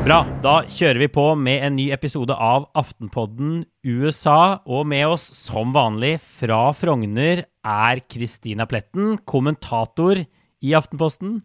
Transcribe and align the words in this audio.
Bra. 0.00 0.22
Da 0.40 0.54
kjører 0.64 1.02
vi 1.02 1.08
på 1.12 1.24
med 1.36 1.60
en 1.66 1.76
ny 1.76 1.90
episode 1.92 2.32
av 2.32 2.70
Aftenpodden 2.78 3.66
USA. 3.84 4.62
Og 4.64 4.88
med 4.88 5.04
oss 5.12 5.26
som 5.36 5.74
vanlig 5.76 6.14
fra 6.24 6.70
Frogner 6.72 7.44
er 7.60 8.00
Kristina 8.08 8.64
Pletten, 8.70 9.18
kommentator 9.28 10.22
i 10.24 10.72
Aftenposten. 10.76 11.42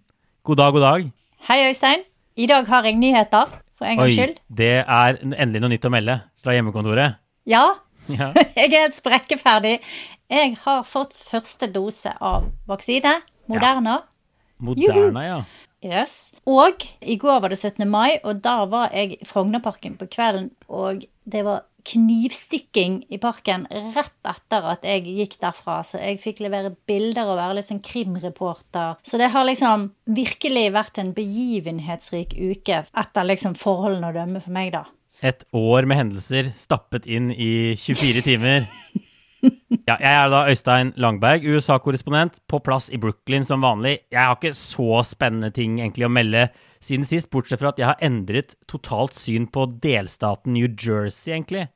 God 0.48 0.62
dag, 0.64 0.72
god 0.78 0.86
dag. 0.88 1.08
Hei, 1.50 1.60
Øystein. 1.68 2.08
I 2.40 2.48
dag 2.48 2.64
har 2.72 2.88
jeg 2.88 2.96
nyheter, 3.00 3.52
for 3.76 3.92
en 3.92 4.00
gangs 4.00 4.16
skyld. 4.16 4.40
det 4.48 4.72
er 4.88 5.20
endelig 5.20 5.62
noe 5.66 5.76
nytt 5.76 5.88
å 5.88 5.92
melde 5.92 6.22
fra 6.40 6.56
hjemmekontoret. 6.56 7.20
Ja, 7.44 7.74
Ja. 8.06 8.28
jeg 8.58 8.70
er 8.70 8.84
helt 8.86 8.94
sprekkeferdig. 8.94 9.80
Jeg 10.32 10.56
har 10.64 10.82
fått 10.90 11.14
første 11.14 11.70
dose 11.70 12.16
av 12.18 12.50
vaksine. 12.70 13.20
Moderna. 13.52 14.00
Moderna, 14.58 15.26
ja. 15.26 15.40
Yes. 15.86 16.34
Og 16.50 16.82
i 17.06 17.18
går 17.22 17.44
var 17.44 17.54
det 17.54 17.60
17. 17.60 17.86
mai, 17.90 18.18
og 18.24 18.42
da 18.42 18.64
var 18.70 18.90
jeg 18.96 19.20
i 19.20 19.28
Frognerparken 19.28 20.00
på 20.00 20.08
kvelden, 20.10 20.50
og 20.66 21.06
det 21.30 21.44
var 21.46 21.68
knivstikking 21.86 23.04
i 23.14 23.20
parken 23.22 23.68
rett 23.70 24.26
etter 24.26 24.66
at 24.72 24.86
jeg 24.88 25.06
gikk 25.06 25.38
derfra, 25.44 25.84
så 25.86 26.02
jeg 26.02 26.18
fikk 26.24 26.42
levere 26.42 26.74
bilder 26.90 27.30
og 27.30 27.38
være 27.38 27.60
litt 27.60 27.70
sånn 27.70 27.84
krimreporter. 27.86 28.98
Så 29.06 29.22
det 29.22 29.30
har 29.36 29.46
liksom 29.46 29.92
virkelig 30.10 30.72
vært 30.74 30.98
en 31.04 31.14
begivenhetsrik 31.14 32.34
uke 32.34 32.82
etter 32.90 33.30
liksom 33.30 33.54
forholdene 33.60 34.10
å 34.10 34.18
dømme 34.18 34.42
for 34.42 34.58
meg, 34.58 34.74
da. 34.74 34.88
Et 35.22 35.46
år 35.56 35.86
med 35.88 36.02
hendelser 36.02 36.50
stappet 36.58 37.06
inn 37.06 37.30
i 37.32 37.76
24 37.78 38.26
timer. 38.26 38.66
Ja, 39.86 40.00
jeg 40.02 40.10
er 40.10 40.32
da 40.34 40.40
Øystein 40.50 40.94
Langberg, 40.98 41.44
USA-korrespondent, 41.46 42.40
på 42.50 42.58
plass 42.66 42.88
i 42.90 42.98
Brooklyn 42.98 43.44
som 43.46 43.62
vanlig. 43.62 44.00
Jeg 44.10 44.18
har 44.18 44.34
ikke 44.34 44.56
så 44.58 45.04
spennende 45.06 45.52
ting 45.54 45.76
egentlig 45.78 46.08
å 46.08 46.10
melde 46.10 46.48
siden 46.82 47.06
sist, 47.06 47.30
bortsett 47.34 47.62
fra 47.62 47.70
at 47.70 47.82
jeg 47.82 47.90
har 47.92 48.02
endret 48.06 48.56
totalt 48.72 49.14
syn 49.18 49.46
på 49.54 49.68
delstaten 49.84 50.56
New 50.58 50.72
Jersey, 50.72 51.36
egentlig. 51.36 51.68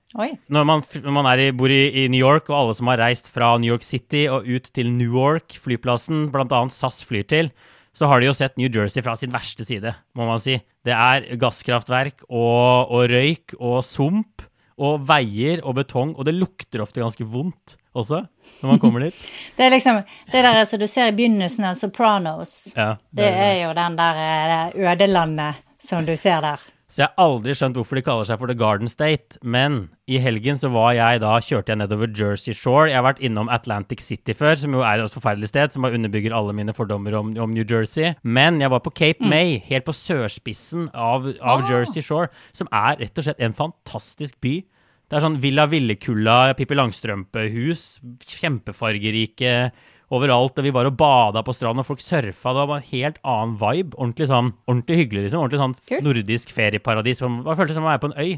Når 0.49 0.66
man, 0.66 0.81
når 1.05 1.16
man 1.19 1.30
er 1.30 1.43
i, 1.43 1.49
bor 1.53 1.69
i, 1.69 1.83
i 2.02 2.08
New 2.09 2.21
York, 2.21 2.49
og 2.49 2.58
alle 2.63 2.77
som 2.80 2.89
har 2.89 3.02
reist 3.03 3.30
fra 3.33 3.52
New 3.61 3.69
York 3.69 3.86
City 3.86 4.25
og 4.31 4.49
ut 4.49 4.71
til 4.73 4.89
Newark, 4.93 5.59
flyplassen 5.61 6.31
bl.a. 6.33 6.63
SAS 6.73 7.03
flyr 7.05 7.30
til, 7.30 7.53
så 7.93 8.09
har 8.09 8.21
de 8.21 8.30
jo 8.30 8.38
sett 8.38 8.58
New 8.58 8.69
Jersey 8.73 9.05
fra 9.05 9.15
sin 9.19 9.33
verste 9.33 9.65
side, 9.67 9.93
må 10.17 10.25
man 10.30 10.41
si. 10.41 10.59
Det 10.86 10.95
er 10.95 11.30
gasskraftverk 11.41 12.25
og, 12.30 12.89
og 12.89 13.09
røyk 13.11 13.58
og 13.59 13.81
sump 13.86 14.48
og 14.80 15.03
veier 15.09 15.61
og 15.67 15.75
betong, 15.81 16.16
og 16.16 16.25
det 16.27 16.38
lukter 16.38 16.83
ofte 16.83 17.03
ganske 17.03 17.27
vondt 17.27 17.75
også 17.99 18.23
når 18.61 18.72
man 18.72 18.81
kommer 18.81 19.03
dit. 19.03 19.16
Det 19.58 19.66
er 19.66 19.73
liksom 19.73 20.02
det 20.31 20.44
der 20.45 20.66
som 20.66 20.80
du 20.80 20.88
ser 20.88 21.11
i 21.11 21.16
begynnelsen 21.16 21.67
av 21.67 21.75
Sopranos. 21.75 22.73
Ja, 22.75 22.95
det, 23.11 23.27
er 23.27 23.55
jo 23.66 23.73
den 23.75 23.97
der 23.99 24.21
eh, 24.25 24.77
ødelandet 24.91 25.66
som 25.83 26.05
du 26.05 26.16
ser 26.17 26.41
der. 26.45 26.63
Så 26.89 27.03
jeg 27.03 27.11
har 27.11 27.21
aldri 27.21 27.53
skjønt 27.53 27.75
hvorfor 27.77 27.99
de 27.99 28.01
kaller 28.01 28.25
seg 28.25 28.39
for 28.41 28.49
The 28.49 28.55
Garden 28.57 28.89
State. 28.89 29.37
Men 29.45 29.75
i 30.09 30.17
helgen 30.17 30.57
så 30.57 30.71
var 30.73 30.95
jeg 30.97 31.19
da, 31.21 31.35
kjørte 31.37 31.69
jeg 31.69 31.77
nedover 31.83 32.09
Jersey 32.17 32.55
Shore. 32.57 32.87
Jeg 32.89 32.97
har 32.97 33.05
vært 33.05 33.21
innom 33.21 33.51
Atlantic 33.53 34.01
City 34.01 34.33
før, 34.33 34.55
som 34.57 34.73
jo 34.73 34.81
er 34.81 35.03
et 35.03 35.13
forferdelig 35.13 35.51
sted, 35.51 35.69
som 35.75 35.85
bare 35.85 35.99
underbygger 35.99 36.33
alle 36.33 36.55
mine 36.57 36.73
fordommer 36.73 37.13
om, 37.19 37.29
om 37.37 37.53
New 37.53 37.61
Jersey. 37.69 38.15
Men 38.25 38.57
jeg 38.63 38.73
var 38.73 38.81
på 38.81 38.95
Cape 38.97 39.21
May, 39.21 39.59
helt 39.69 39.85
på 39.85 39.93
sørspissen 39.93 40.89
av, 40.97 41.29
av 41.37 41.61
Ah. 41.61 41.69
Jersey 41.69 42.01
Shore, 42.01 42.31
som 42.57 42.67
er 42.73 42.97
rett 43.03 43.21
og 43.21 43.27
slett 43.27 43.45
en 43.45 43.53
fantastisk 43.53 44.39
by. 44.41 44.57
Det 45.09 45.17
er 45.17 45.23
sånn 45.25 45.39
Villa 45.41 45.67
Villekulla, 45.69 46.55
Pippi 46.57 46.73
Langstrømpe-hus, 46.77 47.85
kjempefargerike 48.33 49.53
overalt. 50.15 50.57
Og 50.57 50.65
vi 50.65 50.73
var 50.75 50.89
og 50.89 50.97
bada 50.99 51.43
på 51.45 51.55
stranden, 51.55 51.83
og 51.83 51.89
folk 51.89 52.03
surfa. 52.03 52.55
Det 52.55 52.65
var 52.71 52.81
en 52.81 52.89
helt 52.91 53.21
annen 53.23 53.55
vibe. 53.61 53.97
Ordentlig 53.97 54.29
sånn, 54.31 54.53
ordentlig 54.69 55.03
hyggelig, 55.03 55.27
liksom. 55.27 55.43
Ordentlig 55.45 55.61
sånn 55.63 55.77
Kult. 55.91 56.07
nordisk 56.07 56.55
ferieparadis. 56.55 57.23
Det 57.23 57.59
føltes 57.61 57.77
som 57.77 57.87
å 57.87 57.92
være 57.93 58.03
på 58.03 58.11
en 58.11 58.20
øy. 58.20 58.33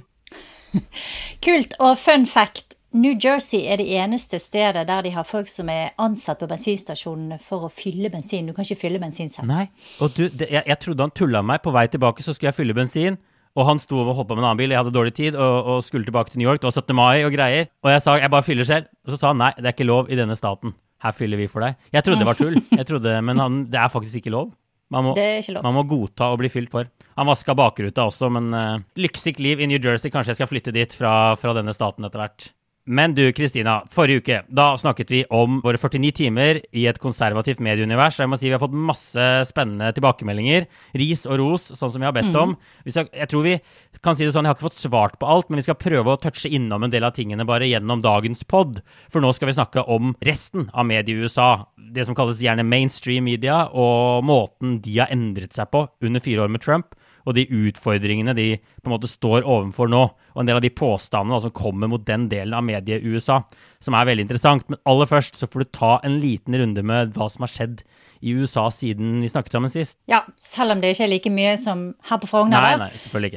Kult. 1.45 1.75
Og 1.79 1.97
fun 1.99 2.27
fact. 2.29 2.77
New 2.91 3.15
Jersey 3.15 3.69
er 3.71 3.79
det 3.79 3.87
eneste 3.95 4.35
stedet 4.43 4.83
der 4.89 5.05
de 5.05 5.13
har 5.15 5.23
folk 5.23 5.47
som 5.47 5.69
er 5.71 5.93
ansatt 6.01 6.41
på 6.43 6.49
bensinstasjonene 6.51 7.37
for 7.39 7.63
å 7.63 7.71
fylle 7.71 8.09
bensin. 8.11 8.49
Du 8.49 8.53
kan 8.53 8.67
ikke 8.67 8.81
fylle 8.81 8.99
bensin 8.99 9.31
selv. 9.31 9.47
Nei. 9.47 9.69
Og 10.03 10.11
du, 10.17 10.25
det, 10.27 10.49
jeg, 10.51 10.65
jeg 10.67 10.79
trodde 10.83 11.07
han 11.07 11.13
tulla 11.15 11.39
meg. 11.39 11.61
På 11.63 11.71
vei 11.71 11.85
tilbake 11.87 12.25
så 12.25 12.35
skulle 12.35 12.51
jeg 12.51 12.59
fylle 12.59 12.75
bensin. 12.75 13.15
Og 13.55 13.67
han 13.67 13.79
sto 13.83 13.99
og 13.99 14.13
hoppa 14.15 14.35
med 14.35 14.43
en 14.43 14.49
annen 14.49 14.59
bil, 14.61 14.71
jeg 14.71 14.79
hadde 14.79 14.93
dårlig 14.95 15.11
tid 15.15 15.35
og, 15.35 15.71
og 15.71 15.81
skulle 15.83 16.07
tilbake 16.07 16.31
til 16.31 16.39
New 16.39 16.47
York. 16.47 16.61
Det 16.63 16.69
var 16.69 16.77
17. 16.83 16.95
mai 16.95 17.23
og 17.27 17.33
greier. 17.35 17.67
Og 17.83 17.91
jeg 17.91 18.03
sa 18.03 18.15
jeg 18.19 18.31
bare 18.31 18.47
fyller 18.47 18.67
selv. 18.67 18.91
Og 19.07 19.11
så 19.13 19.19
sa 19.19 19.31
han 19.33 19.41
nei, 19.43 19.51
det 19.57 19.67
er 19.71 19.75
ikke 19.75 19.87
lov 19.87 20.11
i 20.11 20.19
denne 20.19 20.37
staten. 20.39 20.75
Her 21.01 21.15
fyller 21.17 21.39
vi 21.41 21.47
for 21.49 21.65
deg. 21.65 21.77
Jeg 21.95 22.05
trodde 22.05 22.21
det 22.21 22.29
var 22.29 22.37
tull, 22.39 22.57
jeg 22.79 22.87
trodde, 22.89 23.15
men 23.25 23.41
han, 23.41 23.61
det 23.73 23.79
er 23.81 23.91
faktisk 23.93 24.21
ikke 24.21 24.33
lov. 24.33 24.51
Man 24.91 25.05
må, 25.07 25.13
Det 25.15 25.23
er 25.23 25.37
ikke 25.39 25.53
lov. 25.55 25.63
man 25.63 25.75
må 25.77 25.85
godta 25.87 26.27
å 26.33 26.39
bli 26.39 26.49
fylt 26.51 26.71
for. 26.73 26.89
Han 27.15 27.29
vaska 27.29 27.55
bakruta 27.55 28.03
også, 28.09 28.27
men 28.35 28.49
uh, 28.51 28.81
lykkesikt 28.99 29.39
liv 29.39 29.61
i 29.63 29.69
New 29.71 29.79
Jersey. 29.79 30.11
Kanskje 30.11 30.33
jeg 30.33 30.41
skal 30.41 30.49
flytte 30.51 30.73
dit 30.75 30.95
fra, 30.97 31.13
fra 31.39 31.53
denne 31.55 31.71
staten 31.75 32.03
etter 32.07 32.19
hvert. 32.19 32.49
Men 32.85 33.13
du, 33.13 33.27
Kristina. 33.37 33.83
Forrige 33.93 34.21
uke 34.23 34.37
da 34.49 34.71
snakket 34.79 35.11
vi 35.13 35.19
om 35.29 35.59
våre 35.61 35.77
49 35.77 36.11
timer 36.17 36.59
i 36.73 36.87
et 36.89 36.97
konservativt 37.01 37.61
medieunivers. 37.61 38.17
Og 38.17 38.23
jeg 38.23 38.31
må 38.31 38.39
si 38.41 38.47
vi 38.47 38.55
har 38.55 38.63
fått 38.63 38.73
masse 38.73 39.27
spennende 39.49 39.91
tilbakemeldinger. 39.93 40.65
Ris 40.97 41.27
og 41.29 41.37
ros, 41.43 41.67
sånn 41.77 41.93
som 41.93 42.01
vi 42.01 42.07
har 42.09 42.15
bedt 42.15 42.37
om. 42.41 42.55
Vi 42.87 42.95
skal, 42.95 43.11
jeg 43.13 43.29
tror 43.29 43.45
vi 43.45 43.53
kan 44.01 44.17
si 44.17 44.25
det 44.25 44.33
sånn, 44.33 44.49
jeg 44.49 44.55
har 44.55 44.57
ikke 44.57 44.69
fått 44.71 44.81
svart 44.81 45.19
på 45.21 45.29
alt, 45.29 45.51
men 45.51 45.61
vi 45.61 45.67
skal 45.67 45.77
prøve 45.77 46.15
å 46.15 46.21
touche 46.21 46.49
innom 46.49 46.87
en 46.87 46.93
del 46.93 47.05
av 47.05 47.13
tingene 47.17 47.45
bare 47.45 47.69
gjennom 47.69 48.01
dagens 48.01 48.41
pod. 48.49 48.81
For 49.13 49.21
nå 49.21 49.29
skal 49.37 49.51
vi 49.51 49.57
snakke 49.59 49.85
om 49.85 50.15
resten 50.25 50.71
av 50.73 50.89
mediet 50.89 51.13
i 51.13 51.21
USA. 51.21 51.51
Det 51.77 52.07
som 52.07 52.17
kalles 52.17 52.41
gjerne 52.41 52.65
mainstream 52.65 53.29
media, 53.29 53.67
og 53.69 54.25
måten 54.25 54.79
de 54.81 54.97
har 55.03 55.13
endret 55.13 55.53
seg 55.53 55.69
på 55.69 55.85
under 56.01 56.23
fire 56.23 56.47
år 56.47 56.51
med 56.53 56.65
Trump 56.65 56.97
og 57.25 57.37
de 57.37 57.47
utfordringene 57.47 58.35
de 58.37 58.47
på 58.59 58.89
en 58.89 58.95
måte 58.95 59.09
står 59.11 59.45
overfor 59.45 59.91
nå, 59.91 60.03
og 60.33 60.41
en 60.41 60.49
del 60.49 60.59
av 60.59 60.65
de 60.65 60.73
påstandene 60.73 61.37
da, 61.37 61.41
som 61.45 61.55
kommer 61.55 61.91
mot 61.91 62.05
den 62.07 62.29
delen 62.31 62.55
av 62.57 62.65
mediet 62.65 63.03
i 63.03 63.15
USA, 63.15 63.41
som 63.83 63.97
er 63.97 64.07
veldig 64.09 64.27
interessant. 64.27 64.67
Men 64.69 64.81
aller 64.89 65.09
først 65.09 65.39
så 65.39 65.49
får 65.49 65.63
du 65.65 65.73
ta 65.75 65.97
en 66.05 66.19
liten 66.23 66.57
runde 66.57 66.85
med 66.85 67.13
hva 67.17 67.29
som 67.31 67.45
har 67.45 67.53
skjedd 67.53 67.83
i 68.21 68.35
USA 68.37 68.67
siden 68.71 69.21
vi 69.23 69.29
snakket 69.29 69.55
sammen 69.55 69.71
sist. 69.73 69.95
Ja, 70.09 70.21
selv 70.37 70.75
om 70.75 70.81
det 70.81 70.93
ikke 70.93 71.07
er 71.07 71.11
like 71.15 71.31
mye 71.33 71.55
som 71.57 71.87
her 72.05 72.19
på 72.21 72.29
Frogner, 72.29 72.85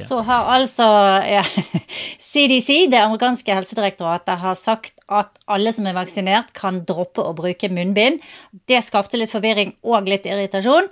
så 0.05 0.19
har 0.27 0.51
altså 0.53 0.85
ja, 1.25 1.41
CDC, 2.29 2.85
det 2.93 3.01
amerikanske 3.01 3.57
helsedirektoratet, 3.57 4.37
har 4.43 4.59
sagt 4.59 5.01
at 5.09 5.33
alle 5.49 5.73
som 5.73 5.89
er 5.89 5.97
vaksinert, 5.97 6.53
kan 6.57 6.83
droppe 6.85 7.25
å 7.25 7.33
bruke 7.37 7.69
munnbind. 7.73 8.21
Det 8.69 8.83
skapte 8.85 9.17
litt 9.17 9.33
forvirring 9.33 9.73
og 9.85 10.09
litt 10.09 10.29
irritasjon. 10.29 10.89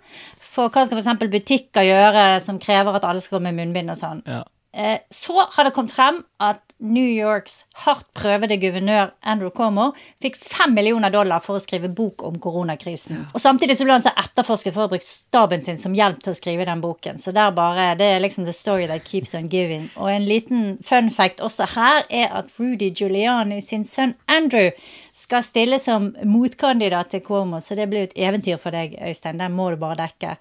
For 0.53 0.69
hva 0.69 0.85
skal 0.85 0.99
f.eks. 0.99 1.29
butikker 1.31 1.85
gjøre 1.87 2.25
som 2.45 2.59
krever 2.61 2.99
at 2.99 3.07
alle 3.09 3.23
skal 3.23 3.39
gå 3.39 3.47
med 3.47 3.57
munnbind 3.57 3.93
og 3.93 3.97
sånn? 3.97 4.21
Ja. 4.29 4.43
Eh, 4.73 4.99
Så 5.09 5.39
har 5.51 5.63
det 5.63 5.71
kommet 5.71 5.91
frem 5.91 6.23
at 6.39 6.61
New 6.79 7.05
Yorks 7.05 7.65
hardt 7.85 8.07
prøvede 8.17 8.57
guvernør 8.59 9.11
Andrew 9.21 9.51
Cuomo 9.53 9.91
fikk 10.21 10.35
fem 10.41 10.73
millioner 10.75 11.13
dollar 11.13 11.39
for 11.45 11.55
å 11.55 11.61
skrive 11.61 11.87
bok 11.93 12.23
om 12.27 12.39
koronakrisen. 12.41 13.21
Og 13.31 13.39
samtidig 13.39 13.77
så 13.77 13.85
ble 13.85 13.93
han 13.93 14.03
så 14.03 14.11
etterforsket 14.19 14.73
for 14.73 14.81
å 14.81 14.87
ha 14.87 14.91
brukt 14.91 15.07
staben 15.07 15.63
sin 15.63 15.77
som 15.77 15.95
hjelp 15.95 16.19
til 16.25 16.33
å 16.33 16.39
skrive 16.41 16.65
den 16.67 16.81
boken. 16.83 17.21
Så 17.21 17.31
der 17.31 17.53
bare, 17.55 17.93
det 17.95 18.09
er 18.15 18.19
liksom 18.25 18.49
the 18.49 18.55
story 18.57 18.89
that 18.89 19.05
keeps 19.05 19.35
on 19.37 19.47
giving. 19.47 19.89
Og 19.95 20.09
en 20.11 20.25
liten 20.27 20.77
fun 20.83 21.11
fact 21.13 21.39
også 21.39 21.69
her 21.77 22.03
er 22.09 22.33
at 22.33 22.51
Rudy 22.59 22.89
Giuliani 22.91 23.61
sin 23.61 23.85
sønn 23.87 24.17
Andrew 24.27 24.71
skal 25.13 25.45
stille 25.45 25.79
som 25.79 26.15
motkandidat 26.25 27.13
til 27.13 27.21
Cuomo, 27.21 27.61
så 27.61 27.77
det 27.77 27.87
blir 27.89 28.07
jo 28.07 28.11
et 28.11 28.21
eventyr 28.27 28.57
for 28.57 28.73
deg, 28.75 28.97
Øystein. 28.99 29.37
Den 29.39 29.53
må 29.55 29.69
du 29.69 29.77
bare 29.77 30.07
dekke. 30.07 30.35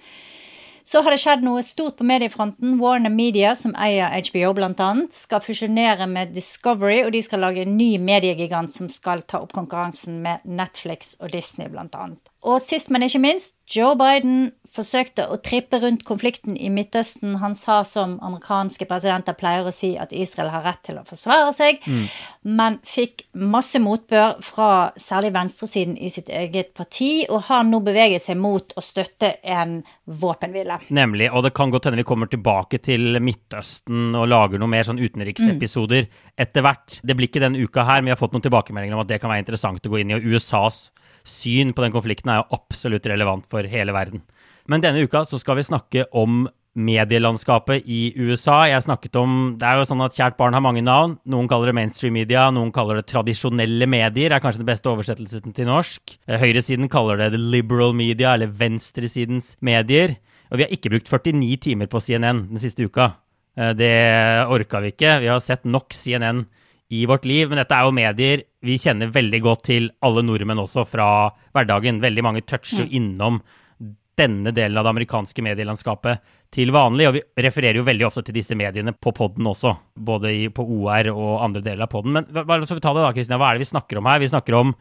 Så 0.84 1.02
har 1.02 1.14
det 1.14 1.20
skjedd 1.22 1.44
noe 1.46 1.62
stort 1.62 1.96
på 1.98 2.06
mediefronten. 2.06 2.74
Warner 2.80 3.12
Media, 3.12 3.54
som 3.58 3.74
eier 3.78 4.10
HBO 4.26 4.52
bl.a., 4.56 4.88
skal 5.14 5.42
fusjonere 5.44 6.08
med 6.10 6.34
Discovery, 6.34 7.02
og 7.06 7.12
de 7.14 7.22
skal 7.22 7.44
lage 7.44 7.62
en 7.62 7.76
ny 7.78 7.94
mediegigant 8.02 8.72
som 8.72 8.90
skal 8.90 9.22
ta 9.22 9.42
opp 9.44 9.54
konkurransen 9.54 10.20
med 10.24 10.42
Netflix 10.44 11.14
og 11.20 11.32
Disney 11.36 11.70
bl.a. 11.70 12.08
Og 12.42 12.58
sist, 12.62 12.90
men 12.90 13.06
ikke 13.06 13.22
minst, 13.22 13.54
Joe 13.70 13.94
Biden 13.98 14.50
forsøkte 14.72 15.26
å 15.28 15.38
trippe 15.44 15.78
rundt 15.82 16.04
konflikten 16.08 16.56
i 16.56 16.70
Midtøsten. 16.72 17.36
Han 17.42 17.54
sa 17.56 17.82
som 17.88 18.14
amerikanske 18.24 18.86
presidenter 18.88 19.36
pleier 19.38 19.68
å 19.68 19.74
si 19.74 19.92
at 20.00 20.14
Israel 20.16 20.52
har 20.54 20.64
rett 20.66 20.80
til 20.88 21.00
å 21.00 21.04
forsvare 21.08 21.52
seg, 21.56 21.82
men 22.42 22.78
fikk 22.86 23.26
masse 23.36 23.80
motbør 23.82 24.38
fra 24.44 24.70
særlig 25.00 25.32
venstresiden 25.36 25.98
i 26.00 26.10
sitt 26.12 26.30
eget 26.32 26.72
parti, 26.78 27.26
og 27.28 27.48
har 27.50 27.66
nå 27.68 27.82
beveget 27.84 28.24
seg 28.24 28.40
mot 28.40 28.72
å 28.76 28.84
støtte 28.84 29.34
en 29.42 29.80
våpenhvile. 30.04 30.80
Nemlig. 30.94 31.28
Og 31.32 31.44
det 31.46 31.54
kan 31.56 31.72
godt 31.72 31.88
hende 31.88 32.00
vi 32.00 32.08
kommer 32.08 32.30
tilbake 32.32 32.80
til 32.82 33.20
Midtøsten 33.20 34.16
og 34.16 34.28
lager 34.30 34.60
noe 34.60 34.72
mer 34.72 34.88
sånn 34.88 35.02
utenriksepisoder 35.02 36.08
etter 36.40 36.64
hvert. 36.64 36.98
Det 37.02 37.16
blir 37.16 37.28
ikke 37.28 37.44
denne 37.44 37.60
uka 37.60 37.84
her, 37.88 38.00
men 38.00 38.10
vi 38.10 38.16
har 38.16 38.20
fått 38.20 38.34
noen 38.34 38.44
tilbakemeldinger 38.48 38.96
om 38.96 39.04
at 39.04 39.12
det 39.12 39.20
kan 39.22 39.32
være 39.32 39.44
interessant 39.44 39.84
å 39.84 39.92
gå 39.92 40.00
inn 40.00 40.12
i. 40.12 40.18
Og 40.18 40.32
USAs 40.34 40.86
syn 41.28 41.72
på 41.74 41.84
den 41.84 41.94
konflikten 41.94 42.32
er 42.32 42.40
jo 42.40 42.58
absolutt 42.58 43.06
relevant 43.10 43.46
for 43.50 43.66
hele 43.68 43.94
verden. 43.94 44.24
Men 44.70 44.82
denne 44.84 45.02
uka 45.02 45.24
så 45.28 45.40
skal 45.40 45.58
vi 45.58 45.66
snakke 45.66 46.06
om 46.12 46.46
medielandskapet 46.72 47.84
i 47.84 48.14
USA. 48.16 48.64
Jeg 48.68 48.82
snakket 48.82 49.16
om, 49.16 49.56
Det 49.58 49.66
er 49.66 49.76
jo 49.76 49.84
sånn 49.84 50.04
at 50.04 50.14
kjært 50.16 50.38
barn 50.38 50.54
har 50.54 50.62
mange 50.64 50.82
navn. 50.82 51.18
Noen 51.26 51.48
kaller 51.48 51.66
det 51.66 51.74
mainstream 51.74 52.14
media, 52.14 52.50
noen 52.50 52.72
kaller 52.72 52.96
det 52.96 53.06
tradisjonelle 53.12 53.86
medier. 53.86 54.32
er 54.32 54.40
kanskje 54.40 54.64
den 54.64 54.72
beste 54.72 54.88
oversettelsen 54.88 55.54
til 55.54 55.66
norsk. 55.66 56.18
Eh, 56.26 56.38
høyresiden 56.38 56.88
kaller 56.88 57.16
det 57.18 57.32
the 57.32 57.38
liberal 57.38 57.92
media, 57.92 58.34
eller 58.34 58.46
venstresidens 58.46 59.56
medier. 59.60 60.16
Og 60.50 60.58
vi 60.58 60.64
har 60.64 60.70
ikke 60.70 60.90
brukt 60.90 61.08
49 61.08 61.56
timer 61.60 61.86
på 61.86 62.00
CNN 62.00 62.48
den 62.48 62.58
siste 62.58 62.84
uka. 62.84 63.16
Eh, 63.56 63.72
det 63.74 64.46
orka 64.48 64.80
vi 64.80 64.92
ikke. 64.92 65.20
Vi 65.20 65.28
har 65.28 65.40
sett 65.40 65.64
nok 65.64 65.92
CNN 65.92 66.46
i 66.90 67.04
vårt 67.06 67.24
liv. 67.24 67.48
Men 67.48 67.58
dette 67.58 67.74
er 67.74 67.84
jo 67.84 67.92
medier 67.92 68.42
vi 68.62 68.78
kjenner 68.78 69.12
veldig 69.12 69.40
godt 69.42 69.64
til, 69.64 69.90
alle 70.00 70.22
nordmenn 70.22 70.58
også, 70.58 70.86
fra 70.88 71.32
hverdagen. 71.52 72.00
Veldig 72.00 72.22
mange 72.22 72.44
toucher 72.46 72.86
mm. 72.86 72.92
innom 72.92 73.42
denne 74.18 74.52
delen 74.52 74.76
av 74.76 74.84
det 74.84 74.92
amerikanske 74.92 75.44
medielandskapet 75.44 76.20
til 76.52 76.72
vanlig. 76.74 77.08
Og 77.08 77.16
vi 77.16 77.22
refererer 77.46 77.80
jo 77.80 77.86
veldig 77.86 78.06
ofte 78.08 78.24
til 78.26 78.36
disse 78.36 78.56
mediene 78.58 78.94
på 78.94 79.14
poden 79.16 79.48
også, 79.48 79.74
både 79.96 80.32
i, 80.36 80.46
på 80.52 80.64
OR 80.64 81.08
og 81.14 81.44
andre 81.46 81.64
deler 81.64 81.86
av 81.86 81.92
poden. 81.92 82.18
Men 82.18 82.28
hva, 82.28 82.60
så 82.66 82.76
vi 82.76 82.84
ta 82.84 82.92
det 82.96 83.04
da, 83.04 83.12
Kristina. 83.16 83.40
Hva 83.40 83.50
er 83.50 83.58
det 83.58 83.66
vi 83.66 83.72
snakker 83.72 84.00
om 84.00 84.10
her? 84.10 84.22
Vi 84.22 84.32
snakker 84.32 84.58
om, 84.58 84.74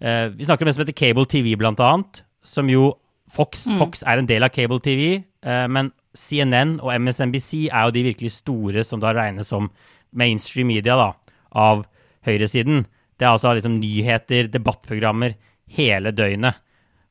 eh, 0.00 0.26
vi 0.32 0.48
snakker 0.48 0.64
om 0.64 0.70
det 0.70 0.76
som 0.76 0.84
heter 0.86 1.00
Cable 1.02 1.28
TV, 1.28 1.54
blant 1.60 1.82
annet. 1.84 2.22
Som 2.42 2.72
jo 2.72 2.94
Fox, 3.32 3.66
mm. 3.66 3.78
Fox 3.80 4.02
er 4.08 4.20
en 4.20 4.28
del 4.28 4.44
av 4.44 4.52
Cable 4.52 4.80
TV, 4.82 5.22
eh, 5.44 5.66
men 5.68 5.92
CNN 6.18 6.78
og 6.82 6.92
MSNBC 7.00 7.68
er 7.70 7.86
jo 7.86 7.94
de 7.94 8.02
virkelig 8.10 8.34
store 8.40 8.82
som 8.84 9.00
da 9.00 9.14
regnes 9.16 9.48
som 9.48 9.70
mainstream 10.12 10.68
media 10.68 10.98
da, 10.98 11.12
av 11.56 11.86
høyresiden. 12.26 12.84
Det 13.16 13.24
er 13.24 13.32
altså 13.32 13.54
liksom 13.56 13.78
nyheter, 13.80 14.50
debattprogrammer 14.52 15.36
hele 15.76 16.12
døgnet. 16.12 16.58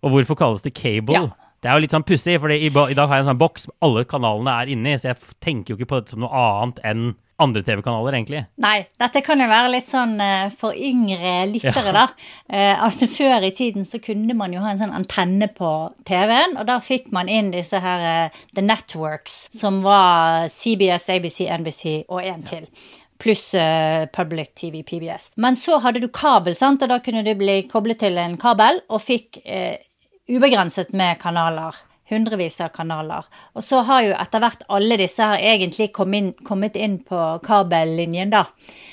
Og 0.02 0.14
hvorfor 0.16 0.38
kalles 0.38 0.66
det 0.66 0.76
cable? 0.78 1.18
Ja. 1.18 1.41
Det 1.62 1.70
er 1.70 1.78
jo 1.78 1.84
litt 1.84 1.94
sånn 1.94 2.06
pussig, 2.08 2.40
for 2.42 2.50
i, 2.50 2.58
i, 2.66 2.72
dag 2.74 3.06
har 3.06 3.20
jeg 3.20 3.28
en 3.28 3.34
sånn 3.36 3.42
boks 3.42 3.68
alle 3.86 4.02
kanalene 4.10 4.54
er 4.64 4.72
inni, 4.74 4.96
så 4.98 5.12
jeg 5.12 5.36
tenker 5.46 5.74
jo 5.74 5.78
ikke 5.78 5.92
på 5.92 6.00
det 6.02 6.16
som 6.16 6.24
noe 6.24 6.46
annet 6.46 6.82
enn 6.90 7.12
andre 7.42 7.62
TV-kanaler, 7.66 8.16
egentlig. 8.18 8.42
Nei, 8.62 8.76
dette 9.02 9.22
kan 9.26 9.42
jo 9.42 9.48
være 9.50 9.72
litt 9.74 9.88
sånn 9.88 10.14
uh, 10.22 10.50
for 10.58 10.78
yngre 10.78 11.48
lyttere, 11.50 11.90
ja. 11.90 11.94
da. 11.96 12.06
Uh, 12.46 12.84
altså 12.88 13.10
Før 13.10 13.46
i 13.46 13.54
tiden 13.58 13.86
så 13.88 14.02
kunne 14.02 14.36
man 14.38 14.54
jo 14.54 14.62
ha 14.62 14.74
en 14.74 14.82
sånn 14.82 14.96
antenne 14.98 15.50
på 15.54 15.72
TV-en, 16.08 16.58
og 16.62 16.70
da 16.70 16.80
fikk 16.82 17.12
man 17.14 17.30
inn 17.30 17.54
disse 17.54 17.82
her 17.82 18.06
uh, 18.06 18.42
The 18.58 18.66
Networks, 18.66 19.44
som 19.58 19.82
var 19.86 20.50
CBS, 20.54 21.10
ABC, 21.14 21.44
NBC 21.62 21.86
og 22.08 22.26
en 22.26 22.46
til 22.46 22.70
pluss 23.22 23.52
uh, 23.54 24.08
Public 24.14 24.56
TV, 24.58 24.82
PBS. 24.86 25.32
Men 25.42 25.58
så 25.58 25.78
hadde 25.82 26.02
du 26.02 26.10
kabel, 26.14 26.58
sant, 26.58 26.82
og 26.82 26.90
da 26.90 27.02
kunne 27.06 27.26
du 27.26 27.34
bli 27.38 27.62
koblet 27.70 28.02
til 28.02 28.18
en 28.22 28.38
kabel 28.42 28.82
og 28.90 29.02
fikk 29.06 29.42
uh, 29.46 29.78
ubegrenset 30.32 30.94
med 30.96 31.20
kanaler. 31.22 31.76
Hundrevis 32.12 32.58
av 32.64 32.74
kanaler. 32.76 33.28
Og 33.56 33.64
så 33.64 33.80
har 33.88 34.02
jo 34.04 34.16
etter 34.20 34.42
hvert 34.44 34.66
alle 34.76 34.98
disse 35.00 35.24
her 35.24 35.40
egentlig 35.54 35.92
kom 35.96 36.12
inn, 36.18 36.34
kommet 36.44 36.76
inn 36.76 36.98
på 37.08 37.20
kabellinjen, 37.46 38.34
da. 38.34 38.46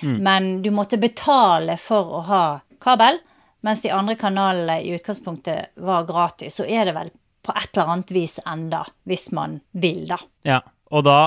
Mm. 0.07 0.19
Men 0.23 0.51
du 0.63 0.71
måtte 0.75 1.01
betale 1.03 1.75
for 1.83 2.21
å 2.21 2.23
ha 2.29 2.43
kabel, 2.83 3.19
mens 3.67 3.83
de 3.83 3.91
andre 3.91 4.15
kanalene 4.21 4.79
i 4.85 4.93
utgangspunktet 4.95 5.75
var 5.83 6.07
gratis. 6.07 6.61
Så 6.61 6.69
er 6.69 6.87
det 6.87 6.95
vel 6.95 7.11
på 7.43 7.55
et 7.57 7.73
eller 7.73 7.95
annet 7.97 8.15
vis 8.15 8.39
enda, 8.47 8.85
hvis 9.09 9.31
man 9.35 9.59
vil, 9.73 10.05
da. 10.13 10.21
Ja, 10.47 10.63
og 10.95 11.07
da 11.09 11.19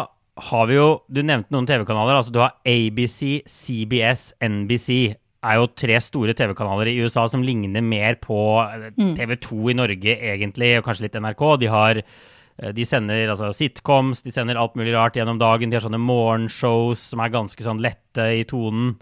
har 0.42 0.68
vi 0.69 0.78
jo 0.78 1.02
Du 1.12 1.22
nevnte 1.22 1.52
noen 1.54 1.68
TV-kanaler. 1.68 2.16
altså 2.16 2.31
Du 2.31 2.40
har 2.40 2.56
ABC, 2.66 3.44
CBS, 3.46 4.31
NBC 4.42 5.18
er 5.42 5.58
jo 5.58 5.70
tre 5.74 5.98
store 6.04 6.36
TV-kanaler 6.38 6.92
i 6.92 7.00
USA 7.02 7.26
som 7.30 7.44
ligner 7.46 7.84
mer 7.86 8.18
på 8.22 8.38
eh, 8.64 8.92
mm. 8.94 9.16
TV2 9.18 9.72
i 9.74 9.78
Norge, 9.80 10.18
egentlig, 10.34 10.76
og 10.78 10.86
kanskje 10.86 11.08
litt 11.08 11.18
NRK. 11.18 11.44
De, 11.64 11.72
har, 11.72 12.02
eh, 12.02 12.76
de 12.78 12.86
sender 12.88 13.34
altså, 13.34 13.50
sitcoms, 13.58 14.24
de 14.26 14.34
sender 14.36 14.60
alt 14.62 14.78
mulig 14.80 14.94
rart 14.96 15.18
gjennom 15.18 15.42
dagen. 15.42 15.72
De 15.72 15.80
har 15.80 15.86
sånne 15.86 16.02
morgenshows 16.02 17.10
som 17.14 17.24
er 17.24 17.34
ganske 17.34 17.66
sånn 17.66 17.82
lette 17.84 18.30
i 18.38 18.46
tonen. 18.50 18.96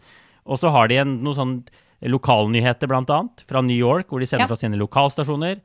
Og 0.49 0.61
så 0.61 0.71
har 0.73 0.89
de 0.89 1.01
en, 1.03 1.19
noen 1.25 1.39
sånn 1.39 1.59
lokalnyheter, 2.09 2.87
blant 2.87 3.11
annet, 3.11 3.43
fra 3.49 3.61
New 3.65 3.75
York, 3.75 4.07
hvor 4.09 4.23
de 4.23 4.29
sender 4.29 4.47
ja. 4.47 4.53
fra 4.53 4.59
sine 4.59 4.79
lokalstasjoner. 4.79 5.59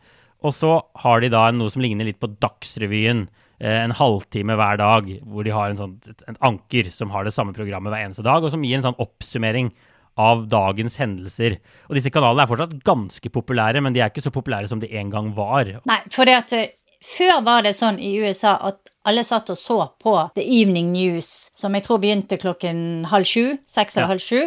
Og 0.44 0.52
så 0.52 0.76
har 1.04 1.22
de 1.22 1.30
da 1.32 1.46
noe 1.54 1.72
som 1.72 1.82
ligner 1.84 2.08
litt 2.08 2.20
på 2.20 2.34
Dagsrevyen. 2.42 3.28
Eh, 3.62 3.80
en 3.84 3.94
halvtime 3.94 4.58
hver 4.58 4.80
dag, 4.80 5.06
hvor 5.22 5.46
de 5.46 5.54
har 5.54 5.70
en, 5.70 5.78
sånn, 5.78 5.94
et 6.10 6.40
anker 6.44 6.90
som 6.92 7.14
har 7.14 7.24
det 7.24 7.32
samme 7.36 7.54
programmet 7.56 7.94
hver 7.94 8.08
eneste 8.08 8.26
dag, 8.26 8.42
og 8.42 8.50
som 8.52 8.64
gir 8.66 8.80
en 8.80 8.88
sånn 8.88 8.98
oppsummering 9.00 9.70
av 10.20 10.46
dagens 10.50 10.96
hendelser. 11.00 11.58
Og 11.88 11.98
disse 11.98 12.12
kanalene 12.14 12.44
er 12.44 12.50
fortsatt 12.50 12.78
ganske 12.86 13.32
populære, 13.34 13.82
men 13.84 13.94
de 13.94 14.02
er 14.02 14.12
ikke 14.12 14.24
så 14.24 14.34
populære 14.34 14.70
som 14.70 14.82
de 14.82 14.90
en 14.98 15.10
gang 15.12 15.32
var. 15.36 15.70
Nei, 15.88 16.00
for 16.14 16.28
det 16.28 16.36
at 16.38 16.56
eh, 16.56 16.72
før 17.04 17.42
var 17.46 17.66
det 17.66 17.74
sånn 17.76 17.98
i 18.02 18.14
USA 18.22 18.56
at 18.70 18.94
alle 19.04 19.24
satt 19.26 19.50
og 19.52 19.58
så 19.60 19.78
på 20.00 20.14
The 20.38 20.44
Evening 20.44 20.92
News, 20.94 21.50
som 21.52 21.74
jeg 21.76 21.84
tror 21.84 22.00
begynte 22.02 22.40
klokken 22.40 23.04
halv 23.10 23.28
sju. 23.28 23.58
Seks 23.68 23.98
eller 23.98 24.08
ja. 24.08 24.12
halv 24.14 24.24
sju. 24.24 24.40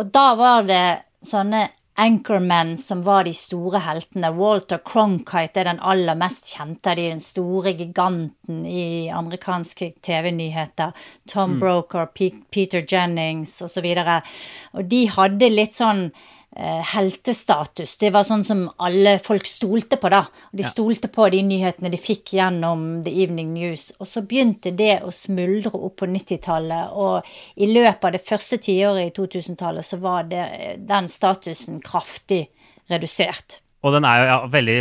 Og 0.00 0.14
da 0.14 0.26
var 0.38 0.64
det 0.68 0.84
sånne 1.26 1.66
Anchorman 1.94 2.76
som 2.78 3.02
var 3.02 3.24
de 3.24 3.32
store 3.34 3.80
heltene. 3.84 4.30
Walter 4.36 4.80
Cronkite 4.84 5.60
er 5.60 5.68
den 5.68 5.82
aller 5.84 6.16
mest 6.18 6.48
kjente 6.54 6.92
av 6.92 6.96
de, 7.00 7.08
den 7.12 7.22
store 7.24 7.74
giganten 7.76 8.64
i 8.64 9.10
amerikanske 9.12 9.92
TV-nyheter. 10.02 10.94
Tom 11.28 11.56
mm. 11.56 11.60
Broker, 11.60 12.06
P 12.14 12.30
Peter 12.50 12.84
Jennings 12.86 13.58
osv. 13.62 13.84
Og, 13.84 14.04
så 14.06 14.78
og 14.78 14.92
de 14.92 15.04
hadde 15.16 15.52
litt 15.52 15.76
sånn 15.76 16.08
heltestatus. 16.56 17.92
Det 18.00 18.10
var 18.10 18.24
sånn 18.26 18.42
som 18.44 18.64
alle 18.82 19.14
folk 19.22 19.46
stolte 19.46 19.96
på, 20.00 20.10
da. 20.10 20.24
De 20.52 20.66
stolte 20.66 21.08
på 21.12 21.28
de 21.30 21.44
nyhetene 21.46 21.92
de 21.92 22.00
fikk 22.00 22.34
gjennom 22.34 23.04
The 23.06 23.12
Evening 23.22 23.52
News. 23.54 23.90
Og 24.02 24.10
så 24.10 24.24
begynte 24.26 24.74
det 24.74 24.98
å 25.06 25.14
smuldre 25.14 25.72
opp 25.78 26.00
på 26.02 26.10
90-tallet, 26.10 26.90
og 26.90 27.30
i 27.54 27.70
løpet 27.70 28.08
av 28.08 28.16
det 28.16 28.24
første 28.26 28.58
tiåret 28.58 29.12
i 29.12 29.14
2000-tallet 29.14 29.86
så 29.86 30.00
var 30.02 30.26
det, 30.30 30.44
den 30.90 31.08
statusen 31.12 31.78
kraftig 31.84 32.48
redusert. 32.90 33.60
Og 33.80 33.94
den 33.94 34.04
er 34.04 34.18
jo 34.18 34.24
ja, 34.28 34.40
veldig 34.52 34.74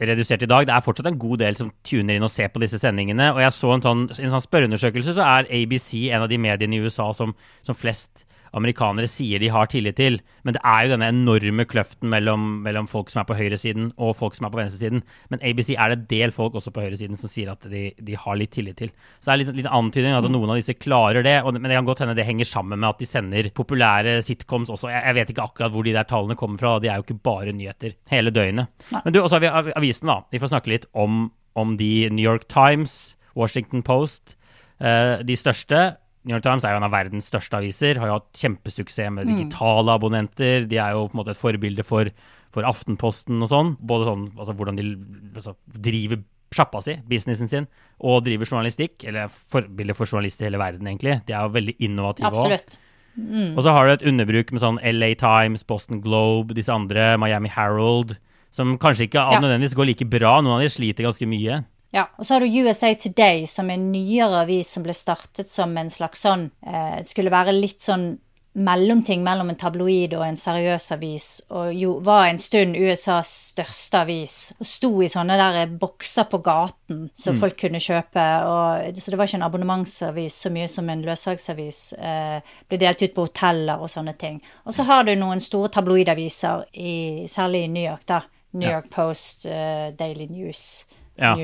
redusert 0.00 0.42
i 0.42 0.48
dag. 0.50 0.64
Det 0.66 0.74
er 0.74 0.82
fortsatt 0.82 1.06
en 1.06 1.20
god 1.20 1.38
del 1.44 1.58
som 1.58 1.68
tuner 1.86 2.16
inn 2.16 2.26
og 2.26 2.32
ser 2.32 2.48
på 2.50 2.62
disse 2.64 2.80
sendingene. 2.82 3.28
Og 3.36 3.38
jeg 3.44 3.54
så 3.54 3.70
en 3.76 3.84
sånn, 3.84 4.08
en 4.16 4.32
sånn 4.32 4.42
spørreundersøkelse, 4.42 5.14
så 5.14 5.28
er 5.36 5.52
ABC 5.60 5.92
en 6.08 6.24
av 6.24 6.32
de 6.32 6.40
mediene 6.40 6.80
i 6.80 6.82
USA 6.82 7.12
som, 7.14 7.36
som 7.62 7.78
flest 7.78 8.24
amerikanere 8.56 9.08
sier 9.10 9.40
de 9.42 9.50
har 9.52 9.68
tillit 9.70 9.98
til. 9.98 10.18
Men 10.46 10.56
det 10.56 10.62
er 10.66 10.84
jo 10.84 10.92
denne 10.94 11.10
enorme 11.12 11.66
kløften 11.68 12.10
mellom, 12.10 12.46
mellom, 12.64 12.88
folk 12.90 13.12
som 13.12 13.22
er 13.22 13.28
på 13.28 13.36
høyresiden 13.38 13.90
og 14.00 14.16
folk 14.18 14.36
som 14.36 14.48
er 14.48 14.54
på 14.54 14.60
venstresiden. 14.60 15.04
Men 15.32 15.42
ABC 15.46 15.72
er 15.76 15.94
det 15.94 16.08
del 16.10 16.34
folk 16.34 16.56
også 16.58 16.72
på 16.74 16.84
høyresiden 16.84 17.18
som 17.20 17.30
sier 17.30 17.52
at 17.52 17.66
de, 17.70 17.90
de 17.96 18.18
har 18.18 18.38
litt 18.38 18.52
tillit 18.56 18.78
til. 18.80 18.92
Så 19.20 19.28
det 19.28 19.34
er 19.34 19.42
litt, 19.42 19.52
litt 19.60 19.70
antydning 19.70 20.16
at 20.16 20.28
noen 20.30 20.54
av 20.54 20.60
disse 20.60 20.76
klarer 20.78 21.26
det. 21.26 21.36
Og, 21.44 21.54
men 21.58 21.70
det 21.70 21.78
kan 21.78 21.88
godt 21.88 22.04
hende 22.04 22.16
det 22.18 22.26
henger 22.28 22.48
sammen 22.48 22.80
med 22.80 22.90
at 22.90 23.02
de 23.02 23.08
sender 23.08 23.50
populære 23.56 24.18
sitcoms 24.26 24.72
også. 24.72 24.90
Jeg, 24.92 25.04
jeg, 25.06 25.18
vet 25.20 25.34
ikke 25.34 25.46
akkurat 25.46 25.74
hvor 25.74 25.86
de 25.86 25.94
der 25.96 26.10
tallene 26.10 26.38
kommer 26.40 26.62
fra. 26.62 26.76
De 26.82 26.90
er 26.90 27.00
jo 27.00 27.06
ikke 27.06 27.20
bare 27.30 27.54
nyheter 27.56 27.96
hele 28.10 28.34
døgnet. 28.34 28.72
Nei. 28.90 29.04
Men 29.06 29.14
du, 29.14 29.22
også 29.22 29.38
har 29.38 29.46
vi 29.66 29.78
avisen, 29.78 30.10
da. 30.10 30.20
Vi 30.32 30.42
får 30.42 30.54
snakke 30.54 30.74
litt 30.74 30.90
om, 30.98 31.28
om 31.58 31.78
de 31.80 32.10
New 32.10 32.24
York 32.24 32.48
Times, 32.50 33.14
Washington 33.38 33.84
Post, 33.86 34.34
uh, 34.82 35.20
de 35.26 35.38
største. 35.38 35.92
New 36.24 36.34
York 36.34 36.44
Times 36.44 36.66
er 36.66 36.74
jo 36.74 36.80
en 36.80 36.84
av 36.84 36.92
verdens 36.92 37.30
største 37.30 37.56
aviser, 37.56 38.00
har 38.00 38.10
jo 38.10 38.18
hatt 38.18 38.42
kjempesuksess 38.42 39.12
med 39.14 39.28
mm. 39.28 39.30
digitale 39.30 39.94
abonnenter. 39.96 40.66
De 40.68 40.80
er 40.80 40.96
jo 40.96 41.06
på 41.08 41.16
en 41.16 41.22
måte 41.22 41.32
et 41.32 41.40
forbilde 41.40 41.86
for, 41.86 42.10
for 42.52 42.68
Aftenposten 42.68 43.40
og 43.40 43.48
sånn. 43.52 43.72
Både 43.80 44.10
sånn 44.10 44.26
altså 44.36 44.56
hvordan 44.58 44.80
de 44.80 44.90
altså, 45.32 45.56
driver 45.72 46.20
sjappa 46.50 46.80
si, 46.82 46.96
businessen 47.06 47.50
sin, 47.50 47.66
og 48.02 48.24
driver 48.26 48.48
journalistikk. 48.48 49.04
Eller 49.08 49.30
forbilde 49.30 49.96
for 49.96 50.10
journalister 50.10 50.44
i 50.44 50.50
hele 50.50 50.60
verden, 50.60 50.88
egentlig. 50.90 51.20
De 51.28 51.36
er 51.36 51.46
jo 51.46 51.56
veldig 51.56 51.76
innovative 51.78 52.32
òg. 52.34 52.78
Mm. 53.20 53.56
Og 53.56 53.64
så 53.64 53.72
har 53.74 53.86
du 53.86 53.92
et 53.94 54.06
underbruk 54.06 54.52
med 54.54 54.62
sånn 54.62 54.80
LA 54.86 55.14
Times, 55.18 55.64
Boston 55.66 56.02
Globe, 56.04 56.54
disse 56.56 56.72
andre, 56.72 57.14
Miami 57.20 57.50
Herald, 57.52 58.16
som 58.54 58.76
kanskje 58.82 59.08
ikke 59.08 59.22
ja. 59.22 59.40
nødvendigvis 59.42 59.76
går 59.78 59.88
like 59.92 60.08
bra. 60.10 60.38
Noen 60.42 60.58
av 60.58 60.64
de 60.64 60.72
sliter 60.72 61.06
ganske 61.06 61.28
mye. 61.30 61.62
Ja, 61.90 62.06
og 62.18 62.26
så 62.26 62.34
har 62.34 62.40
du 62.40 62.46
USA 62.62 62.94
Today, 62.94 63.46
som 63.50 63.70
er 63.70 63.78
en 63.78 63.90
nyere 63.90 64.44
avis 64.44 64.70
som 64.70 64.84
ble 64.86 64.94
startet 64.94 65.50
som 65.50 65.72
en 65.78 65.90
slags 65.90 66.22
sånn 66.22 66.50
eh, 66.62 67.00
Skulle 67.06 67.32
være 67.34 67.56
litt 67.56 67.82
sånn 67.82 68.12
mellomting 68.52 69.22
mellom 69.22 69.52
en 69.52 69.58
tabloid 69.58 70.14
og 70.18 70.24
en 70.26 70.38
seriøs 70.38 70.88
avis, 70.96 71.26
og 71.54 71.68
jo 71.74 71.92
var 72.02 72.24
en 72.26 72.40
stund 72.42 72.74
USAs 72.74 73.30
største 73.52 74.00
avis. 74.02 74.34
Og 74.58 74.66
sto 74.66 74.90
i 75.04 75.10
sånne 75.10 75.36
der 75.38 75.70
bokser 75.70 76.26
på 76.30 76.40
gaten 76.42 77.04
som 77.14 77.36
mm. 77.36 77.40
folk 77.44 77.58
kunne 77.60 77.82
kjøpe. 77.82 78.26
Og, 78.50 78.98
så 78.98 79.14
det 79.14 79.20
var 79.20 79.30
ikke 79.30 79.38
en 79.38 79.46
abonnementsavis 79.46 80.40
så 80.46 80.50
mye 80.50 80.66
som 80.72 80.90
en 80.90 81.06
løssalgsavis. 81.06 81.80
Eh, 81.94 82.58
ble 82.66 82.82
delt 82.82 83.06
ut 83.06 83.14
på 83.14 83.28
hoteller 83.28 83.86
og 83.86 83.92
sånne 83.92 84.16
ting. 84.18 84.42
Og 84.66 84.74
så 84.74 84.86
har 84.90 85.06
du 85.06 85.14
noen 85.14 85.42
store 85.42 85.70
tabloidaviser, 85.78 86.66
i, 86.74 86.94
særlig 87.30 87.68
i 87.68 87.72
New 87.78 87.86
York, 87.86 88.06
da. 88.10 88.24
New 88.50 88.66
York 88.66 88.90
Post, 88.90 89.46
uh, 89.46 89.92
Daily 89.94 90.26
News. 90.26 90.82
Ja. 91.20 91.34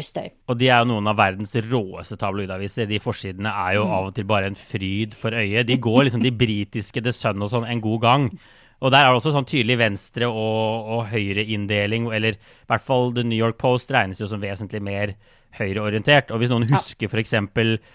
Og 0.49 0.57
de 0.57 0.71
er 0.71 0.81
jo 0.81 0.89
noen 0.89 1.09
av 1.11 1.19
verdens 1.19 1.53
råeste 1.69 2.17
tabloidaviser. 2.21 2.89
De 2.89 3.01
forsidene 3.03 3.53
er 3.53 3.77
jo 3.77 3.85
mm. 3.85 3.95
av 3.99 4.07
og 4.09 4.15
til 4.17 4.29
bare 4.29 4.49
en 4.49 4.57
fryd 4.57 5.17
for 5.17 5.37
øyet. 5.37 5.69
De 5.69 5.77
går 5.85 6.07
liksom 6.07 6.25
de 6.25 6.33
britiske 6.33 7.03
The 7.05 7.13
Sun 7.13 7.45
og 7.45 7.53
sånn 7.53 7.69
en 7.69 7.83
god 7.85 8.01
gang. 8.05 8.31
Og 8.85 8.93
der 8.93 9.05
er 9.05 9.13
det 9.13 9.21
også 9.21 9.33
sånn 9.33 9.49
tydelig 9.49 9.79
venstre- 9.81 10.29
og, 10.29 10.89
og 10.97 11.07
høyreinndeling, 11.13 12.11
eller 12.13 12.37
i 12.37 12.69
hvert 12.69 12.85
fall 12.85 13.13
The 13.17 13.25
New 13.25 13.39
York 13.39 13.57
Post 13.61 13.93
regnes 13.93 14.21
jo 14.21 14.29
som 14.29 14.43
vesentlig 14.43 14.83
mer 14.85 15.15
høyreorientert. 15.57 16.33
Og 16.33 16.41
hvis 16.41 16.53
noen 16.53 16.69
husker 16.73 17.09
f.eks. 17.09 17.37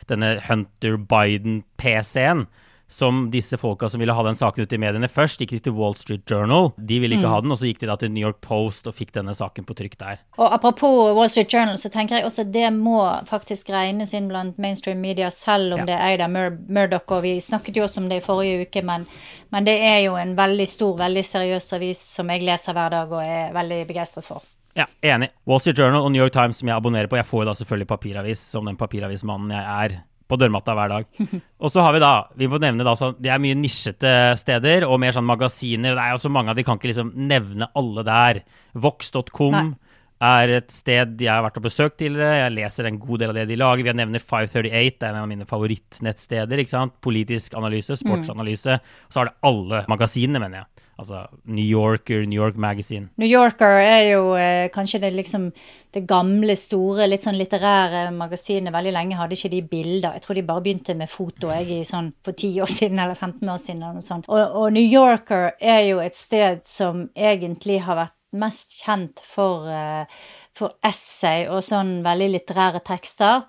denne 0.09 0.31
Hunter 0.47 0.97
Biden-PC-en, 0.97 2.47
som 2.91 3.29
disse 3.31 3.57
folka 3.57 3.89
som 3.89 3.99
ville 3.99 4.13
ha 4.13 4.23
den 4.23 4.35
saken 4.35 4.65
ut 4.65 4.73
i 4.73 4.79
mediene 4.81 5.07
først, 5.07 5.39
gikk 5.39 5.53
de 5.55 5.59
til 5.67 5.75
Wall 5.77 5.95
Street 5.95 6.25
Journal. 6.29 6.71
De 6.75 6.99
ville 6.99 7.15
ikke 7.15 7.29
mm. 7.29 7.33
ha 7.33 7.39
den, 7.45 7.53
og 7.55 7.61
så 7.61 7.69
gikk 7.69 7.79
de 7.83 7.89
da 7.89 7.95
til 8.01 8.11
New 8.11 8.25
York 8.25 8.41
Post 8.43 8.89
og 8.91 8.97
fikk 8.97 9.13
denne 9.15 9.35
saken 9.37 9.67
på 9.67 9.77
trykk 9.79 9.97
der. 10.01 10.21
Og 10.41 10.51
apropos 10.51 11.13
Wall 11.15 11.31
Street 11.31 11.53
Journal, 11.53 11.79
så 11.79 11.91
tenker 11.93 12.19
jeg 12.19 12.27
også 12.27 12.45
det 12.51 12.67
må 12.75 12.99
faktisk 13.29 13.71
regnes 13.71 14.11
inn 14.17 14.27
blant 14.31 14.59
mainstream 14.61 14.99
media, 14.99 15.31
selv 15.31 15.77
om 15.77 15.85
ja. 15.85 15.87
det 15.87 15.97
er 15.97 16.07
Eida 16.09 16.29
Mur 16.31 16.57
Murdoch, 16.67 17.07
og 17.15 17.23
vi 17.23 17.37
snakket 17.41 17.79
jo 17.79 17.87
også 17.87 18.03
om 18.03 18.11
det 18.11 18.19
i 18.19 18.25
forrige 18.25 18.67
uke, 18.67 18.83
men, 18.85 19.07
men 19.55 19.67
det 19.67 19.77
er 19.87 20.01
jo 20.05 20.19
en 20.19 20.35
veldig 20.37 20.67
stor, 20.67 20.97
veldig 20.99 21.27
seriøs 21.31 21.71
avis 21.79 22.03
som 22.17 22.29
jeg 22.33 22.43
leser 22.43 22.75
hver 22.75 22.97
dag 22.97 23.15
og 23.15 23.23
er 23.23 23.55
veldig 23.55 23.85
begeistret 23.87 24.27
for. 24.27 24.43
Ja, 24.75 24.85
enig. 25.03 25.31
Wall 25.47 25.59
Street 25.59 25.79
Journal 25.79 26.05
og 26.05 26.11
New 26.11 26.21
York 26.21 26.35
Times 26.35 26.61
som 26.61 26.69
jeg 26.69 26.77
abonnerer 26.77 27.09
på. 27.11 27.17
Jeg 27.19 27.27
får 27.27 27.43
jo 27.43 27.49
da 27.49 27.55
selvfølgelig 27.59 27.89
papiravis 27.89 28.43
som 28.53 28.67
den 28.67 28.79
papiravismannen 28.79 29.51
jeg 29.51 29.65
er 29.67 29.97
på 30.31 30.39
dørmatta 30.39 30.75
hver 30.77 30.95
dag. 30.95 31.21
Og 31.63 31.73
så 31.73 31.83
har 31.83 31.95
vi 31.95 32.01
da, 32.03 32.13
vi 32.39 32.49
må 32.51 32.59
nevne 32.61 32.87
da, 32.87 32.95
så 32.97 33.11
det 33.19 33.33
er 33.33 33.43
mye 33.43 33.59
nisjete 33.59 34.15
steder 34.39 34.87
og 34.87 34.99
mer 35.03 35.15
sånn 35.15 35.27
magasiner. 35.27 35.97
Det 35.97 36.07
er 36.07 36.15
jo 36.15 36.23
så 36.23 36.31
mange 36.33 36.53
av 36.53 36.59
de 36.59 36.65
kan 36.67 36.79
ikke 36.79 36.93
liksom 36.93 37.13
nevne 37.29 37.69
alle 37.77 38.05
der. 38.07 38.43
Vox.com 38.81 39.75
er 40.21 40.51
et 40.59 40.69
sted 40.73 41.21
jeg 41.21 41.31
har 41.31 41.41
vært 41.45 41.57
og 41.57 41.65
besøkt 41.65 41.97
tidligere. 42.01 42.43
Jeg 42.43 42.55
leser 42.59 42.87
en 42.87 42.99
god 43.01 43.23
del 43.23 43.33
av 43.33 43.39
det 43.39 43.47
de 43.49 43.57
lager. 43.57 43.87
Vi 43.87 43.95
nevner 43.97 44.21
538, 44.21 44.99
det 45.01 45.07
er 45.07 45.15
en 45.15 45.23
av 45.23 45.29
mine 45.31 45.49
favorittnettsteder. 45.49 46.61
ikke 46.61 46.75
sant? 46.75 46.97
Politisk 47.01 47.57
analyse, 47.57 47.97
sportsanalyse. 47.99 48.77
Mm. 48.77 48.95
Og 49.07 49.15
så 49.15 49.21
har 49.21 49.31
det 49.31 49.37
alle 49.49 49.83
magasinene, 49.91 50.43
mener 50.43 50.61
jeg. 50.61 50.80
Altså 51.01 51.23
New 51.49 51.65
Yorker, 51.65 52.25
New 52.29 52.37
York 52.37 52.57
Magazine. 52.61 53.09
New 53.17 53.29
Yorker 53.29 53.79
er 53.81 54.03
jo 54.11 54.35
eh, 54.37 54.67
kanskje 54.73 54.99
det, 55.01 55.09
liksom, 55.17 55.47
det 55.93 56.03
gamle, 56.09 56.53
store, 56.59 57.07
litt 57.09 57.25
sånn 57.25 57.39
litterære 57.39 58.03
magasinet. 58.13 58.73
Veldig 58.75 58.93
lenge 58.93 59.17
hadde 59.17 59.37
ikke 59.37 59.51
de 59.55 59.63
bilder. 59.71 60.13
Jeg 60.13 60.25
tror 60.27 60.37
de 60.37 60.45
bare 60.51 60.65
begynte 60.67 60.95
med 60.99 61.09
foto 61.09 61.49
jeg, 61.55 61.81
sånn, 61.89 62.11
for 62.21 62.37
10 62.37 62.61
år 62.61 62.69
siden 62.69 63.01
eller 63.01 63.17
15 63.17 63.49
år 63.49 63.59
siden. 63.65 63.81
eller 63.81 63.97
noe 63.97 64.05
sånt. 64.05 64.29
Og, 64.29 64.41
og, 64.45 64.69
New 64.77 64.85
Yorker 64.85 65.55
er 65.57 65.81
jo 65.89 65.99
et 66.05 66.17
sted 66.17 66.61
som 66.69 67.07
egentlig 67.17 67.81
har 67.87 67.97
vært 68.03 68.17
mest 68.37 68.77
kjent 68.85 69.25
for, 69.25 69.65
eh, 69.73 70.23
for 70.55 70.77
essay 70.85 71.49
og 71.49 71.65
sånn 71.65 71.97
veldig 72.05 72.29
litterære 72.37 72.85
tekster 72.85 73.41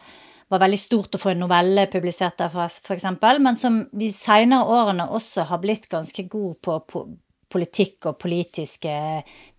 var 0.52 0.60
veldig 0.66 0.80
stort 0.80 1.16
å 1.16 1.20
få 1.20 1.32
en 1.32 1.42
novelle 1.46 1.86
publisert 1.88 2.42
der, 2.42 2.52
f.eks., 2.52 3.06
men 3.40 3.56
som 3.56 3.78
de 3.88 4.10
senere 4.12 4.68
årene 4.68 5.08
også 5.16 5.46
har 5.48 5.62
blitt 5.62 5.88
ganske 5.92 6.26
god 6.28 6.58
på, 6.64 6.76
på, 6.88 7.06
politikk 7.52 8.08
og 8.10 8.18
politiske 8.22 8.92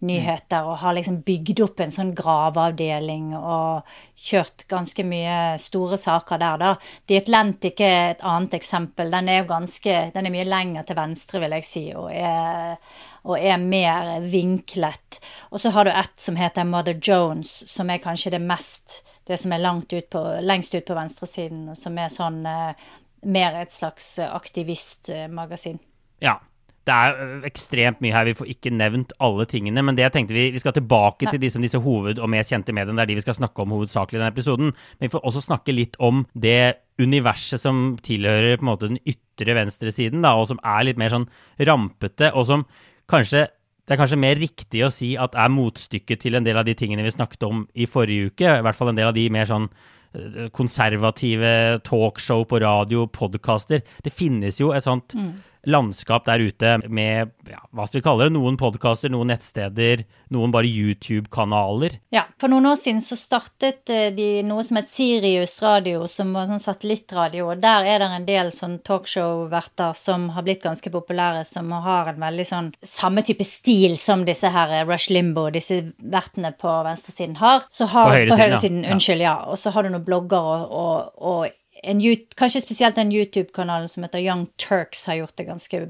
nyheter, 0.03 0.65
og 0.67 0.81
har 0.81 0.95
liksom 0.97 1.21
bygd 1.25 1.61
opp 1.63 1.83
en 1.83 1.93
sånn 1.93 2.11
graveavdeling 2.17 3.31
og 3.37 3.93
kjørt 4.19 4.65
ganske 4.71 5.05
mye 5.07 5.55
store 5.61 5.99
saker 5.99 6.41
der, 6.41 6.59
da. 6.61 6.71
The 7.09 7.19
Atlantic 7.21 7.81
er 7.83 8.13
et 8.13 8.23
annet 8.27 8.57
eksempel. 8.57 9.11
Den 9.13 9.29
er 9.31 9.41
jo 9.41 9.49
ganske 9.53 9.95
Den 10.13 10.27
er 10.27 10.33
mye 10.33 10.47
lenger 10.47 10.87
til 10.87 10.99
venstre, 10.99 11.41
vil 11.43 11.55
jeg 11.57 11.67
si, 11.67 11.83
og 11.97 12.09
er, 12.11 12.75
og 13.23 13.37
er 13.39 13.61
mer 13.61 14.13
vinklet. 14.25 15.19
Og 15.51 15.61
så 15.61 15.71
har 15.75 15.87
du 15.87 15.93
et 15.93 16.17
som 16.19 16.39
heter 16.39 16.67
Mother 16.67 16.97
Jones, 16.99 17.53
som 17.71 17.89
er 17.89 18.03
kanskje 18.03 18.35
det 18.35 18.43
mest 18.43 19.03
Det 19.23 19.37
som 19.39 19.53
er 19.55 19.63
ut 19.63 20.09
på, 20.11 20.21
lengst 20.41 20.75
ut 20.75 20.85
på 20.85 20.95
venstresiden, 20.97 21.75
som 21.79 21.97
er 21.97 22.09
sånn 22.11 22.41
eh, 22.45 22.73
mer 23.23 23.55
et 23.55 23.71
slags 23.71 24.17
aktivistmagasin. 24.19 25.79
Ja, 26.19 26.41
det 26.83 26.93
er 26.93 27.19
øh, 27.23 27.43
ekstremt 27.47 28.01
mye 28.03 28.11
her. 28.11 28.27
Vi 28.27 28.35
får 28.35 28.49
ikke 28.51 28.73
nevnt 28.75 29.13
alle 29.23 29.45
tingene. 29.49 29.83
Men 29.85 29.95
det 29.95 30.03
jeg 30.03 30.15
tenkte 30.17 30.35
vi, 30.35 30.49
vi 30.51 30.59
skal 30.59 30.75
tilbake 30.75 31.29
til 31.29 31.39
disse, 31.39 31.61
disse 31.63 31.79
hoved- 31.79 32.19
og 32.19 32.31
mest 32.31 32.51
kjente 32.51 32.75
mediene. 32.75 32.97
Det 32.99 33.05
er 33.05 33.11
de 33.13 33.19
vi 33.21 33.25
skal 33.25 33.37
snakke 33.39 33.63
om 33.63 33.75
hovedsakelig 33.75 34.19
i 34.19 34.21
denne 34.21 34.33
episoden. 34.35 34.73
Men 34.97 35.07
vi 35.07 35.13
får 35.13 35.23
også 35.23 35.45
snakke 35.47 35.75
litt 35.75 35.95
om 36.03 36.25
det 36.35 36.75
universet 37.01 37.63
som 37.63 37.95
tilhører 38.03 38.59
på 38.59 38.65
en 38.65 38.71
måte 38.73 38.91
den 38.91 38.99
ytre 39.07 39.55
venstresiden, 39.57 40.21
da, 40.21 40.35
og 40.37 40.51
som 40.51 40.59
er 40.61 40.83
litt 40.85 40.99
mer 41.01 41.09
sånn 41.09 41.29
rampete, 41.57 42.29
og 42.37 42.45
som 42.51 42.67
kanskje 43.09 43.47
det 43.83 43.95
er 43.95 43.99
kanskje 43.99 44.19
mer 44.21 44.37
riktig 44.39 44.83
å 44.85 44.91
si 44.93 45.09
at 45.19 45.33
er 45.35 45.49
motstykket 45.51 46.21
til 46.21 46.37
en 46.37 46.45
del 46.45 46.55
av 46.55 46.63
de 46.63 46.75
tingene 46.79 47.03
vi 47.03 47.11
snakket 47.11 47.41
om 47.43 47.65
i 47.75 47.83
forrige 47.89 48.29
uke. 48.31 48.47
I 48.47 48.61
hvert 48.63 48.77
fall 48.77 48.93
en 48.93 48.99
del 48.99 49.09
av 49.09 49.17
de 49.17 49.25
mer 49.33 49.49
sånn 49.49 49.65
øh, 49.67 50.45
konservative 50.55 51.81
talkshow 51.83 52.45
på 52.47 52.61
radio, 52.63 53.03
podkaster. 53.11 53.83
Det 54.05 54.13
finnes 54.15 54.61
jo 54.61 54.71
et 54.71 54.87
sånt 54.87 55.17
mm 55.19 55.33
landskap 55.63 56.25
der 56.25 56.39
ute 56.43 56.77
med 56.91 57.31
ja, 57.49 57.61
hva 57.71 57.85
skal 57.87 57.99
vi 57.99 58.03
kalle 58.05 58.27
det, 58.27 58.33
noen 58.35 58.57
podkaster, 58.59 59.11
noen 59.11 59.31
nettsteder, 59.31 60.03
noen 60.33 60.51
bare 60.53 60.67
YouTube-kanaler. 60.67 61.97
Ja, 62.13 62.25
for 62.39 62.51
noen 62.51 62.67
år 62.71 62.77
siden 62.79 63.01
så 63.03 63.17
startet 63.19 63.91
eh, 63.93 64.09
de 64.15 64.27
noe 64.47 64.63
som 64.65 64.79
het 64.79 64.89
Sirius 64.89 65.57
Radio, 65.63 66.03
som 66.11 66.33
var 66.35 66.49
sånn 66.49 66.61
satellittradio. 66.63 67.49
og 67.53 67.63
Der 67.63 67.87
er 67.87 68.03
det 68.03 68.09
en 68.11 68.27
del 68.27 68.51
sånn 68.55 68.77
talkshow-verter 68.85 69.95
som 69.97 70.29
har 70.35 70.47
blitt 70.47 70.63
ganske 70.65 70.91
populære, 70.93 71.45
som 71.47 71.71
har 71.85 72.11
en 72.11 72.21
veldig 72.23 72.47
sånn 72.47 72.71
samme 72.83 73.23
type 73.25 73.47
stil 73.47 73.97
som 73.99 74.27
disse 74.27 74.51
her 74.51 74.75
eh, 74.81 74.85
Rush 74.89 75.13
Limbo, 75.13 75.49
disse 75.53 75.79
vertene 75.97 76.53
på 76.59 76.77
venstresiden 76.87 77.39
har. 77.41 77.67
Så 77.71 77.87
har 77.91 78.09
på 78.09 78.15
høyresiden, 78.17 78.35
på 78.35 78.41
høyresiden 78.43 78.83
ja. 78.83 78.95
unnskyld, 78.95 79.27
ja. 79.27 79.35
Og 79.47 79.59
så 79.59 79.73
har 79.75 79.83
du 79.83 79.93
noen 79.93 80.07
blogger 80.07 80.53
og, 80.53 80.79
og, 80.83 81.13
og 81.23 81.59
en, 81.83 82.01
kanskje 82.39 82.63
spesielt 82.63 82.95
den 82.95 83.11
YouTube-kanalen 83.11 83.89
som 83.91 84.05
heter 84.05 84.23
Young 84.23 84.47
Turks, 84.61 85.05
har 85.05 85.19
gjort 85.21 85.35
det 85.37 85.47
ganske 85.49 85.83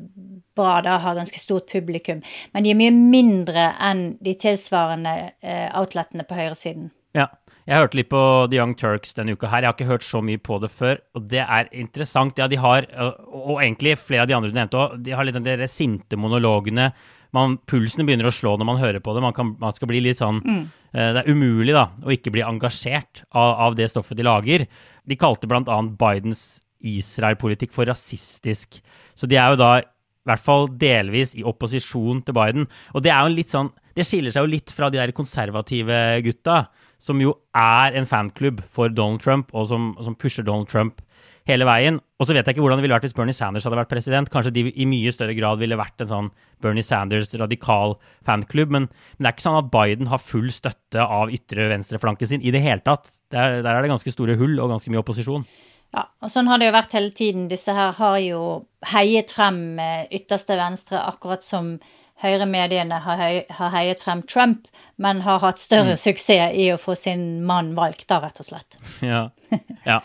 bra. 0.55 0.81
Da 0.81 0.97
har 1.03 1.15
ganske 1.15 1.39
stort 1.39 1.71
publikum. 1.71 2.23
Men 2.51 2.65
de 2.65 2.73
er 2.73 2.79
mye 2.79 2.95
mindre 2.95 3.69
enn 3.81 4.03
de 4.23 4.35
tilsvarende 4.39 5.15
eh, 5.43 5.69
outletene 5.79 6.27
på 6.27 6.37
høyresiden. 6.39 6.91
Ja. 7.17 7.29
Jeg 7.63 7.79
hørte 7.79 7.95
litt 7.95 8.09
på 8.11 8.21
The 8.51 8.57
Young 8.57 8.73
Turks 8.75 9.13
denne 9.15 9.37
uka 9.37 9.47
her. 9.47 9.63
Jeg 9.63 9.69
har 9.69 9.75
ikke 9.77 9.87
hørt 9.87 10.03
så 10.03 10.19
mye 10.19 10.39
på 10.43 10.57
det 10.59 10.67
før, 10.73 10.97
og 11.15 11.29
det 11.31 11.45
er 11.45 11.69
interessant. 11.71 12.35
Ja, 12.35 12.49
de 12.51 12.57
har, 12.59 12.89
og 13.23 13.61
egentlig 13.61 13.93
flere 14.01 14.25
av 14.25 14.27
de 14.27 14.35
andre 14.35 14.51
du 14.51 14.57
nevnte 14.57 14.81
òg, 14.81 14.97
de 14.99 15.13
har 15.15 15.23
litt 15.23 15.39
de 15.39 15.69
sinte 15.71 16.19
monologene 16.19 16.89
man, 17.33 17.57
pulsen 17.69 18.05
begynner 18.05 18.29
å 18.29 18.33
slå 18.33 18.55
når 18.59 18.67
man 18.67 18.79
hører 18.81 19.01
på 19.03 19.13
det. 19.15 19.23
Man, 19.25 19.33
kan, 19.35 19.55
man 19.61 19.73
skal 19.73 19.89
bli 19.89 20.03
litt 20.05 20.21
sånn 20.21 20.39
mm. 20.43 20.63
uh, 20.93 21.09
Det 21.15 21.23
er 21.23 21.31
umulig 21.31 21.73
da, 21.75 21.87
å 22.05 22.13
ikke 22.13 22.33
bli 22.33 22.43
engasjert 22.45 23.23
av, 23.31 23.55
av 23.67 23.77
det 23.79 23.89
stoffet 23.89 24.19
de 24.19 24.27
lager. 24.27 24.67
De 25.09 25.17
kalte 25.19 25.49
bl.a. 25.49 25.79
Bidens 25.99 26.43
Israel-politikk 26.83 27.73
for 27.75 27.87
rasistisk. 27.87 28.79
Så 29.15 29.29
de 29.29 29.39
er 29.39 29.53
jo 29.53 29.59
da 29.61 29.71
i 29.79 30.29
hvert 30.29 30.43
fall 30.43 30.69
delvis 30.79 31.33
i 31.35 31.43
opposisjon 31.47 32.21
til 32.23 32.35
Biden. 32.35 32.67
Og 32.95 33.03
det 33.03 33.11
er 33.11 33.23
jo 33.23 33.35
litt 33.35 33.51
sånn 33.51 33.73
Det 33.93 34.07
skiller 34.07 34.33
seg 34.33 34.41
jo 34.41 34.49
litt 34.49 34.71
fra 34.73 34.87
de 34.89 34.97
der 34.97 35.11
konservative 35.13 35.97
gutta, 36.25 36.63
som 36.97 37.19
jo 37.21 37.35
er 37.53 37.93
en 37.93 38.07
fanklubb 38.09 38.63
for 38.65 38.89
Donald 38.89 39.21
Trump, 39.21 39.51
og 39.53 39.67
som, 39.69 39.91
som 40.01 40.15
pusher 40.17 40.41
Donald 40.41 40.65
Trump 40.71 41.03
hele 41.45 41.67
veien. 41.67 41.99
Og 42.17 42.25
så 42.25 42.33
vet 42.33 42.47
jeg 42.47 42.55
ikke 42.55 42.63
hvordan 42.63 42.79
det 42.79 42.87
ville 42.87 42.95
vært 42.95 43.05
hvis 43.05 43.15
Bernie 43.17 43.37
Sanders 43.37 43.67
hadde 43.67 43.77
vært 43.77 43.91
president. 43.91 44.31
Kanskje 44.33 44.53
de 44.55 44.63
i 44.71 44.87
mye 44.89 45.13
større 45.13 45.35
grad 45.37 45.61
ville 45.61 45.77
vært 45.79 46.01
en 46.01 46.11
sånn 46.11 46.29
Bernie 46.63 46.85
Sanders 46.85 47.33
radikal 47.37 47.97
fanklubb. 48.25 48.73
Men, 48.73 48.87
men 48.87 49.25
det 49.25 49.29
er 49.29 49.35
ikke 49.35 49.45
sånn 49.45 49.59
at 49.59 49.71
Biden 49.73 50.11
har 50.11 50.23
full 50.23 50.49
støtte 50.55 51.03
av 51.03 51.33
ytre 51.35 51.67
venstreflanken 51.73 52.33
sin 52.33 52.45
i 52.45 52.53
det 52.55 52.63
hele 52.63 52.81
tatt. 52.85 53.11
Der, 53.33 53.61
der 53.65 53.71
er 53.73 53.81
det 53.81 53.91
ganske 53.91 54.13
store 54.13 54.37
hull 54.37 54.59
og 54.61 54.69
ganske 54.71 54.93
mye 54.93 55.01
opposisjon. 55.01 55.45
Ja, 55.93 56.07
og 56.25 56.31
sånn 56.33 56.47
har 56.49 56.61
det 56.61 56.69
jo 56.69 56.75
vært 56.77 56.95
hele 56.97 57.11
tiden. 57.13 57.49
Disse 57.49 57.73
her 57.75 57.91
har 57.97 58.17
jo 58.21 58.43
heiet 58.93 59.33
frem 59.33 59.77
ytterste 60.13 60.57
venstre, 60.57 61.01
akkurat 61.01 61.45
som 61.45 61.75
høyremediene 62.23 62.99
har, 63.03 63.21
har 63.57 63.71
heiet 63.73 64.01
frem 64.03 64.23
Trump, 64.29 64.67
men 65.01 65.21
har 65.25 65.41
hatt 65.43 65.61
større 65.61 65.95
mm. 65.97 66.01
suksess 66.01 66.57
i 66.57 66.69
å 66.73 66.79
få 66.81 66.95
sin 66.97 67.43
mann 67.45 67.73
valgt, 67.77 68.07
da, 68.09 68.21
rett 68.23 68.41
og 68.41 68.49
slett. 68.51 68.79
Ja, 69.03 69.27
ja. 69.85 70.01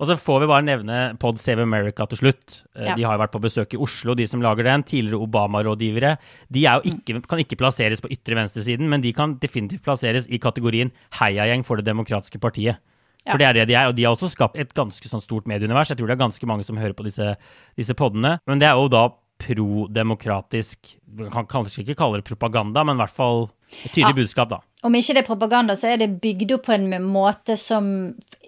Og 0.00 0.08
så 0.08 0.16
får 0.16 0.38
vi 0.42 0.48
bare 0.48 0.64
nevne 0.64 0.98
Pod 1.20 1.38
Save 1.42 1.60
America 1.66 2.06
til 2.08 2.22
slutt. 2.22 2.62
Eh, 2.72 2.88
ja. 2.88 2.96
De 2.96 3.04
har 3.04 3.16
jo 3.16 3.20
vært 3.20 3.34
på 3.34 3.42
besøk 3.44 3.74
i 3.76 3.80
Oslo, 3.84 4.16
de 4.16 4.24
som 4.28 4.40
lager 4.40 4.64
den. 4.64 4.84
Tidligere 4.88 5.20
Obama-rådgivere. 5.26 6.14
De 6.48 6.64
ikke, 6.64 7.20
kan 7.28 7.42
ikke 7.42 7.58
plasseres 7.60 8.00
på 8.00 8.08
ytre 8.14 8.38
venstresiden, 8.38 8.88
men 8.88 9.04
de 9.04 9.12
kan 9.16 9.36
definitivt 9.42 9.84
plasseres 9.84 10.28
i 10.32 10.40
kategorien 10.40 10.92
heiagjeng 11.20 11.66
for 11.68 11.76
Det 11.76 11.84
demokratiske 11.90 12.40
partiet. 12.40 12.80
For 13.28 13.36
det 13.36 13.46
er 13.50 13.58
det 13.58 13.66
de 13.68 13.76
er, 13.76 13.90
og 13.90 13.96
de 13.98 14.06
har 14.06 14.14
også 14.16 14.30
skapt 14.32 14.56
et 14.58 14.72
ganske 14.74 15.04
sånn 15.08 15.20
stort 15.20 15.48
medieunivers. 15.50 15.92
Jeg 15.92 16.00
tror 16.00 16.08
det 16.08 16.16
er 16.16 16.24
ganske 16.24 16.48
mange 16.48 16.64
som 16.64 16.80
hører 16.80 16.96
på 16.96 17.04
disse, 17.04 17.34
disse 17.76 17.96
podene. 17.98 18.38
Men 18.48 18.62
det 18.62 18.70
er 18.70 18.80
jo 18.80 18.88
da 18.92 19.10
prodemokratisk 19.40 20.98
Man 21.16 21.30
kan 21.32 21.46
kanskje 21.48 21.80
ikke 21.80 21.96
kalle 21.96 22.20
det 22.20 22.28
propaganda, 22.28 22.82
men 22.84 22.98
i 22.98 23.00
hvert 23.00 23.14
fall 23.14 23.46
et 23.70 23.92
tydelig 23.94 24.12
ja. 24.12 24.18
budskap, 24.18 24.50
da. 24.52 24.58
Om 24.84 24.96
ikke 24.96 25.16
det 25.16 25.22
er 25.22 25.28
propaganda, 25.28 25.76
så 25.76 25.92
er 25.92 26.02
det 26.02 26.10
bygd 26.22 26.56
opp 26.56 26.66
på 26.68 26.76
en 26.76 26.88
måte 27.04 27.56
som 27.60 27.86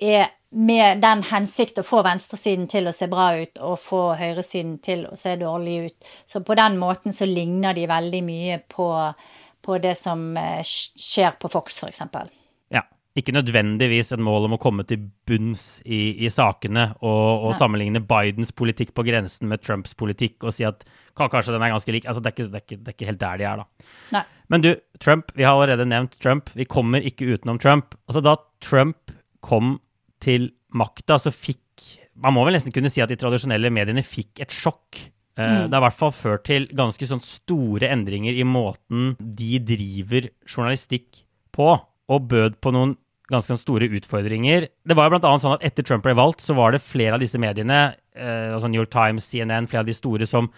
er 0.00 0.32
med 0.52 1.00
den 1.00 1.22
hensikt 1.24 1.80
å 1.80 1.84
få 1.86 2.02
venstresiden 2.04 2.66
til 2.70 2.88
å 2.88 2.94
se 2.94 3.08
bra 3.10 3.30
ut 3.40 3.60
og 3.64 3.78
få 3.80 4.02
høyresiden 4.20 4.76
til 4.84 5.06
å 5.08 5.16
se 5.16 5.34
dårlig 5.40 5.76
ut. 5.86 6.10
Så 6.28 6.42
på 6.44 6.56
den 6.58 6.76
måten 6.80 7.16
så 7.16 7.28
ligner 7.28 7.76
de 7.76 7.88
veldig 7.88 8.20
mye 8.26 8.58
på, 8.68 8.88
på 9.64 9.78
det 9.82 9.94
som 10.00 10.32
eh, 10.36 10.60
skjer 10.62 11.38
på 11.40 11.50
Fox, 11.52 11.80
f.eks. 11.80 12.02
Ja. 12.72 12.84
Ikke 13.16 13.34
nødvendigvis 13.36 14.12
et 14.12 14.20
mål 14.24 14.48
om 14.48 14.56
å 14.56 14.60
komme 14.60 14.84
til 14.88 15.06
bunns 15.28 15.82
i, 15.84 16.24
i 16.24 16.30
sakene 16.32 16.90
og, 17.00 17.48
og 17.48 17.56
sammenligne 17.56 18.00
Bidens 18.08 18.52
politikk 18.56 18.92
på 18.96 19.04
grensen 19.08 19.48
med 19.48 19.64
Trumps 19.64 19.96
politikk 19.96 20.44
og 20.44 20.56
si 20.56 20.64
at 20.68 20.84
kanskje 21.16 21.52
den 21.52 21.64
er 21.64 21.72
ganske 21.74 21.92
lik. 21.96 22.08
Altså, 22.08 22.24
det, 22.24 22.32
er 22.32 22.36
ikke, 22.36 22.50
det, 22.52 22.60
er 22.60 22.66
ikke, 22.66 22.80
det 22.80 22.92
er 22.92 22.96
ikke 22.98 23.10
helt 23.10 23.22
der 23.24 23.40
de 23.40 23.48
er, 23.48 23.64
da. 23.64 23.88
Nei. 24.16 24.24
Men 24.52 24.64
du, 24.64 24.70
Trump, 25.00 25.32
vi 25.36 25.48
har 25.48 25.56
allerede 25.56 25.88
nevnt 25.88 26.18
Trump. 26.20 26.52
Vi 26.56 26.68
kommer 26.68 27.04
ikke 27.04 27.30
utenom 27.32 27.60
Trump. 27.60 27.96
Altså, 28.08 28.24
da 28.24 28.36
Trump 28.64 29.12
kom 29.44 29.78
til 30.22 30.50
makta, 30.72 31.18
så 31.20 31.34
fikk 31.34 31.58
Man 32.22 32.34
må 32.36 32.42
vel 32.44 32.52
nesten 32.58 32.74
kunne 32.74 32.90
si 32.92 33.00
at 33.00 33.08
de 33.08 33.16
tradisjonelle 33.16 33.70
mediene 33.72 34.02
fikk 34.04 34.42
et 34.44 34.52
sjokk. 34.52 34.98
Eh, 35.38 35.42
Mm. 35.42 35.70
Det 35.70 35.72
har 35.72 35.80
i 35.80 35.86
hvert 35.86 35.96
fall 35.96 36.12
ført 36.12 36.42
til 36.44 36.66
ganske 36.76 37.06
sånn 37.08 37.22
store 37.24 37.88
endringer 37.88 38.36
i 38.36 38.44
måten 38.44 39.14
de 39.18 39.58
driver 39.64 40.28
journalistikk 40.44 41.22
på, 41.56 41.70
og 42.12 42.28
bød 42.28 42.60
på 42.60 42.70
noen 42.76 42.92
ganske 43.32 43.48
sånn 43.54 43.62
store 43.62 43.88
utfordringer. 43.88 44.68
Det 44.84 44.94
var 44.94 45.08
jo 45.08 45.14
blant 45.14 45.24
annet 45.24 45.46
sånn 45.46 45.56
at 45.56 45.64
etter 45.64 45.86
Trump 45.88 46.04
ble 46.04 46.12
valgt, 46.14 46.44
så 46.44 46.54
var 46.54 46.72
det 46.76 46.82
flere 46.84 47.16
av 47.16 47.20
disse 47.24 47.40
mediene, 47.40 47.94
eh, 48.14 48.52
altså 48.52 48.68
New 48.68 48.82
York 48.82 48.92
Times, 48.92 49.24
CNN, 49.24 49.66
flere 49.66 49.80
av 49.80 49.88
de 49.88 49.96
store, 49.96 50.26
som 50.28 50.50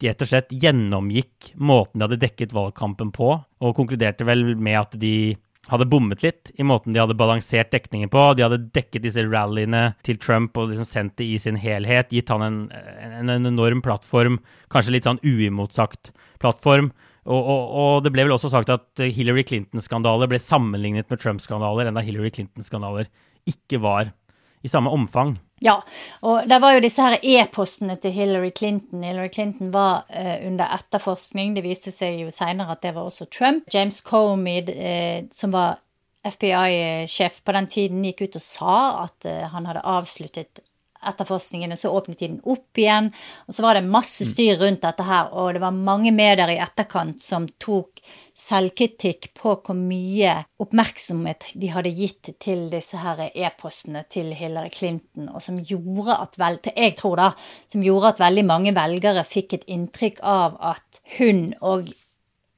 rett 0.00 0.22
og 0.22 0.28
slett 0.30 0.54
gjennomgikk 0.54 1.56
måten 1.58 1.98
de 1.98 2.06
hadde 2.06 2.20
dekket 2.22 2.54
valgkampen 2.54 3.10
på, 3.10 3.32
og 3.60 3.74
konkluderte 3.76 4.24
vel 4.24 4.54
med 4.54 4.78
at 4.78 4.94
de 5.00 5.36
hadde 5.68 5.88
bommet 5.90 6.22
litt 6.24 6.52
i 6.56 6.64
måten 6.66 6.94
de 6.94 7.00
hadde 7.02 7.16
balansert 7.18 7.72
dekningen 7.74 8.10
på. 8.12 8.22
De 8.36 8.44
hadde 8.46 8.60
dekket 8.74 9.04
disse 9.04 9.24
rallyene 9.26 9.92
til 10.06 10.18
Trump 10.20 10.56
og 10.58 10.70
liksom 10.70 10.88
sendt 10.88 11.18
det 11.20 11.28
i 11.28 11.38
sin 11.42 11.58
helhet, 11.60 12.12
gitt 12.14 12.32
han 12.32 12.44
en, 12.44 12.58
en, 12.72 13.32
en 13.34 13.50
enorm 13.52 13.82
plattform, 13.84 14.40
kanskje 14.72 14.96
litt 14.96 15.08
sånn 15.08 15.20
uimotsagt 15.24 16.12
plattform. 16.42 16.92
Og, 17.28 17.38
og, 17.38 17.64
og 17.76 18.04
det 18.06 18.14
ble 18.14 18.24
vel 18.24 18.36
også 18.38 18.48
sagt 18.52 18.70
at 18.72 19.02
Hillary 19.12 19.44
Clinton-skandaler 19.44 20.30
ble 20.30 20.40
sammenlignet 20.40 21.10
med 21.12 21.20
Trump-skandaler, 21.20 21.90
enda 21.90 22.04
Hillary 22.04 22.32
Clinton-skandaler 22.32 23.10
ikke 23.48 23.80
var 23.84 24.14
i 24.62 24.70
samme 24.70 24.90
omfang. 24.90 25.36
Ja, 25.60 25.80
og 26.22 26.46
det 26.46 26.60
var 26.62 26.76
jo 26.76 26.82
disse 26.84 27.02
her 27.02 27.18
e-postene 27.22 27.96
til 27.98 28.14
Hillary 28.14 28.50
Clinton. 28.54 29.02
Hillary 29.02 29.30
Clinton 29.34 29.72
var 29.74 30.06
eh, 30.10 30.46
under 30.46 30.70
etterforskning. 30.76 31.56
Det 31.56 31.64
viste 31.66 31.90
seg 31.94 32.22
jo 32.22 32.30
seinere 32.34 32.76
at 32.76 32.84
det 32.86 32.94
var 32.94 33.08
også 33.08 33.26
Trump. 33.26 33.66
James 33.74 33.98
Comey, 34.06 34.62
eh, 34.70 35.26
som 35.34 35.54
var 35.54 35.80
FBI-sjef 36.28 37.42
på 37.44 37.54
den 37.56 37.66
tiden, 37.70 38.06
gikk 38.06 38.26
ut 38.28 38.38
og 38.38 38.44
sa 38.44 38.78
at 39.04 39.26
eh, 39.26 39.46
han 39.50 39.66
hadde 39.66 39.86
avsluttet 39.86 40.62
etterforskningene, 41.06 41.76
så 41.78 41.92
åpnet 41.94 42.18
de 42.18 42.28
den 42.32 42.40
opp 42.48 42.78
igjen. 42.78 43.10
Og 43.46 43.56
så 43.56 43.64
var 43.64 43.78
det 43.78 43.86
masse 43.88 44.26
styr 44.28 44.58
rundt 44.62 44.82
dette 44.82 45.06
her, 45.06 45.30
og 45.32 45.54
det 45.54 45.62
var 45.62 45.76
mange 45.76 46.12
medier 46.14 46.50
i 46.52 46.58
etterkant 46.62 47.22
som 47.22 47.46
tok 47.60 48.02
selvkritikk 48.38 49.32
på 49.34 49.56
hvor 49.66 49.76
mye 49.76 50.34
oppmerksomhet 50.62 51.48
de 51.58 51.70
hadde 51.74 51.94
gitt 51.94 52.32
til 52.42 52.68
disse 52.72 53.00
her 53.02 53.24
e-postene 53.28 54.04
til 54.10 54.30
Hillary 54.36 54.70
Clinton, 54.74 55.30
og 55.32 55.42
som 55.44 55.58
gjorde 55.58 56.18
at 56.18 56.38
vel, 56.38 56.60
jeg 56.70 56.96
tror 56.98 57.18
da, 57.18 57.30
som 57.70 57.84
gjorde 57.84 58.14
at 58.14 58.22
veldig 58.22 58.46
mange 58.46 58.74
velgere 58.76 59.26
fikk 59.26 59.58
et 59.58 59.66
inntrykk 59.70 60.22
av 60.22 60.58
at 60.74 61.02
hun 61.18 61.50
og 61.58 61.90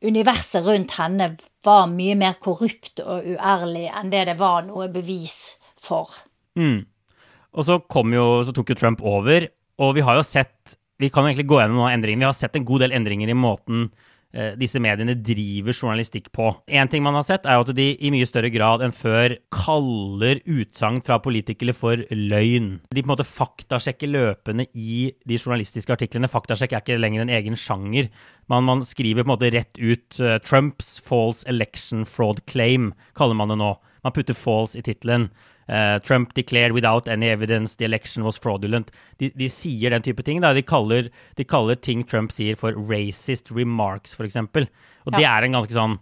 universet 0.05 0.65
rundt 0.65 0.97
henne 0.97 1.35
var 1.65 1.89
mye 1.93 2.17
mer 2.17 2.39
korrupt 2.41 3.03
og 3.05 3.27
uærlig 3.35 3.89
enn 3.93 4.13
det 4.13 4.27
det 4.31 4.39
var 4.41 4.65
noe 4.69 4.89
bevis 4.93 5.57
for. 5.81 6.13
Mm. 6.57 6.87
Og 7.57 7.67
så, 7.67 7.81
jo, 8.15 8.29
så 8.47 8.55
tok 8.55 8.71
jo 8.73 8.79
Trump 8.79 9.03
over, 9.03 9.49
og 9.81 9.97
vi 9.97 10.05
har 10.07 10.21
jo 10.21 10.27
sett 10.27 10.77
Vi 11.01 11.09
kan 11.09 11.25
jo 11.25 11.31
egentlig 11.31 11.49
gå 11.49 11.57
gjennom 11.57 11.79
noen 11.81 11.95
endringer. 11.97 12.21
Vi 12.21 12.29
har 12.29 12.37
sett 12.37 12.57
en 12.59 12.65
god 12.69 12.83
del 12.85 12.93
endringer 12.93 13.31
i 13.33 13.37
måten 13.37 13.87
eh, 14.37 14.51
disse 14.61 14.81
mediene 14.83 15.15
driver 15.17 15.73
journalistikk 15.73 16.31
på. 16.37 16.51
En 16.69 16.91
ting 16.93 17.01
man 17.01 17.17
har 17.17 17.25
sett, 17.25 17.47
er 17.49 17.57
jo 17.57 17.65
at 17.65 17.73
de 17.77 17.87
i 17.97 18.11
mye 18.13 18.29
større 18.29 18.51
grad 18.53 18.85
enn 18.85 18.93
før 18.93 19.33
kaller 19.55 20.43
utsagn 20.45 21.01
fra 21.07 21.17
politikere 21.25 21.73
for 21.77 22.03
løgn. 22.13 22.75
De 22.93 23.01
på 23.01 23.09
en 23.09 23.13
måte 23.15 23.25
faktasjekker 23.25 24.13
løpende 24.13 24.67
i 24.77 25.07
de 25.25 25.39
journalistiske 25.41 25.95
artiklene. 25.97 26.29
Faktasjekk 26.29 26.77
er 26.77 26.85
ikke 26.85 27.01
lenger 27.01 27.25
en 27.25 27.33
egen 27.39 27.57
sjanger. 27.57 28.11
Man, 28.53 28.67
man 28.69 28.85
skriver 28.85 29.25
på 29.25 29.31
en 29.31 29.35
måte 29.35 29.53
rett 29.55 29.81
ut 29.81 30.21
uh, 30.21 30.37
'Trumps 30.37 30.99
false 31.07 31.49
election 31.49 32.05
fraud 32.05 32.45
claim', 32.51 32.93
kaller 33.17 33.39
man 33.39 33.53
det 33.55 33.61
nå. 33.63 33.73
Man 34.05 34.17
putter 34.17 34.37
'false' 34.37 34.77
i 34.77 34.85
tittelen. 34.85 35.31
Uh, 35.71 36.01
Trump 36.03 36.35
declared 36.35 36.73
without 36.75 37.07
any 37.07 37.29
evidence 37.31 37.77
the 37.77 37.85
election 37.85 38.25
was 38.27 38.39
fraudulent. 38.43 38.91
De, 39.23 39.31
de 39.31 39.47
sier 39.53 39.95
den 39.95 40.03
type 40.03 40.25
ting. 40.27 40.41
De, 40.43 40.63
kaller, 40.67 41.13
de 41.39 41.47
kaller 41.47 41.79
ting 41.79 42.03
Trump 42.03 42.35
sier 42.35 42.59
for 42.59 42.75
racist 42.91 43.53
remarks, 43.55 44.17
f.eks. 44.19 44.41
Og 45.07 45.15
det 45.15 45.27
er 45.29 45.47
en 45.47 45.55
ganske 45.61 45.77
sånn 45.77 46.01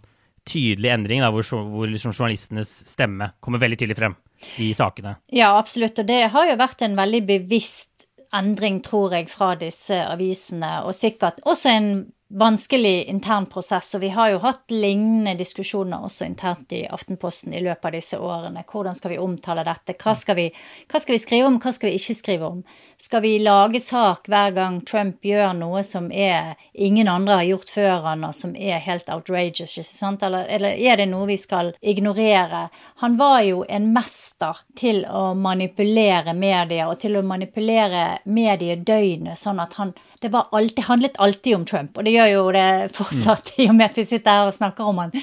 tydelig 0.49 0.89
endring, 0.89 1.21
da, 1.21 1.29
hvor, 1.29 1.45
hvor 1.69 1.85
liksom 1.85 2.15
journalistenes 2.15 2.71
stemme 2.89 3.29
kommer 3.43 3.61
veldig 3.61 3.77
tydelig 3.77 3.99
frem 3.99 4.17
i 4.63 4.71
sakene. 4.73 5.19
Ja, 5.35 5.51
absolutt. 5.59 5.99
Og 6.01 6.07
det 6.09 6.23
har 6.33 6.49
jo 6.49 6.57
vært 6.57 6.81
en 6.87 6.97
veldig 6.97 7.21
bevisst 7.27 8.07
endring, 8.35 8.79
tror 8.85 9.13
jeg, 9.13 9.29
fra 9.29 9.53
disse 9.59 9.99
avisene. 10.05 10.79
Og 10.87 10.97
sikkert 10.97 11.43
også 11.45 11.75
en 11.75 11.91
vanskelig 12.29 13.03
intern 13.03 13.45
prosess, 13.45 13.95
og 13.95 14.01
vi 14.01 14.09
har 14.13 14.29
jo 14.29 14.39
hatt 14.43 14.71
lignende 14.71 15.33
diskusjoner 15.39 16.03
også 16.05 16.27
internt 16.27 16.71
i 16.77 16.83
Aftenposten 16.85 17.55
i 17.57 17.61
løpet 17.65 17.89
av 17.89 17.95
disse 17.95 18.19
årene. 18.21 18.63
Hvordan 18.69 18.95
skal 18.95 19.15
vi 19.15 19.17
omtale 19.17 19.63
dette? 19.65 19.95
Hva 19.97 20.13
skal 20.15 20.37
vi, 20.37 20.45
hva 20.91 21.01
skal 21.01 21.15
vi 21.15 21.21
skrive 21.23 21.47
om, 21.49 21.57
hva 21.63 21.73
skal 21.73 21.89
vi 21.89 21.97
ikke 21.97 22.17
skrive 22.19 22.51
om? 22.53 22.59
Skal 23.01 23.23
vi 23.25 23.33
lage 23.41 23.81
sak 23.81 24.29
hver 24.29 24.53
gang 24.53 24.77
Trump 24.85 25.25
gjør 25.25 25.55
noe 25.57 25.81
som 25.83 26.11
er 26.13 26.53
ingen 26.73 27.09
andre 27.09 27.39
har 27.41 27.49
gjort 27.49 27.73
før 27.73 28.05
han, 28.11 28.27
og 28.29 28.37
som 28.37 28.53
er 28.53 28.83
helt 28.85 29.09
outrageous, 29.09 29.73
ikke? 29.81 30.13
Eller, 30.29 30.45
eller 30.53 30.77
er 30.77 31.01
det 31.01 31.09
noe 31.09 31.31
vi 31.31 31.39
skal 31.41 31.73
ignorere? 31.81 32.67
Han 33.01 33.17
var 33.17 33.41
jo 33.47 33.63
en 33.65 33.89
mester 33.95 34.61
til 34.77 35.01
å 35.09 35.33
manipulere 35.33 36.37
medier, 36.37 36.85
og 36.85 37.01
til 37.01 37.17
å 37.17 37.25
manipulere 37.25 38.19
mediedøgnet, 38.29 39.39
sånn 39.39 39.65
at 39.65 39.79
han 39.81 39.95
det 40.19 40.29
alltid, 40.35 40.83
handlet 40.83 41.17
alltid 41.17 41.55
om 41.55 41.65
Trump, 41.65 41.97
og 41.97 42.03
det 42.03 42.11
gjør 42.11 42.18
jo 42.27 42.47
det 42.51 42.91
fortsatt 42.95 43.53
i 43.61 43.69
og 43.69 43.77
med 43.77 43.89
at 43.89 43.99
vi 43.99 44.07
sitter 44.07 44.41
her 44.41 44.49
og 44.51 44.57
snakker 44.57 44.91
om 44.91 45.03
han. 45.03 45.13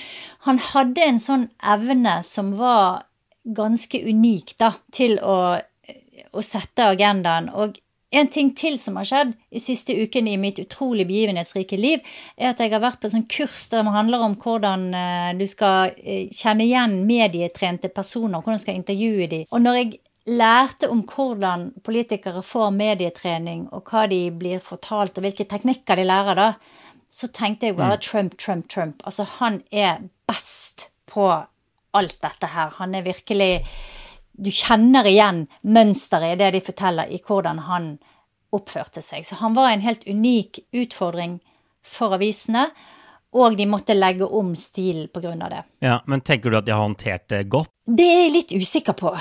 Han 0.49 0.61
hadde 0.73 1.05
en 1.05 1.23
sånn 1.23 1.49
evne 1.63 2.21
som 2.27 2.55
var 2.59 3.05
ganske 3.47 4.01
unik, 4.03 4.57
da, 4.59 4.73
til 4.95 5.21
å, 5.23 5.59
å 6.33 6.43
sette 6.43 6.89
agendaen. 6.91 7.51
Og 7.55 7.77
en 8.17 8.29
ting 8.33 8.53
til 8.57 8.79
som 8.79 8.97
har 8.99 9.07
skjedd 9.07 9.35
i 9.51 9.61
siste 9.63 9.95
uken 9.95 10.29
i 10.31 10.37
mitt 10.41 10.59
utrolig 10.63 11.07
begivenhetsrike 11.09 11.79
liv, 11.79 12.03
er 12.39 12.53
at 12.53 12.63
jeg 12.63 12.73
har 12.73 12.83
vært 12.83 13.01
på 13.03 13.11
sånn 13.13 13.27
kurs 13.31 13.69
der 13.71 13.85
det 13.87 13.95
handler 13.95 14.25
om 14.27 14.37
hvordan 14.41 14.89
du 15.39 15.47
skal 15.51 15.95
kjenne 16.35 16.67
igjen 16.67 17.01
medietrente 17.07 17.91
personer, 17.93 18.41
hvordan 18.41 18.61
du 18.61 18.65
skal 18.65 18.79
intervjue 18.79 19.31
dem. 19.31 19.47
Og 19.51 19.63
når 19.63 19.81
jeg 19.81 19.97
lærte 20.27 20.89
om 20.91 21.05
hvordan 21.07 21.69
politikere 21.87 22.43
får 22.43 22.73
medietrening, 22.75 23.67
og 23.75 23.87
hva 23.91 24.07
de 24.11 24.25
blir 24.35 24.63
fortalt, 24.65 25.19
og 25.19 25.27
hvilke 25.27 25.47
teknikker 25.49 25.99
de 25.99 26.07
lærer 26.07 26.39
da, 26.39 26.49
så 27.17 27.31
tenkte 27.33 27.71
jeg 27.71 27.77
bare 27.79 27.97
Trump, 27.97 28.37
Trump, 28.37 28.69
Trump. 28.69 29.01
Altså, 29.09 29.25
han 29.39 29.63
er 29.73 30.03
best 30.29 30.91
på 31.09 31.31
alt 31.97 32.19
dette 32.21 32.51
her. 32.53 32.75
Han 32.77 32.95
er 32.95 33.07
virkelig 33.07 33.67
Du 34.37 34.51
kjenner 34.53 35.07
igjen 35.09 35.47
mønsteret 35.65 36.35
i 36.35 36.39
det 36.43 36.51
de 36.53 36.61
forteller, 36.61 37.09
i 37.09 37.17
hvordan 37.25 37.63
han 37.65 37.87
oppførte 38.53 39.01
seg. 39.01 39.25
Så 39.25 39.39
han 39.41 39.55
var 39.57 39.71
en 39.71 39.81
helt 39.81 40.05
unik 40.05 40.61
utfordring 40.77 41.39
for 41.81 42.13
avisene. 42.13 42.67
Og 43.35 43.57
de 43.59 43.67
måtte 43.69 43.95
legge 43.95 44.25
om 44.25 44.55
stilen 44.57 45.09
pga. 45.09 45.49
det. 45.49 45.63
Ja, 45.81 46.03
Men 46.07 46.21
tenker 46.21 46.51
du 46.51 46.59
at 46.59 46.67
de 46.67 46.73
har 46.73 46.81
håndtert 46.81 47.29
det 47.29 47.49
godt? 47.49 47.71
Det 47.87 48.05
er 48.05 48.23
jeg 48.23 48.33
litt 48.33 48.53
usikker 48.53 48.93
på. 48.93 49.13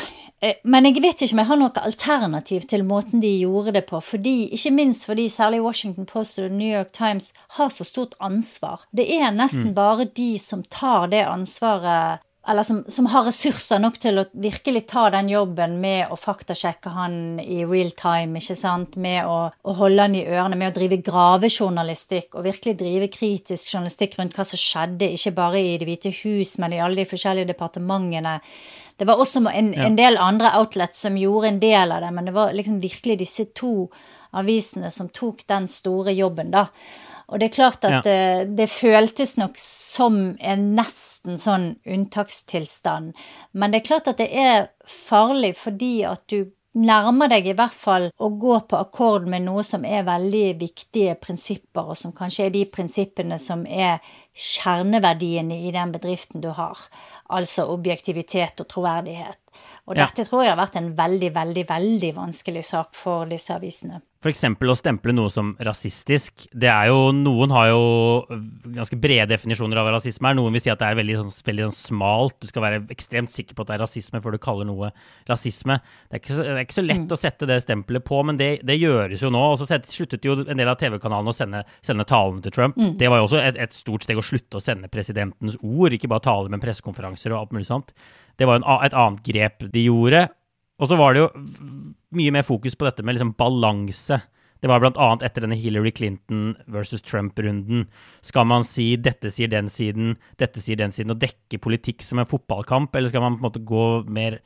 Men 0.63 0.85
jeg 0.85 1.01
vet 1.01 1.21
ikke 1.21 1.33
om 1.33 1.41
jeg 1.41 1.49
har 1.49 1.57
noe 1.57 1.81
alternativ 1.81 2.67
til 2.69 2.83
måten 2.85 3.21
de 3.21 3.31
gjorde 3.39 3.71
det 3.71 3.85
på. 3.89 4.01
Fordi, 4.01 4.49
ikke 4.53 4.71
minst 4.71 5.05
fordi 5.05 5.27
særlig 5.29 5.61
Washington 5.61 6.05
Post 6.05 6.39
og 6.39 6.51
New 6.51 6.69
York 6.69 6.91
Times 6.93 7.33
har 7.57 7.69
så 7.69 7.83
stort 7.83 8.15
ansvar. 8.19 8.85
Det 8.91 9.07
er 9.09 9.31
nesten 9.31 9.73
mm. 9.73 9.75
bare 9.75 10.05
de 10.05 10.37
som 10.39 10.63
tar 10.63 11.09
det 11.13 11.25
ansvaret 11.25 12.21
eller 12.47 12.63
som, 12.63 12.83
som, 12.87 13.05
har 13.05 13.25
ressurser 13.25 13.79
nok 13.81 13.97
til 14.01 14.19
å 14.21 14.25
virkelig 14.31 14.85
ta 14.91 15.07
den 15.13 15.29
jobben 15.31 15.79
med 15.81 16.11
å 16.13 16.17
faktasjekke 16.19 16.93
han 16.93 17.15
i 17.41 17.63
real 17.65 17.91
time, 17.97 18.39
ikke 18.39 18.57
sant, 18.59 18.97
med 19.01 19.25
å, 19.29 19.37
å 19.49 19.75
holde 19.79 20.05
han 20.05 20.17
i 20.17 20.25
ørene, 20.27 20.57
med 20.59 20.73
å 20.73 20.75
drive 20.75 20.99
gravejournalistikk 21.05 22.37
og 22.37 22.45
virkelig 22.45 22.75
drive 22.81 23.09
kritisk 23.13 23.73
journalistikk 23.73 24.19
rundt 24.19 24.37
hva 24.37 24.45
som 24.47 24.61
skjedde, 24.61 25.09
ikke 25.17 25.35
bare 25.37 25.61
i 25.61 25.77
Det 25.81 25.89
hvite 25.89 26.13
hus, 26.21 26.57
men 26.61 26.75
i 26.75 26.81
alle 26.83 27.01
de 27.01 27.09
forskjellige 27.09 27.49
departementene. 27.53 28.39
Det 28.97 29.07
var 29.09 29.19
også 29.19 29.41
en, 29.49 29.73
ja. 29.73 29.87
en 29.89 29.97
del 29.97 30.19
andre 30.21 30.53
outlets 30.59 31.01
som 31.03 31.17
gjorde 31.19 31.49
en 31.49 31.63
del 31.63 31.91
av 31.91 32.05
det, 32.05 32.13
men 32.15 32.29
det 32.29 32.35
var 32.35 32.53
liksom 32.55 32.77
virkelig 32.83 33.19
disse 33.25 33.49
to 33.57 33.89
avisene 34.35 34.91
som 34.91 35.09
tok 35.09 35.43
den 35.49 35.67
store 35.71 36.13
jobben, 36.15 36.53
da. 36.53 36.67
Og 37.27 37.41
det 37.41 37.49
er 37.49 37.55
klart 37.55 37.85
at 37.87 37.95
ja. 37.97 38.01
det, 38.05 38.55
det, 38.57 38.67
føltes 38.69 39.35
nok 39.41 39.57
som 39.61 40.35
en 40.37 40.67
nesten 40.77 41.39
sånn 41.41 41.71
unntakstilstand. 41.85 43.15
Men 43.53 43.73
det 43.73 43.81
er 43.81 43.87
klart 43.87 44.11
at 44.11 44.21
det 44.21 44.29
er 44.29 44.69
farlig 44.85 45.55
fordi 45.57 45.95
at 46.05 46.21
du 46.29 46.51
nærmer 46.75 47.31
deg 47.31 47.47
i 47.47 47.55
hvert 47.55 47.75
fall 47.75 48.09
å 48.19 48.29
gå 48.35 48.57
på 48.67 48.77
akkord 48.77 49.29
med 49.31 49.45
noe 49.45 49.63
som 49.63 49.85
er 49.87 50.05
veldig 50.07 50.57
viktige 50.59 51.15
prinsipper, 51.21 51.91
og 51.93 51.97
som 51.99 52.13
kanskje 52.15 52.49
er 52.49 52.55
de 52.55 52.65
prinsippene 52.67 53.39
som 53.39 53.63
er 53.65 54.03
kjerneverdiene 54.35 55.61
i 55.63 55.71
den 55.71 55.93
bedriften 55.95 56.43
du 56.43 56.49
har. 56.57 56.81
Altså 57.29 57.65
objektivitet 57.73 58.59
og 58.61 58.67
troverdighet. 58.69 59.37
Og 59.87 59.95
Ja. 59.97 60.05
dette 60.05 60.27
tror 60.27 60.43
jeg 60.43 60.55
har 60.55 60.67
vært 60.67 60.75
en 60.75 60.95
veldig, 60.95 61.31
veldig, 61.33 61.65
veldig 61.67 62.13
vanskelig 62.15 62.63
sak 62.65 62.93
for 62.93 63.25
disse 63.25 63.49
avisene. 63.53 64.01
Eksempel 64.25 64.71
å 64.71 64.75
stemple 64.75 65.13
noe 65.13 65.29
som 65.29 65.55
rasistisk. 65.61 66.47
Det 66.51 66.67
er 66.67 66.87
jo, 66.87 67.11
Noen 67.13 67.51
har 67.51 67.67
jo 67.69 68.25
ganske 68.73 68.97
brede 68.97 69.27
definisjoner 69.29 69.77
av 69.77 69.85
hva 69.85 69.91
rasisme 69.99 70.31
er. 70.31 70.33
Noen 70.33 70.51
vil 70.51 70.61
si 70.61 70.71
at 70.71 70.79
det 70.79 70.87
er 70.87 70.95
veldig, 70.97 71.17
sånn, 71.19 71.43
veldig 71.45 71.67
sånn 71.67 71.77
smalt. 71.77 72.39
Du 72.41 72.47
skal 72.47 72.63
være 72.63 72.87
ekstremt 72.89 73.29
sikker 73.29 73.53
på 73.53 73.61
at 73.61 73.67
det 73.67 73.75
er 73.75 73.83
rasisme 73.83 74.21
før 74.23 74.31
du 74.33 74.39
kaller 74.41 74.65
noe 74.65 74.89
rasisme. 75.29 75.77
Det 76.09 76.17
er 76.17 76.23
ikke 76.23 76.33
så, 76.33 76.41
det 76.41 76.55
er 76.55 76.65
ikke 76.65 76.79
så 76.79 76.85
lett 76.87 77.13
å 77.13 77.19
sette 77.21 77.45
det 77.45 77.59
stempelet 77.67 78.03
på, 78.03 78.23
men 78.25 78.37
det, 78.41 78.49
det 78.65 78.79
gjøres 78.81 79.21
jo 79.21 79.29
nå. 79.29 79.43
Og 79.53 79.59
så 79.61 79.69
sluttet 79.85 80.25
jo 80.25 80.39
en 80.41 80.57
del 80.57 80.67
av 80.73 80.79
TV-kanalene 80.81 81.29
å 81.29 81.37
sende, 81.37 81.61
sende 81.85 82.07
talene 82.09 82.41
til 82.41 82.51
Trump. 82.51 82.75
Det 82.97 83.07
var 83.13 83.21
jo 83.21 83.29
også 83.29 83.43
et, 83.45 83.61
et 83.61 83.73
stort 83.77 84.03
steg 84.03 84.17
å 84.17 84.25
slutte 84.25 84.57
å 84.57 84.63
sende 84.63 84.89
presidentens 84.89 85.55
ord, 85.61 85.93
ikke 85.93 86.09
bare 86.09 86.25
taler, 86.25 86.49
men 86.49 86.59
pressekonferanser 86.59 87.14
og 87.33 87.39
alt 87.39 87.55
mulig 87.55 87.69
sånt. 87.69 87.93
Det 88.35 88.47
var 88.47 88.59
en, 88.59 88.67
et 88.83 88.95
annet 88.95 89.23
grep 89.25 89.67
de 89.71 89.85
gjorde. 89.87 90.27
Og 90.81 90.91
så 90.91 90.97
var 90.99 91.15
det 91.15 91.23
jo 91.23 91.29
mye 92.15 92.33
mer 92.35 92.43
fokus 92.47 92.75
på 92.75 92.87
dette 92.87 93.03
med 93.03 93.15
liksom 93.15 93.35
balanse. 93.39 94.19
Det 94.63 94.69
var 94.71 94.81
bl.a. 94.81 95.07
etter 95.23 95.43
denne 95.43 95.57
Hillary 95.59 95.91
Clinton 95.95 96.55
versus 96.71 97.03
Trump-runden. 97.05 97.85
Skal 98.25 98.47
man 98.49 98.63
si 98.67 98.95
'dette 98.97 99.31
sier 99.31 99.51
den 99.51 99.67
siden', 99.69 100.15
'dette 100.39 100.63
sier 100.63 100.79
den 100.79 100.91
siden', 100.95 101.11
og 101.11 101.21
dekke 101.21 101.59
politikk 101.61 102.01
som 102.01 102.19
en 102.19 102.29
fotballkamp, 102.29 102.95
eller 102.95 103.11
skal 103.11 103.21
man 103.21 103.37
på 103.37 103.43
en 103.43 103.47
måte 103.49 103.65
gå 103.67 103.85
mer 104.09 104.39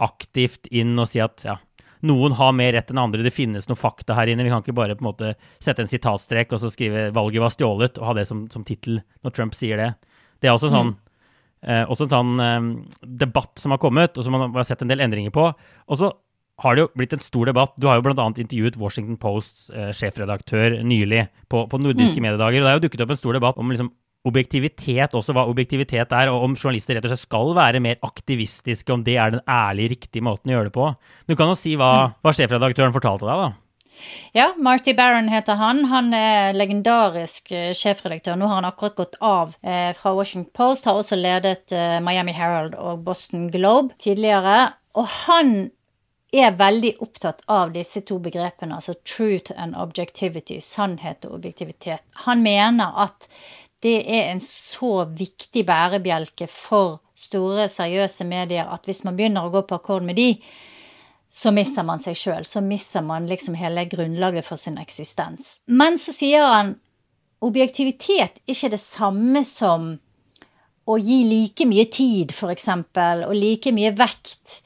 aktivt 0.00 0.66
inn 0.72 0.98
og 0.98 1.08
si 1.08 1.20
at 1.20 1.44
ja, 1.44 1.58
noen 2.02 2.32
har 2.32 2.52
mer 2.56 2.72
rett 2.72 2.90
enn 2.90 2.98
andre, 2.98 3.22
det 3.22 3.34
finnes 3.36 3.68
noe 3.68 3.76
fakta 3.76 4.16
her 4.16 4.32
inne, 4.32 4.42
vi 4.42 4.50
kan 4.52 4.64
ikke 4.64 4.76
bare 4.76 4.96
på 4.96 5.04
en 5.04 5.10
måte 5.12 5.34
sette 5.60 5.84
en 5.84 5.90
sitatstrek 5.90 6.52
og 6.52 6.60
så 6.60 6.72
skrive 6.72 7.10
'valget 7.12 7.44
var 7.44 7.52
stjålet' 7.54 8.00
og 8.00 8.06
ha 8.06 8.14
det 8.14 8.26
som, 8.26 8.48
som 8.48 8.64
tittel 8.64 9.02
når 9.22 9.36
Trump 9.36 9.54
sier 9.54 9.76
det. 9.76 9.94
Det 10.40 10.48
er 10.48 10.56
også 10.56 10.72
sånn 10.72 10.96
Eh, 11.60 11.84
også 11.84 12.06
en 12.06 12.14
sånn 12.14 12.42
eh, 12.44 12.58
debatt 13.20 13.60
som 13.60 13.74
har 13.74 13.80
kommet, 13.82 14.16
og 14.16 14.26
som 14.26 14.36
man 14.36 14.50
har 14.54 14.68
sett 14.68 14.82
en 14.84 14.92
del 14.92 15.02
endringer 15.04 15.34
på. 15.34 15.50
Og 15.52 16.00
så 16.00 16.12
har 16.60 16.76
det 16.76 16.84
jo 16.84 16.90
blitt 16.96 17.14
en 17.16 17.24
stor 17.24 17.48
debatt. 17.48 17.72
Du 17.80 17.88
har 17.88 17.98
jo 17.98 18.04
bl.a. 18.04 18.26
intervjuet 18.28 18.78
Washington 18.80 19.16
Posts 19.20 19.70
eh, 19.72 19.90
sjefredaktør 19.96 20.80
nylig 20.84 21.26
på, 21.52 21.64
på 21.70 21.80
nordiske 21.80 22.20
mediedager. 22.20 22.60
og 22.60 22.68
Det 22.68 22.72
er 22.72 22.78
jo 22.78 22.84
dukket 22.86 23.04
opp 23.06 23.14
en 23.14 23.20
stor 23.20 23.38
debatt 23.38 23.60
om 23.60 23.72
liksom 23.72 23.92
objektivitet 24.28 25.14
også, 25.16 25.32
hva 25.32 25.46
objektivitet 25.48 26.10
er, 26.12 26.28
og 26.28 26.42
om 26.44 26.56
journalister 26.58 26.98
rett 26.98 27.06
og 27.08 27.14
slett 27.14 27.22
skal 27.22 27.54
være 27.56 27.80
mer 27.80 27.96
aktivistiske, 28.04 28.92
om 28.92 29.00
det 29.06 29.14
er 29.16 29.32
den 29.32 29.40
ærlige, 29.48 29.94
riktige 29.94 30.26
måten 30.26 30.52
å 30.52 30.58
gjøre 30.58 30.68
det 30.68 30.74
på. 30.76 30.88
Du 31.24 31.36
kan 31.40 31.48
jo 31.48 31.56
si 31.56 31.72
hva, 31.80 32.10
hva 32.20 32.34
sjefredaktøren 32.36 32.92
fortalte 32.92 33.24
deg, 33.24 33.46
da. 33.46 33.48
Ja, 34.36 34.52
Marty 34.56 34.94
Barron 34.94 35.28
heter 35.28 35.58
han. 35.58 35.84
Han 35.90 36.12
er 36.14 36.54
legendarisk 36.56 37.52
eh, 37.52 37.72
sjefredaktør. 37.76 38.38
Nå 38.38 38.48
har 38.50 38.60
han 38.60 38.68
akkurat 38.68 38.98
gått 38.98 39.18
av 39.20 39.56
eh, 39.62 39.90
fra 39.96 40.14
Washington 40.14 40.50
Post. 40.56 40.86
Har 40.88 41.00
også 41.00 41.18
ledet 41.18 41.74
eh, 41.76 41.98
Miami 42.04 42.34
Herald 42.36 42.76
og 42.78 43.04
Boston 43.06 43.48
Globe 43.50 43.96
tidligere. 43.98 44.72
Og 44.98 45.08
han 45.26 45.54
er 46.30 46.54
veldig 46.54 46.94
opptatt 47.02 47.42
av 47.50 47.72
disse 47.74 48.04
to 48.06 48.20
begrepene, 48.22 48.76
altså 48.76 48.94
truth 49.02 49.50
and 49.56 49.74
objectivity. 49.74 50.60
Sannhet 50.62 51.26
og 51.26 51.40
objektivitet. 51.40 52.04
Han 52.26 52.44
mener 52.46 52.94
at 53.02 53.26
det 53.82 53.98
er 54.04 54.30
en 54.30 54.42
så 54.44 55.06
viktig 55.16 55.64
bærebjelke 55.66 56.46
for 56.50 57.00
store, 57.20 57.68
seriøse 57.68 58.24
medier 58.28 58.68
at 58.72 58.86
hvis 58.88 59.02
man 59.04 59.16
begynner 59.16 59.46
å 59.46 59.52
gå 59.52 59.64
på 59.68 59.78
akkord 59.80 60.04
med 60.06 60.20
de, 60.20 60.34
så 61.30 61.52
mister 61.54 61.86
man 61.86 62.02
seg 62.02 62.18
sjøl. 62.18 62.44
Så 62.44 62.62
mister 62.64 63.04
man 63.06 63.28
liksom 63.30 63.54
hele 63.58 63.86
grunnlaget 63.90 64.46
for 64.46 64.60
sin 64.60 64.78
eksistens. 64.82 65.60
Men 65.66 65.98
så 65.98 66.14
sier 66.14 66.46
han 66.46 66.74
objektivitet 67.40 68.42
er 68.42 68.52
ikke 68.52 68.72
det 68.74 68.82
samme 68.82 69.44
som 69.46 69.94
å 70.90 70.96
gi 70.98 71.22
like 71.28 71.66
mye 71.70 71.86
tid, 71.92 72.34
eksempel, 72.50 73.24
og 73.28 73.36
like 73.36 73.72
mye 73.72 73.92
vekt 73.96 74.60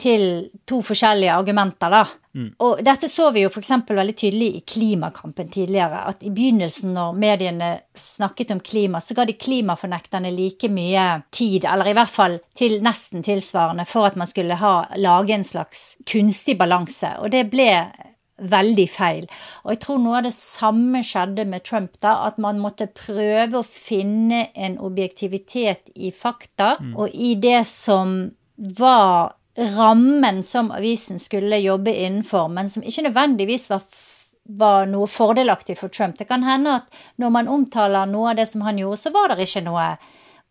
til 0.00 0.50
to 0.68 0.80
forskjellige 0.84 1.34
argumenter, 1.34 1.92
da. 1.92 2.04
Og 2.62 2.82
dette 2.86 3.08
så 3.10 3.30
vi 3.34 3.42
jo 3.42 3.50
f.eks. 3.50 3.72
veldig 3.88 4.14
tydelig 4.14 4.50
i 4.54 4.60
klimakampen 4.74 5.48
tidligere. 5.50 6.04
At 6.12 6.22
i 6.22 6.30
begynnelsen, 6.34 6.92
når 6.94 7.16
mediene 7.18 7.70
snakket 7.98 8.52
om 8.54 8.60
klima, 8.62 9.00
så 9.02 9.16
ga 9.18 9.26
de 9.26 9.34
klimafornekterne 9.34 10.30
like 10.34 10.70
mye 10.70 11.06
tid, 11.34 11.66
eller 11.66 11.90
i 11.90 11.96
hvert 11.98 12.12
fall 12.12 12.38
til 12.58 12.78
nesten 12.86 13.26
tilsvarende, 13.26 13.86
for 13.88 14.06
at 14.06 14.18
man 14.20 14.30
skulle 14.30 14.60
ha, 14.60 14.76
lage 14.96 15.34
en 15.34 15.46
slags 15.46 15.96
kunstig 16.06 16.56
balanse. 16.60 17.16
Og 17.18 17.34
det 17.34 17.48
ble 17.50 17.72
veldig 18.40 18.86
feil. 18.88 19.26
Og 19.64 19.74
jeg 19.74 19.82
tror 19.82 19.98
noe 20.00 20.20
av 20.20 20.28
det 20.28 20.32
samme 20.36 21.02
skjedde 21.04 21.44
med 21.50 21.66
Trump, 21.66 21.98
da. 22.00 22.14
At 22.30 22.38
man 22.40 22.62
måtte 22.62 22.88
prøve 22.94 23.60
å 23.60 23.66
finne 23.66 24.46
en 24.54 24.78
objektivitet 24.80 25.90
i 25.96 26.14
fakta, 26.14 26.76
og 26.94 27.10
i 27.10 27.34
det 27.42 27.64
som 27.68 28.30
var 28.78 29.34
rammen 29.56 30.44
som 30.44 30.70
avisen 30.70 31.18
skulle 31.18 31.58
jobbe 31.58 31.94
innenfor, 31.94 32.48
men 32.48 32.70
som 32.70 32.82
ikke 32.82 33.02
nødvendigvis 33.08 33.70
var, 33.70 33.82
var 34.44 34.86
noe 34.86 35.08
fordelaktig 35.10 35.78
for 35.78 35.88
Trump. 35.88 36.18
Det 36.18 36.28
kan 36.28 36.46
hende 36.46 36.80
at 36.80 37.02
når 37.16 37.34
man 37.34 37.50
omtaler 37.50 38.06
noe 38.06 38.30
av 38.30 38.40
det 38.40 38.46
som 38.50 38.64
han 38.66 38.78
gjorde, 38.78 39.02
så 39.02 39.14
var 39.14 39.34
det 39.34 39.48
ikke 39.48 39.64
noe 39.66 39.88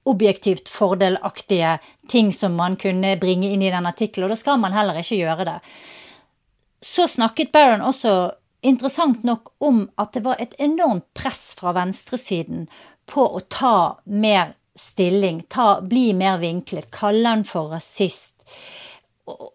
objektivt 0.10 0.70
fordelaktige 0.72 1.78
ting 2.10 2.34
som 2.34 2.56
man 2.56 2.76
kunne 2.80 3.18
bringe 3.20 3.50
inn 3.52 3.64
i 3.64 3.72
den 3.72 3.88
artikkelen, 3.88 4.28
og 4.30 4.36
da 4.36 4.40
skal 4.40 4.60
man 4.62 4.76
heller 4.76 5.00
ikke 5.00 5.20
gjøre 5.20 5.48
det. 5.48 5.58
Så 6.82 7.08
snakket 7.12 7.52
Barron 7.52 7.84
også 7.84 8.32
interessant 8.62 9.24
nok 9.24 9.52
om 9.64 9.84
at 10.00 10.14
det 10.16 10.24
var 10.24 10.40
et 10.40 10.56
enormt 10.60 11.08
press 11.16 11.54
fra 11.60 11.74
venstresiden 11.76 12.68
på 13.10 13.26
å 13.36 13.42
ta 13.52 14.00
mer 14.06 14.56
stilling, 14.80 15.44
ta, 15.52 15.80
bli 15.82 16.14
mer 16.18 16.40
vinklet, 16.42 16.90
kalle 16.92 17.36
han 17.36 17.44
for 17.48 17.74
rasist. 17.74 18.36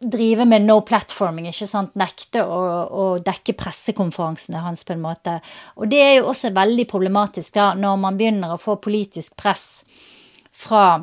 Drive 0.04 0.44
med 0.46 0.68
no 0.68 0.78
platforming, 0.86 1.48
ikke 1.50 1.66
sant. 1.66 1.96
Nekte 1.98 2.44
å, 2.46 2.58
å 2.86 3.06
dekke 3.24 3.56
pressekonferansene 3.58 4.62
hans 4.62 4.84
på 4.86 4.94
en 4.94 5.02
måte. 5.02 5.38
Og 5.80 5.90
det 5.90 6.02
er 6.02 6.12
jo 6.18 6.28
også 6.30 6.52
veldig 6.54 6.86
problematisk 6.90 7.56
da, 7.58 7.72
når 7.74 7.98
man 8.04 8.20
begynner 8.20 8.54
å 8.54 8.60
få 8.60 8.76
politisk 8.84 9.34
press 9.40 9.82
fra 10.54 11.02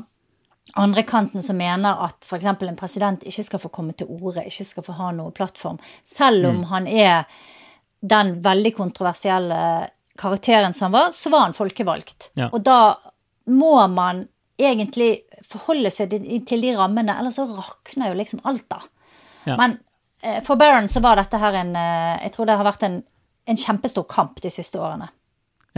andre 0.79 1.03
kanten 1.03 1.43
som 1.43 1.57
mener 1.59 1.99
at 2.05 2.23
f.eks. 2.23 2.45
en 2.47 2.77
president 2.79 3.23
ikke 3.27 3.43
skal 3.43 3.59
få 3.59 3.71
komme 3.73 3.95
til 3.97 4.07
orde, 4.07 4.45
ikke 4.47 4.67
skal 4.67 4.85
få 4.85 4.95
ha 4.99 5.09
noe 5.15 5.33
plattform, 5.35 5.81
selv 6.07 6.47
om 6.47 6.63
han 6.71 6.87
er 6.87 7.25
den 8.01 8.37
veldig 8.43 8.71
kontroversielle 8.77 9.57
karakteren 10.21 10.73
som 10.73 10.87
han 10.87 10.95
var, 10.95 11.11
så 11.11 11.29
var 11.29 11.47
han 11.47 11.57
folkevalgt. 11.57 12.31
Ja. 12.39 12.49
Og 12.51 12.63
da 12.65 12.95
må 13.49 13.75
man 13.91 14.25
egentlig 14.61 15.23
forholde 15.47 15.91
seg 15.93 16.11
til 16.47 16.65
de 16.65 16.73
rammene, 16.77 17.15
ellers 17.17 17.39
så 17.39 17.47
rakner 17.49 18.11
jo 18.11 18.19
liksom 18.19 18.43
alt, 18.47 18.67
da. 18.69 18.81
Ja. 19.47 19.55
Men 19.57 19.79
eh, 20.23 20.41
for 20.45 20.59
Baron 20.59 20.89
så 20.91 21.01
var 21.01 21.17
dette 21.17 21.39
her 21.41 21.55
en 21.57 21.73
eh, 21.73 22.21
Jeg 22.27 22.35
tror 22.35 22.45
det 22.45 22.59
har 22.59 22.67
vært 22.67 22.85
en, 22.85 22.99
en 23.49 23.57
kjempestor 23.57 24.05
kamp 24.09 24.41
de 24.43 24.51
siste 24.53 24.77
årene. 24.77 25.09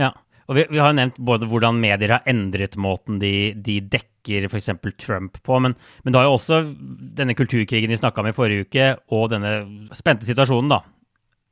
Ja, 0.00 0.10
og 0.44 0.58
vi, 0.58 0.66
vi 0.68 0.80
har 0.80 0.92
jo 0.92 0.98
nevnt 0.98 1.20
både 1.24 1.48
hvordan 1.48 1.80
medier 1.80 2.18
har 2.18 2.26
endret 2.28 2.76
måten 2.80 3.20
de, 3.22 3.54
de 3.56 3.78
dekker 3.80 4.48
f.eks. 4.50 4.70
Trump 5.00 5.38
på, 5.44 5.60
men, 5.60 5.76
men 6.02 6.12
det 6.12 6.20
har 6.20 6.28
jo 6.28 6.36
også 6.36 6.60
denne 7.16 7.36
kulturkrigen 7.36 7.92
vi 7.92 8.00
snakka 8.00 8.22
om 8.22 8.28
i 8.28 8.36
forrige 8.36 8.68
uke, 8.68 8.90
og 9.16 9.30
denne 9.32 9.54
spente 9.96 10.28
situasjonen, 10.28 10.72
da. 10.72 10.82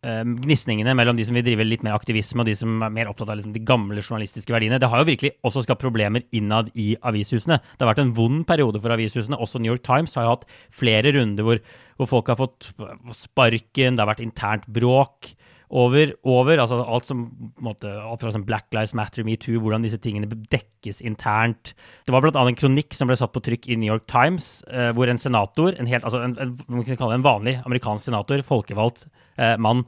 Eh, 0.03 0.23
Gnisningene 0.27 0.97
mellom 0.99 1.15
de 1.15 1.23
som 1.29 1.37
vil 1.37 1.45
drive 1.47 1.63
litt 1.63 1.85
mer 1.87 1.95
aktivisme, 1.95 2.43
og 2.43 2.49
de 2.49 2.57
som 2.59 2.81
er 2.83 2.91
mer 2.91 3.11
opptatt 3.11 3.29
av 3.31 3.39
liksom 3.39 3.53
de 3.55 3.63
gamle 3.63 4.03
journalistiske 4.03 4.51
verdiene. 4.51 4.81
Det 4.83 4.89
har 4.91 4.99
jo 4.99 5.07
virkelig 5.07 5.31
også 5.47 5.63
skapt 5.63 5.85
problemer 5.85 6.25
innad 6.35 6.73
i 6.75 6.97
avishusene. 7.07 7.61
Det 7.63 7.85
har 7.85 7.93
vært 7.93 8.03
en 8.03 8.17
vond 8.17 8.43
periode 8.49 8.83
for 8.83 8.95
avishusene. 8.97 9.39
Også 9.39 9.63
New 9.63 9.71
York 9.71 9.85
Times 9.87 10.17
har 10.19 10.27
jo 10.27 10.35
hatt 10.35 10.49
flere 10.75 11.15
runder 11.15 11.47
hvor, 11.47 11.63
hvor 12.01 12.11
folk 12.17 12.33
har 12.33 12.41
fått 12.41 12.73
sparken, 13.15 13.95
det 13.95 14.03
har 14.03 14.11
vært 14.11 14.27
internt 14.27 14.67
bråk 14.67 15.37
over, 15.73 16.13
over 16.29 16.61
altså 16.61 16.83
alt 16.85 17.09
som 17.09 17.25
måte, 17.65 17.89
alt 17.89 18.21
fra 18.21 18.33
sånn 18.35 18.45
Black 18.45 18.69
Lives 18.77 18.93
Matter, 18.99 19.25
metoo, 19.25 19.57
hvordan 19.63 19.85
disse 19.87 20.01
tingene 20.03 20.29
dekkes 20.53 21.01
internt. 21.07 21.73
Det 22.05 22.13
var 22.13 22.25
bl.a. 22.25 22.45
en 22.45 22.59
kronikk 22.59 22.93
som 22.97 23.09
ble 23.09 23.17
satt 23.17 23.33
på 23.33 23.43
trykk 23.45 23.71
i 23.73 23.79
New 23.81 23.89
York 23.89 24.05
Times, 24.11 24.59
eh, 24.69 24.91
hvor 24.97 25.09
en 25.09 25.21
senator, 25.21 25.73
en 25.73 25.89
helt, 25.89 26.05
altså 26.05 26.21
en, 26.27 26.37
en, 26.37 26.85
en 27.09 27.25
vanlig 27.25 27.57
amerikansk 27.65 28.11
senator, 28.11 28.45
folkevalgt 28.45 29.07
eh, 29.41 29.57
mann, 29.57 29.87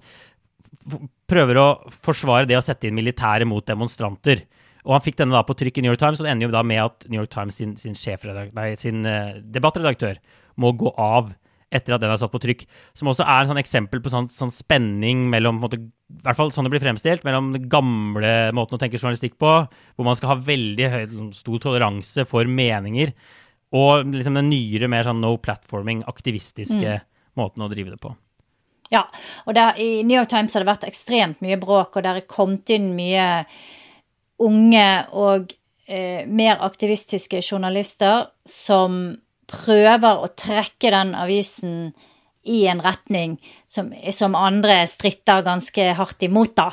prøver 1.28 1.60
å 1.60 1.68
forsvare 2.04 2.48
det 2.48 2.58
å 2.58 2.64
sette 2.64 2.88
inn 2.88 2.96
militære 2.96 3.48
mot 3.48 3.64
demonstranter. 3.68 4.46
Og 4.84 4.96
han 4.96 5.04
fikk 5.04 5.20
denne 5.20 5.36
da 5.36 5.44
på 5.44 5.56
trykk 5.56 5.80
i 5.80 5.84
New 5.84 5.92
York 5.92 6.00
Times, 6.00 6.20
og 6.20 6.26
det 6.26 6.32
ender 6.32 6.48
jo 6.48 6.56
da 6.56 6.64
med 6.64 6.80
at 6.82 7.06
New 7.08 7.20
York 7.20 7.32
Times 7.32 7.60
sin, 7.60 7.76
sin, 7.80 7.96
nei, 8.56 8.68
sin 8.80 9.04
eh, 9.08 9.40
debattredaktør 9.52 10.20
må 10.60 10.72
gå 10.80 10.92
av 11.00 11.32
etter 11.74 11.96
at 11.96 12.02
den 12.02 12.12
er 12.14 12.20
satt 12.20 12.32
på 12.32 12.40
trykk. 12.42 12.64
Som 12.96 13.10
også 13.10 13.26
er 13.26 13.42
et 13.42 13.50
sånn 13.50 13.60
eksempel 13.62 14.02
på 14.04 14.12
sånn, 14.12 14.30
sånn 14.32 14.52
spenning 14.54 15.26
mellom 15.32 15.60
måte, 15.62 15.80
i 15.80 16.20
hvert 16.24 16.38
fall 16.38 16.52
sånn 16.54 16.68
det 16.68 16.74
blir 16.74 16.84
fremstilt, 16.84 17.24
mellom 17.26 17.52
den 17.56 17.68
gamle 17.72 18.34
måten 18.56 18.78
å 18.78 18.82
tenke 18.82 19.00
journalistikk 19.00 19.38
på, 19.42 19.54
hvor 19.68 20.08
man 20.08 20.18
skal 20.18 20.34
ha 20.34 20.42
veldig 20.46 20.90
høy, 20.92 21.00
sånn 21.12 21.32
stor 21.36 21.64
toleranse 21.66 22.26
for 22.30 22.48
meninger, 22.48 23.14
og 23.74 24.12
liksom 24.14 24.38
den 24.38 24.52
nyere, 24.52 24.90
mer 24.90 25.06
sånn 25.06 25.22
no 25.24 25.34
platforming, 25.42 26.04
aktivistiske 26.10 27.00
måten 27.38 27.64
å 27.64 27.70
drive 27.72 27.96
det 27.96 28.02
på. 28.02 28.14
Ja, 28.92 29.06
og 29.48 29.56
der, 29.56 29.78
i 29.80 30.04
New 30.06 30.16
York 30.16 30.30
Times 30.30 30.54
har 30.54 30.62
det 30.62 30.70
vært 30.70 30.86
ekstremt 30.86 31.40
mye 31.42 31.58
bråk, 31.58 31.96
og 31.96 32.04
der 32.04 32.20
er 32.20 32.30
kommet 32.30 32.70
inn 32.70 32.92
mye 32.94 33.26
unge 34.44 34.88
og 35.16 35.54
eh, 35.88 36.26
mer 36.26 36.62
aktivistiske 36.62 37.40
journalister 37.42 38.28
som 38.48 39.16
prøver 39.54 40.20
å 40.20 40.32
trekke 40.36 40.92
den 40.94 41.14
avisen 41.18 41.78
i 42.44 42.66
en 42.68 42.82
retning 42.84 43.38
som, 43.70 43.88
som 44.12 44.36
andre 44.36 44.82
stritter 44.88 45.44
ganske 45.46 45.86
hardt 45.96 46.26
imot, 46.26 46.52
da. 46.58 46.66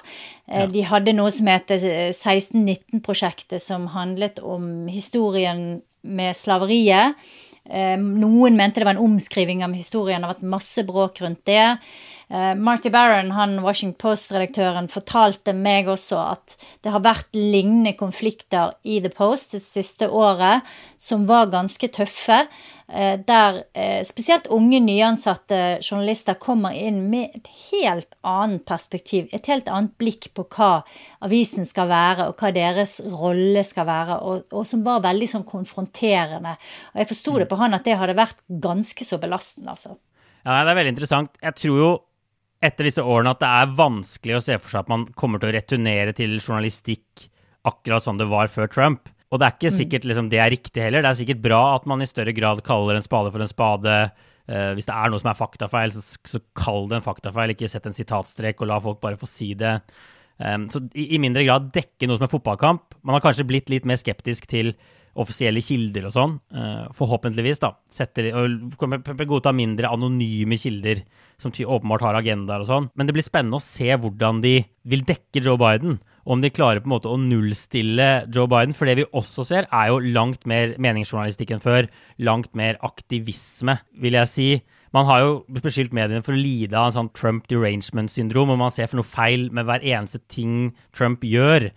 Ja. 0.52 0.66
De 0.68 0.84
hadde 0.88 1.16
noe 1.16 1.32
som 1.32 1.48
heter 1.48 1.80
1619-prosjektet, 2.12 3.62
som 3.64 3.88
handlet 3.94 4.42
om 4.44 4.90
historien 4.92 5.80
med 6.02 6.36
slaveriet. 6.36 7.16
Noen 7.72 8.58
mente 8.58 8.82
det 8.82 8.88
var 8.88 8.98
en 8.98 9.06
omskriving 9.06 9.62
av 9.64 9.76
historien, 9.78 10.20
det 10.20 10.28
har 10.28 10.36
vært 10.36 10.56
masse 10.58 10.84
bråk 10.88 11.22
rundt 11.24 11.46
det. 11.48 11.78
Uh, 12.32 12.56
Marty 12.56 12.90
Barron, 12.90 13.34
han 13.36 13.58
Washington 13.60 13.98
Post-redaktøren, 14.00 14.86
fortalte 14.88 15.52
meg 15.52 15.90
også 15.92 16.16
at 16.32 16.54
det 16.80 16.94
har 16.94 17.04
vært 17.04 17.36
lignende 17.36 17.92
konflikter 18.00 18.72
i 18.88 19.02
The 19.04 19.10
Post 19.12 19.58
det 19.58 19.60
siste 19.60 20.08
året 20.08 20.64
som 20.96 21.26
var 21.28 21.50
ganske 21.52 21.90
tøffe. 21.92 22.38
Uh, 22.88 23.18
der 23.28 23.58
uh, 23.76 24.00
spesielt 24.08 24.48
unge, 24.48 24.80
nyansatte 24.80 25.58
journalister 25.84 26.38
kommer 26.40 26.72
inn 26.72 27.02
med 27.12 27.36
et 27.36 27.50
helt 27.66 28.16
annet 28.24 28.64
perspektiv. 28.70 29.26
Et 29.36 29.50
helt 29.52 29.68
annet 29.68 29.92
blikk 30.00 30.30
på 30.32 30.46
hva 30.56 30.70
avisen 31.28 31.68
skal 31.68 31.90
være, 31.92 32.30
og 32.30 32.40
hva 32.40 32.54
deres 32.56 33.02
rolle 33.12 33.66
skal 33.68 33.90
være. 33.90 34.22
Og, 34.24 34.46
og 34.56 34.70
som 34.70 34.86
var 34.88 35.04
veldig 35.04 35.28
sånn 35.34 35.44
konfronterende. 35.50 36.56
Og 36.94 37.04
jeg 37.04 37.12
forsto 37.12 37.36
det 37.44 37.50
på 37.52 37.60
han 37.60 37.76
at 37.76 37.84
det 37.90 38.00
hadde 38.00 38.16
vært 38.16 38.40
ganske 38.64 39.10
så 39.10 39.20
belastende, 39.20 39.76
altså. 39.76 39.98
Ja, 40.46 40.64
det 40.64 40.72
er 40.72 40.80
veldig 40.80 40.96
interessant. 40.96 41.36
Jeg 41.44 41.60
tror 41.60 41.78
jo 41.82 41.92
etter 42.62 42.88
disse 42.88 43.04
årene 43.04 43.34
at 43.34 43.42
det 43.42 43.50
er 43.50 43.76
vanskelig 43.78 44.38
å 44.38 44.44
se 44.46 44.58
for 44.62 44.74
seg 44.74 44.84
at 44.84 44.92
man 44.92 45.08
kommer 45.18 45.42
til 45.42 45.50
å 45.50 45.56
returnere 45.56 46.14
til 46.18 46.38
journalistikk 46.38 47.28
akkurat 47.68 48.06
sånn 48.06 48.22
det 48.22 48.30
var 48.30 48.52
før 48.54 48.70
Trump. 48.72 49.10
Og 49.32 49.40
det 49.40 49.48
er 49.48 49.56
ikke 49.56 49.72
mm. 49.72 49.78
sikkert 49.78 50.08
liksom, 50.10 50.30
det 50.32 50.42
er 50.44 50.52
riktig 50.52 50.84
heller. 50.84 51.04
Det 51.06 51.12
er 51.12 51.20
sikkert 51.22 51.44
bra 51.44 51.62
at 51.76 51.88
man 51.90 52.04
i 52.04 52.10
større 52.10 52.34
grad 52.36 52.64
kaller 52.68 52.98
en 52.98 53.06
spade 53.06 53.32
for 53.34 53.44
en 53.44 53.52
spade. 53.52 53.98
Uh, 54.52 54.72
hvis 54.76 54.90
det 54.90 54.96
er 54.96 55.12
noe 55.12 55.22
som 55.22 55.30
er 55.32 55.40
faktafeil, 55.40 55.94
så, 55.96 56.02
så 56.28 56.42
kall 56.58 56.90
det 56.92 57.00
en 57.00 57.06
faktafeil. 57.06 57.54
Ikke 57.54 57.70
sett 57.72 57.88
en 57.88 57.96
sitatstrek 57.96 58.62
og 58.62 58.72
la 58.72 58.82
folk 58.84 59.00
bare 59.04 59.20
få 59.20 59.30
si 59.30 59.54
det. 59.58 59.78
Um, 60.42 60.66
så 60.74 60.82
i, 60.92 61.14
i, 61.16 61.22
mindre 61.22 61.46
grad 61.48 61.70
dekke 61.76 62.10
noe 62.10 62.20
som 62.20 62.28
er 62.28 62.34
fotballkamp. 62.34 62.98
Man 63.06 63.16
har 63.16 63.24
kanskje 63.24 63.48
blitt 63.48 63.72
litt 63.72 63.88
mer 63.88 64.02
skeptisk 64.02 64.50
til 64.52 64.74
offisielle 65.20 65.62
kilder 65.64 66.08
og 66.08 66.14
sånn. 66.16 66.38
Uh, 66.56 66.88
forhåpentligvis, 66.96 67.62
da. 67.64 67.74
Setter, 67.92 68.32
og 68.38 69.26
godta 69.28 69.54
mindre 69.56 69.92
anonyme 69.92 70.60
kilder 70.60 71.04
som 71.42 71.52
åpenbart 71.52 72.06
har 72.06 72.20
agendaer 72.20 72.64
og 72.64 72.70
sånn. 72.70 72.88
Men 72.96 73.10
det 73.10 73.16
blir 73.18 73.26
spennende 73.26 73.60
å 73.60 73.66
se 73.66 73.90
hvordan 73.92 74.42
de 74.44 74.60
vil 74.88 75.06
dekke 75.08 75.44
Joe 75.44 75.60
Biden. 75.60 76.00
Om 76.22 76.44
de 76.44 76.52
klarer 76.54 76.84
på 76.84 76.90
en 76.90 76.94
måte 76.94 77.10
å 77.10 77.18
nullstille 77.18 78.10
Joe 78.32 78.50
Biden. 78.52 78.76
For 78.78 78.88
det 78.88 79.00
vi 79.00 79.08
også 79.18 79.46
ser, 79.48 79.68
er 79.74 79.90
jo 79.90 80.02
langt 80.14 80.46
mer 80.50 80.76
meningsjournalistikk 80.82 81.56
enn 81.56 81.64
før. 81.64 81.90
Langt 82.22 82.54
mer 82.58 82.78
aktivisme, 82.86 83.80
vil 84.02 84.20
jeg 84.20 84.32
si. 84.32 84.50
Man 84.96 85.08
har 85.08 85.24
jo 85.24 85.62
beskyldt 85.64 85.96
mediene 85.96 86.24
for 86.26 86.36
å 86.36 86.42
lide 86.42 86.78
av 86.78 86.92
en 86.92 86.98
sånn 87.00 87.14
Trump 87.16 87.48
derangement-syndrom, 87.50 88.52
og 88.52 88.60
man 88.60 88.74
ser 88.76 88.92
for 88.92 89.00
noe 89.00 89.08
feil 89.08 89.48
med 89.56 89.66
hver 89.70 89.86
eneste 89.88 90.20
ting 90.32 90.74
Trump 90.92 91.24
gjør 91.24 91.72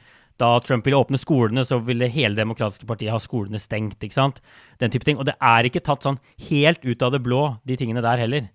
da 0.44 0.60
Trump 0.64 0.86
ville 0.86 1.00
åpne 1.00 1.20
skolene, 1.20 1.64
så 1.66 1.80
ville 1.84 2.10
hele 2.12 2.36
demokratiske 2.36 2.88
partiet 2.88 3.12
ha 3.14 3.20
skolene 3.22 3.60
stengt. 3.62 4.02
ikke 4.04 4.18
sant? 4.18 4.42
Den 4.82 4.92
type 4.92 5.06
ting. 5.08 5.18
Og 5.20 5.28
det 5.28 5.36
er 5.40 5.68
ikke 5.68 5.82
tatt 5.84 6.04
sånn 6.04 6.20
helt 6.50 6.84
ut 6.84 7.02
av 7.02 7.14
det 7.14 7.22
blå, 7.24 7.46
de 7.64 7.78
tingene 7.80 8.04
der 8.04 8.20
heller. 8.20 8.50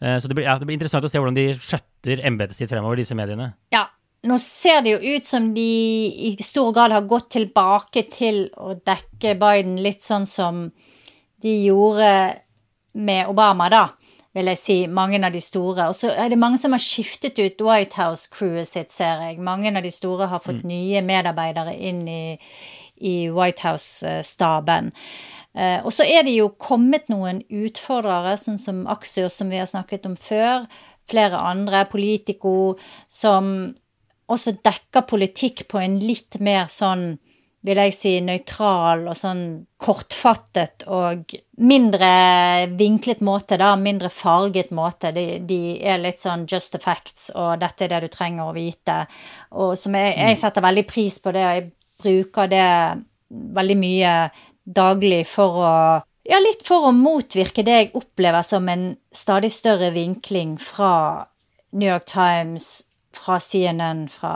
Eh, 0.00 0.16
så 0.18 0.30
det 0.30 0.38
blir, 0.38 0.48
ja, 0.48 0.56
det 0.58 0.68
blir 0.68 0.78
interessant 0.78 1.04
å 1.04 1.10
se 1.12 1.20
hvordan 1.20 1.36
de 1.36 1.50
skjøtter 1.60 2.24
embetet 2.26 2.58
sitt 2.58 2.72
fremover, 2.72 3.00
disse 3.00 3.16
mediene. 3.18 3.52
Ja, 3.74 3.86
nå 4.24 4.38
ser 4.40 4.80
det 4.84 4.96
jo 4.96 5.16
ut 5.16 5.28
som 5.28 5.50
de 5.56 5.68
i 6.30 6.34
stor 6.42 6.72
grad 6.76 6.94
har 6.96 7.04
gått 7.08 7.34
tilbake 7.36 8.06
til 8.12 8.46
å 8.56 8.74
dekke 8.80 9.36
Biden 9.40 9.76
litt 9.84 10.06
sånn 10.06 10.24
som 10.28 10.64
de 11.44 11.58
gjorde 11.66 12.08
med 12.94 13.28
Obama, 13.28 13.68
da 13.68 13.84
vil 14.34 14.50
jeg 14.50 14.58
si, 14.58 14.76
mange 14.90 15.20
av 15.22 15.34
de 15.34 15.42
store. 15.42 15.88
Og 15.90 15.96
så 15.98 16.10
er 16.10 16.32
det 16.32 16.40
mange 16.40 16.58
som 16.60 16.74
har 16.74 16.82
skiftet 16.82 17.38
ut 17.38 17.62
White 17.62 18.00
House-crewet 18.00 18.68
sitt, 18.70 18.90
ser 18.94 19.22
jeg. 19.22 19.38
Mange 19.42 19.70
av 19.70 19.84
de 19.84 19.92
store 19.94 20.28
har 20.32 20.42
fått 20.42 20.64
mm. 20.64 20.70
nye 20.72 21.04
medarbeidere 21.06 21.76
inn 21.78 22.02
i, 22.10 22.24
i 22.98 23.14
White 23.34 23.66
House-staben. 23.66 24.90
Uh, 25.54 25.78
og 25.86 25.92
så 25.94 26.06
er 26.10 26.26
det 26.26 26.34
jo 26.34 26.48
kommet 26.58 27.06
noen 27.12 27.44
utfordrere, 27.46 28.34
sånn 28.40 28.58
som 28.58 28.82
Axios, 28.90 29.38
som 29.38 29.52
vi 29.54 29.60
har 29.62 29.70
snakket 29.70 30.08
om 30.10 30.18
før. 30.18 30.66
Flere 31.10 31.38
andre, 31.38 31.84
Politico, 31.86 32.74
som 33.06 33.74
også 34.32 34.56
dekker 34.64 35.04
politikk 35.06 35.66
på 35.68 35.78
en 35.82 35.98
litt 36.00 36.40
mer 36.42 36.66
sånn 36.72 37.18
vil 37.64 37.80
jeg 37.80 37.94
si, 37.96 38.12
nøytral 38.20 39.06
og 39.08 39.16
sånn 39.16 39.44
kortfattet 39.80 40.84
og 40.92 41.32
mindre 41.64 42.10
vinklet 42.76 43.22
måte, 43.24 43.56
da. 43.60 43.72
Mindre 43.80 44.10
farget 44.12 44.72
måte. 44.76 45.14
De, 45.16 45.40
de, 45.48 45.78
er 45.80 46.02
litt 46.02 46.20
sånn 46.20 46.44
just 46.50 46.74
the 46.74 46.80
facts, 46.82 47.30
og 47.32 47.62
dette 47.62 47.86
er 47.86 47.94
det 47.94 48.02
du 48.04 48.12
trenger 48.12 48.50
å 48.50 48.56
vite. 48.56 49.04
Og 49.56 49.78
som 49.80 49.96
jeg, 49.96 50.12
jeg 50.18 50.40
setter 50.42 50.66
veldig 50.66 50.86
pris 50.90 51.18
på 51.24 51.32
det, 51.32 51.44
og 51.44 51.56
jeg 51.56 51.70
bruker 52.04 52.52
det 52.52 52.68
veldig 53.56 53.78
mye 53.80 54.16
daglig 54.64 55.24
for 55.28 55.60
å 55.64 55.76
ja, 56.24 56.38
litt 56.40 56.62
for 56.64 56.88
å 56.88 56.94
motvirke 56.96 57.64
det 57.66 57.74
jeg 57.76 57.90
opplever 58.00 58.44
som 58.46 58.68
en 58.72 58.94
stadig 59.12 59.50
større 59.52 59.90
vinkling 59.92 60.54
fra 60.56 61.26
New 61.76 61.88
York 61.88 62.06
Times, 62.08 62.86
fra 63.12 63.36
CNN, 63.44 64.06
fra 64.08 64.32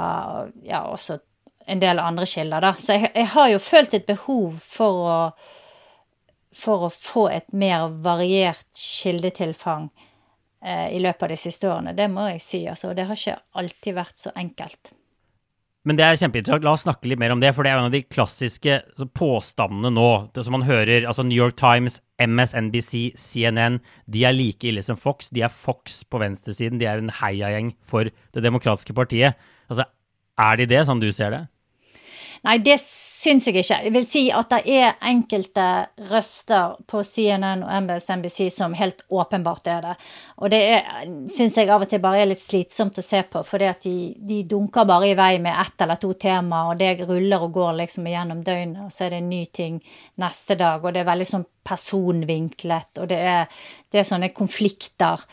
ja, 0.69 0.83
også 0.85 1.17
en 1.69 1.81
del 1.83 2.01
andre 2.01 2.27
kilder, 2.27 2.65
da. 2.65 2.75
Så 2.81 2.97
jeg, 2.97 3.13
jeg 3.15 3.31
har 3.35 3.49
jo 3.53 3.63
følt 3.63 3.97
et 3.97 4.07
behov 4.09 4.59
for 4.59 5.01
å, 5.05 5.17
for 6.57 6.89
å 6.89 6.93
få 6.93 7.29
et 7.33 7.49
mer 7.53 7.91
variert 8.05 8.69
kildetilfang 8.81 9.91
eh, 10.65 10.89
i 10.97 11.03
løpet 11.05 11.27
av 11.27 11.35
de 11.35 11.41
siste 11.41 11.69
årene. 11.69 11.97
Det 11.97 12.09
må 12.13 12.31
jeg 12.33 12.45
si, 12.45 12.63
altså. 12.71 12.95
Det 12.97 13.09
har 13.09 13.21
ikke 13.21 13.37
alltid 13.61 13.99
vært 13.99 14.25
så 14.25 14.33
enkelt. 14.39 14.95
Men 15.89 15.97
det 15.97 16.05
er 16.05 16.19
kjempeinteressant. 16.21 16.65
La 16.67 16.73
oss 16.75 16.83
snakke 16.85 17.09
litt 17.09 17.21
mer 17.21 17.33
om 17.33 17.41
det. 17.41 17.53
For 17.57 17.65
det 17.65 17.71
er 17.71 17.79
en 17.81 17.89
av 17.89 17.95
de 17.95 18.03
klassiske 18.05 18.81
påstandene 19.17 19.93
nå. 19.95 20.09
Som 20.37 20.57
man 20.59 20.67
hører, 20.69 21.07
altså 21.09 21.25
New 21.25 21.39
York 21.39 21.57
Times, 21.61 22.01
MSNBC, 22.21 23.15
CNN, 23.17 23.79
de 24.11 24.25
er 24.29 24.37
like 24.37 24.69
ille 24.69 24.85
som 24.85 24.99
Fox. 25.01 25.31
De 25.33 25.45
er 25.47 25.53
Fox 25.53 26.03
på 26.05 26.21
venstresiden. 26.21 26.81
De 26.81 26.89
er 26.89 27.01
en 27.01 27.15
heiagjeng 27.21 27.73
for 27.89 28.09
Det 28.09 28.45
demokratiske 28.45 28.97
partiet. 28.97 29.39
Altså, 29.69 29.89
er 30.39 30.61
de 30.61 30.69
det, 30.71 30.85
sånn 30.87 31.01
du 31.01 31.09
ser 31.15 31.33
det? 31.35 31.45
Nei, 32.47 32.57
det 32.63 32.77
syns 32.83 33.49
jeg 33.49 33.57
ikke. 33.59 33.79
Jeg 33.85 33.93
vil 33.95 34.07
si 34.07 34.23
at 34.35 34.53
det 34.53 34.61
er 34.71 34.97
enkelte 35.11 35.67
røster 36.11 36.77
på 36.89 37.03
CNN 37.03 37.65
og 37.67 37.73
MSNBC 37.87 38.49
som 38.55 38.77
helt 38.79 39.03
åpenbart 39.11 39.71
er 39.73 39.85
det. 39.89 39.95
Og 40.39 40.53
det 40.53 40.63
syns 41.35 41.59
jeg 41.59 41.71
av 41.73 41.83
og 41.83 41.91
til 41.91 42.03
bare 42.03 42.23
er 42.23 42.31
litt 42.31 42.43
slitsomt 42.43 43.01
å 43.01 43.05
se 43.05 43.25
på, 43.27 43.43
for 43.47 43.63
de, 43.83 43.95
de 44.31 44.41
dunker 44.49 44.87
bare 44.89 45.11
i 45.11 45.17
vei 45.19 45.33
med 45.43 45.57
ett 45.59 45.87
eller 45.87 45.99
to 46.01 46.13
tema, 46.15 46.65
og 46.71 46.79
det 46.79 47.09
ruller 47.09 47.47
og 47.49 47.55
går 47.59 47.79
liksom 47.83 48.07
igjennom 48.07 48.43
døgnet, 48.47 48.85
og 48.87 48.95
så 48.95 49.07
er 49.07 49.17
det 49.17 49.23
en 49.23 49.31
ny 49.33 49.45
ting 49.55 49.81
neste 50.23 50.59
dag, 50.59 50.85
og 50.85 50.95
det 50.95 51.03
er 51.03 51.11
veldig 51.11 51.29
sånn 51.29 51.47
personvinklet, 51.69 53.03
og 53.03 53.11
det 53.11 53.19
er, 53.19 53.65
det 53.91 54.01
er 54.03 54.09
sånne 54.09 54.31
konflikter 54.37 55.25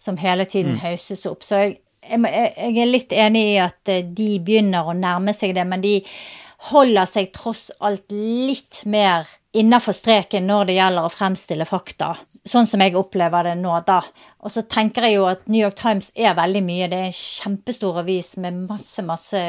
som 0.00 0.18
hele 0.20 0.46
tiden 0.50 0.76
mm. 0.76 0.84
høyses 0.84 1.26
opp. 1.30 1.44
Så 1.46 1.60
jeg, 1.60 1.76
jeg, 2.02 2.22
jeg, 2.56 2.78
er 2.82 2.90
litt 2.90 3.12
enig 3.14 3.44
i 3.52 3.58
at 3.62 3.92
eh, 3.92 4.06
de 4.06 4.30
begynner 4.42 4.88
å 4.88 4.96
nærme 4.98 5.34
seg 5.36 5.54
det, 5.58 5.66
men 5.68 5.84
de 5.84 5.98
holder 6.70 7.08
seg 7.10 7.32
tross 7.34 7.70
alt 7.82 8.12
litt 8.12 8.84
mer 8.86 9.26
innafor 9.52 9.92
streken 9.92 10.46
når 10.48 10.68
det 10.68 10.76
gjelder 10.78 11.06
å 11.06 11.12
fremstille 11.12 11.66
fakta, 11.68 12.12
sånn 12.48 12.68
som 12.68 12.80
jeg 12.80 12.94
opplever 12.96 13.50
det 13.50 13.56
nå, 13.60 13.74
da. 13.84 13.98
Og 14.40 14.52
så 14.54 14.62
tenker 14.64 15.06
jeg 15.06 15.18
jo 15.18 15.26
at 15.28 15.42
New 15.50 15.60
York 15.60 15.76
Times 15.80 16.08
er 16.16 16.36
veldig 16.38 16.62
mye. 16.64 16.88
Det 16.88 17.00
er 17.00 17.10
en 17.10 17.18
kjempestor 17.18 18.00
avis 18.00 18.34
med 18.40 18.62
masse, 18.70 19.04
masse 19.04 19.42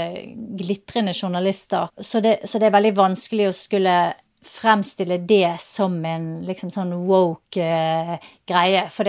glitrende 0.60 1.15
journalister. 1.15 1.93
Så 1.95 2.19
det, 2.23 2.41
så 2.49 2.60
det 2.60 2.67
er 2.67 2.76
veldig 2.76 2.95
vanskelig 2.99 3.47
å 3.49 3.56
skulle 3.56 3.95
fremstille 4.43 5.21
det 5.23 5.56
som 5.63 5.95
en 6.06 6.28
liksom 6.43 6.71
sånn 6.73 6.91
woke 7.08 7.63
eh, 7.63 8.17
greie. 8.49 8.84
For 8.91 9.08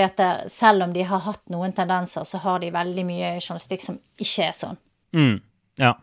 selv 0.53 0.87
om 0.87 0.95
de 0.95 1.03
har 1.09 1.25
hatt 1.27 1.43
noen 1.51 1.75
tendenser, 1.75 2.23
så 2.29 2.39
har 2.45 2.63
de 2.63 2.71
veldig 2.75 3.07
mye 3.09 3.35
journalistikk 3.41 3.83
som 3.83 3.99
ikke 4.15 4.49
er 4.49 4.57
sånn. 4.57 4.79
Mm, 5.15 5.37
ja. 5.83 5.97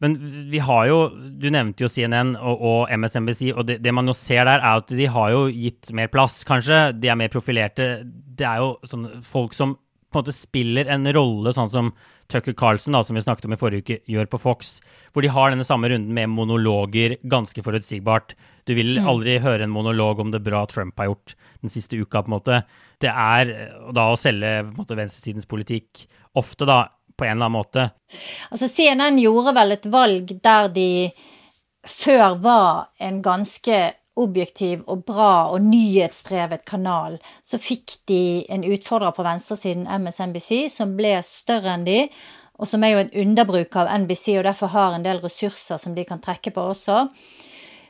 Men 0.00 0.16
vi 0.50 0.62
har 0.64 0.86
jo 0.88 1.00
Du 1.40 1.50
nevnte 1.52 1.84
jo 1.84 1.90
CNN 1.92 2.32
og, 2.38 2.62
og 2.64 2.94
MSNBC, 2.96 3.50
og 3.52 3.66
det, 3.68 3.80
det, 3.84 3.92
man 3.94 4.08
jo 4.08 4.16
ser 4.16 4.46
der, 4.48 4.62
er 4.62 4.80
at 4.80 4.88
de 4.88 5.06
har 5.12 5.34
jo 5.34 5.44
gitt 5.52 5.92
mer 5.96 6.10
plass, 6.12 6.40
kanskje. 6.48 6.90
De 6.96 7.12
er 7.12 7.18
mer 7.20 7.32
profilerte. 7.32 7.92
Det 8.06 8.48
er 8.48 8.64
jo 8.64 8.74
sånne 8.88 9.20
folk 9.26 9.56
som 9.56 9.76
på 10.10 10.18
en 10.18 10.24
måte 10.24 10.34
spiller 10.34 10.88
en 10.90 11.06
rolle, 11.14 11.52
sånn 11.54 11.70
som 11.70 11.92
Tucker 12.30 12.54
Carlson, 12.58 12.94
da, 12.94 13.02
som 13.06 13.14
vi 13.14 13.22
snakket 13.22 13.46
om 13.46 13.54
i 13.54 13.58
forrige 13.58 13.84
uke, 13.84 13.98
gjør 14.10 14.26
på 14.32 14.40
Fox. 14.42 14.72
Hvor 15.14 15.22
de 15.22 15.30
har 15.30 15.52
denne 15.52 15.66
samme 15.66 15.90
runden 15.90 16.14
med 16.14 16.30
monologer, 16.32 17.16
ganske 17.30 17.62
forutsigbart. 17.62 18.34
Du 18.66 18.74
vil 18.78 18.98
mm. 18.98 19.06
aldri 19.10 19.38
høre 19.42 19.66
en 19.66 19.74
monolog 19.74 20.22
om 20.22 20.32
det 20.34 20.42
bra 20.46 20.64
Trump 20.70 20.98
har 20.98 21.12
gjort 21.12 21.36
den 21.62 21.72
siste 21.72 21.98
uka, 21.98 22.24
på 22.24 22.30
en 22.30 22.36
måte. 22.36 22.62
Det 23.02 23.10
er 23.10 23.54
da 23.94 24.08
å 24.10 24.18
selge 24.18 24.56
på 24.64 24.72
en 24.72 24.80
måte, 24.82 24.98
venstresidens 24.98 25.50
politikk 25.50 26.06
ofte, 26.38 26.66
da, 26.66 26.84
på 27.20 27.28
en 27.28 27.36
eller 27.36 27.50
annen 27.50 27.58
måte. 27.58 27.86
Altså 28.50 28.68
CNN 28.68 29.20
gjorde 29.20 29.54
vel 29.56 29.76
et 29.76 29.88
valg 29.92 30.34
der 30.42 30.72
de 30.74 30.90
før 31.86 32.36
var 32.42 32.90
en 33.00 33.22
ganske 33.24 33.80
objektiv 34.20 34.82
og 34.90 35.04
bra 35.08 35.48
og 35.52 35.62
nyhetsdrevet 35.64 36.64
kanal, 36.68 37.18
så 37.46 37.60
fikk 37.62 38.00
de 38.10 38.44
en 38.52 38.66
utfordrer 38.66 39.14
på 39.16 39.24
venstresiden, 39.24 39.86
MSNBC, 39.88 40.66
som 40.72 40.96
ble 40.98 41.14
større 41.24 41.76
enn 41.76 41.86
de, 41.86 42.02
og 42.60 42.68
som 42.68 42.84
er 42.84 42.92
jo 42.92 43.04
en 43.04 43.14
underbruk 43.22 43.76
av 43.80 43.88
NBC, 44.02 44.34
og 44.36 44.44
derfor 44.44 44.74
har 44.74 44.96
en 44.96 45.06
del 45.06 45.22
ressurser 45.22 45.80
som 45.80 45.94
de 45.96 46.04
kan 46.04 46.20
trekke 46.20 46.52
på 46.52 46.66
også. 46.74 47.06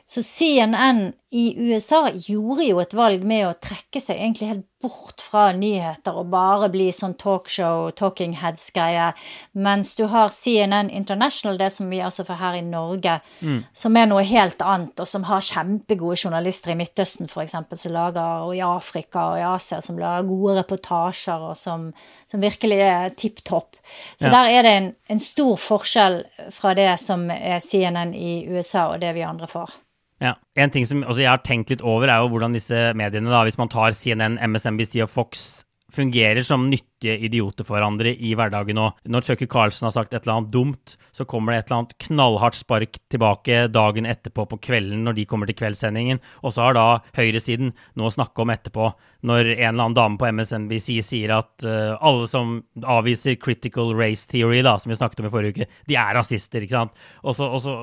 Så 0.07 0.23
CNN 0.23 1.11
i 1.31 1.55
USA 1.57 2.09
gjorde 2.11 2.65
jo 2.65 2.81
et 2.83 2.93
valg 2.93 3.23
med 3.23 3.45
å 3.47 3.55
trekke 3.63 4.01
seg 4.03 4.17
egentlig 4.19 4.49
helt 4.49 4.65
bort 4.81 5.21
fra 5.23 5.51
nyheter 5.55 6.15
og 6.17 6.31
bare 6.33 6.67
bli 6.73 6.89
sånn 6.91 7.13
talkshow, 7.21 7.91
talking 7.95 8.33
heads-greie, 8.41 9.11
mens 9.53 9.93
du 9.95 10.07
har 10.11 10.33
CNN 10.33 10.89
International, 10.89 11.55
det 11.55 11.69
som 11.71 11.87
vi 11.93 12.01
altså 12.03 12.25
får 12.27 12.39
her 12.41 12.57
i 12.59 12.63
Norge, 12.65 13.13
mm. 13.39 13.61
som 13.77 13.95
er 13.95 14.09
noe 14.11 14.25
helt 14.27 14.59
annet, 14.65 14.99
og 14.99 15.07
som 15.07 15.23
har 15.29 15.45
kjempegode 15.45 16.17
journalister 16.19 16.73
i 16.73 16.75
Midtøsten 16.81 17.29
f.eks., 17.29 17.55
som 17.55 17.95
lager, 17.95 18.47
og 18.49 18.55
i 18.57 18.63
Afrika 18.65 19.29
og 19.31 19.39
i 19.39 19.45
Asia, 19.53 19.79
som 19.85 20.01
lager 20.01 20.27
gode 20.27 20.57
reportasjer, 20.59 21.45
og 21.51 21.55
som, 21.59 21.85
som 22.27 22.43
virkelig 22.43 22.81
er 22.89 23.15
tipp 23.15 23.39
topp. 23.47 23.79
Så 24.17 24.27
ja. 24.27 24.33
der 24.33 24.57
er 24.57 24.67
det 24.67 24.75
en, 24.81 24.91
en 25.15 25.23
stor 25.23 25.55
forskjell 25.61 26.19
fra 26.51 26.75
det 26.75 26.89
som 26.99 27.29
er 27.31 27.63
CNN 27.63 28.11
i 28.17 28.33
USA, 28.51 28.89
og 28.89 28.99
det 29.05 29.13
vi 29.15 29.23
andre 29.29 29.47
får. 29.51 29.77
Ja. 30.21 30.35
En 30.55 30.71
ting 30.73 30.85
som 30.85 31.01
jeg 31.17 31.29
har 31.29 31.41
tenkt 31.45 31.73
litt 31.73 31.81
over, 31.81 32.07
er 32.07 32.21
jo 32.21 32.31
hvordan 32.35 32.53
disse 32.53 32.91
mediene, 32.97 33.31
da, 33.33 33.41
hvis 33.47 33.59
man 33.59 33.71
tar 33.73 33.95
CNN, 33.97 34.37
MSNBC 34.51 35.01
og 35.05 35.09
Fox, 35.09 35.63
fungerer 35.91 36.39
som 36.45 36.69
nyttige 36.71 37.17
idioter 37.25 37.65
for 37.67 37.75
hverandre 37.75 38.13
i 38.13 38.33
hverdagen. 38.37 38.79
Og 38.79 39.11
når 39.11 39.25
Tucker 39.27 39.49
Carlsen 39.51 39.87
har 39.87 39.95
sagt 39.95 40.13
et 40.13 40.21
eller 40.23 40.37
annet 40.39 40.53
dumt, 40.53 40.95
så 41.11 41.25
kommer 41.27 41.51
det 41.51 41.61
et 41.61 41.67
eller 41.67 41.81
annet 41.81 41.97
knallhardt 42.05 42.59
spark 42.59 42.99
tilbake 43.11 43.65
dagen 43.73 44.07
etterpå 44.07 44.45
på 44.53 44.59
kvelden 44.69 45.03
når 45.07 45.17
de 45.19 45.25
kommer 45.27 45.49
til 45.49 45.57
kveldssendingen. 45.59 46.21
Og 46.45 46.55
så 46.55 46.67
har 46.67 46.77
da 46.77 46.85
høyresiden 47.17 47.73
noe 47.99 48.11
å 48.11 48.15
snakke 48.15 48.43
om 48.43 48.53
etterpå, 48.53 48.87
når 49.27 49.51
en 49.51 49.57
eller 49.57 49.73
annen 49.73 49.97
dame 49.97 50.21
på 50.21 50.31
MSNBC 50.31 50.89
sier 51.05 51.35
at 51.35 51.67
uh, 51.67 51.99
alle 51.99 52.29
som 52.31 52.61
avviser 52.79 53.35
critical 53.41 53.91
race 53.97 54.29
theory, 54.31 54.63
da, 54.65 54.77
som 54.79 54.93
vi 54.93 54.99
snakket 54.99 55.25
om 55.25 55.27
i 55.29 55.33
forrige 55.33 55.57
uke, 55.57 55.69
de 55.91 55.99
er 55.99 56.15
rasister, 56.17 56.63
ikke 56.63 56.79
sant. 56.79 57.03
Og, 57.25 57.35
så, 57.35 57.51
og, 57.51 57.59
så, 57.65 57.75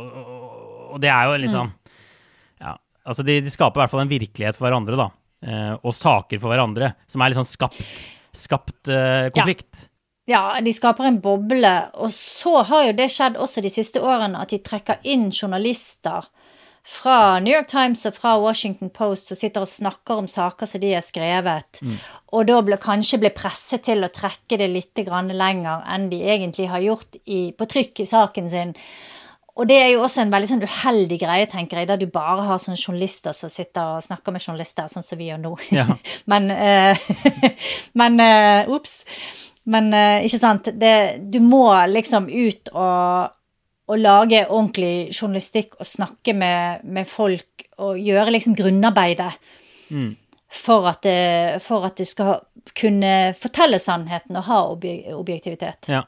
og 0.94 1.02
det 1.04 1.12
er 1.12 1.28
jo 1.28 1.38
liksom 1.44 1.68
mm 1.68 1.87
Altså 3.08 3.24
de, 3.24 3.38
de, 3.44 3.52
skaper 3.52 3.80
i 3.80 3.84
hvert 3.84 3.94
fall 3.94 4.04
en 4.04 4.10
virkelighet 4.12 4.58
for 4.58 4.68
hverandre, 4.68 4.98
da. 5.00 5.08
Eh, 5.48 5.74
og 5.80 5.94
saker 5.94 6.40
for 6.42 6.52
hverandre, 6.52 6.92
som 7.08 7.22
er 7.22 7.32
litt 7.32 7.40
sånn 7.40 7.48
skapt, 7.48 7.80
skapt 8.36 8.90
eh, 8.92 9.28
konflikt. 9.34 9.86
Ja. 10.28 10.42
ja. 10.56 10.64
de 10.64 10.74
skaper 10.76 11.08
en 11.08 11.20
boble. 11.24 11.74
Og 12.02 12.12
så 12.14 12.58
har 12.68 12.88
jo 12.88 12.96
det 12.98 13.08
skjedd 13.14 13.38
også 13.40 13.64
de 13.64 13.72
siste 13.72 14.02
årene, 14.04 14.42
at 14.42 14.52
de 14.52 14.60
trekker 14.64 15.00
inn 15.08 15.30
journalister 15.32 16.28
fra 16.88 17.38
New 17.40 17.52
York 17.52 17.68
Times 17.68 18.06
og 18.08 18.14
fra 18.16 18.38
Washington 18.40 18.88
Post 18.90 19.28
som 19.28 19.36
sitter 19.36 19.64
og 19.64 19.68
snakker 19.68 20.22
om 20.22 20.28
saker 20.30 20.68
som 20.70 20.80
de 20.80 20.94
har 20.94 21.04
skrevet, 21.04 21.82
mm. 21.84 21.96
og 22.32 22.46
da 22.48 22.62
ble, 22.64 22.78
kanskje 22.80 23.20
blir 23.20 23.34
presset 23.36 23.84
til 23.84 24.06
å 24.06 24.08
trekke 24.08 24.56
det 24.56 24.70
litt 24.72 25.02
lenger 25.04 25.84
enn 25.84 26.08
de 26.08 26.22
egentlig 26.24 26.70
har 26.72 26.80
gjort 26.80 27.20
i, 27.26 27.52
på 27.52 27.68
trykk 27.68 28.00
i 28.00 28.08
saken 28.08 28.48
sin. 28.48 28.72
Og 29.58 29.66
det 29.66 29.78
er 29.82 29.88
jo 29.90 30.04
også 30.06 30.22
en 30.22 30.30
veldig 30.30 30.48
sånn 30.52 30.62
uheldig 30.62 31.16
greie, 31.18 31.46
tenker 31.50 31.80
jeg, 31.80 31.88
der 31.90 31.98
du 31.98 32.06
bare 32.14 32.44
har 32.46 32.60
sånne 32.62 32.78
journalister 32.78 33.34
som 33.34 33.50
sitter 33.50 33.96
og 33.96 34.04
snakker 34.06 34.34
med 34.34 34.44
journalister, 34.44 34.86
sånn 34.90 35.02
som 35.02 35.18
vi 35.18 35.32
gjør 35.32 35.40
nå. 35.42 35.54
Ja. 35.74 35.86
men 36.30 36.52
uh, 36.54 37.08
Men 37.98 38.22
Ops. 38.70 39.00
Uh, 39.02 39.34
men 39.74 39.90
uh, 39.92 40.22
ikke 40.24 40.40
sant. 40.40 40.70
Det, 40.78 40.94
du 41.26 41.40
må 41.42 41.66
liksom 41.90 42.28
ut 42.30 42.70
og, 42.70 43.34
og 43.90 43.98
lage 43.98 44.44
ordentlig 44.46 45.10
journalistikk 45.10 45.74
og 45.80 45.90
snakke 45.90 46.36
med, 46.38 46.86
med 46.86 47.10
folk 47.10 47.66
og 47.82 47.98
gjøre 47.98 48.36
liksom 48.36 48.54
grunnarbeidet. 48.58 49.32
Mm. 49.90 50.12
For, 50.48 50.86
at, 50.88 51.04
for 51.60 51.84
at 51.84 51.98
du 51.98 52.06
skal 52.08 52.38
kunne 52.78 53.34
fortelle 53.36 53.76
sannheten 53.82 54.38
og 54.38 54.46
ha 54.46 54.62
objektivitet. 55.18 55.90
Ja. 55.92 56.06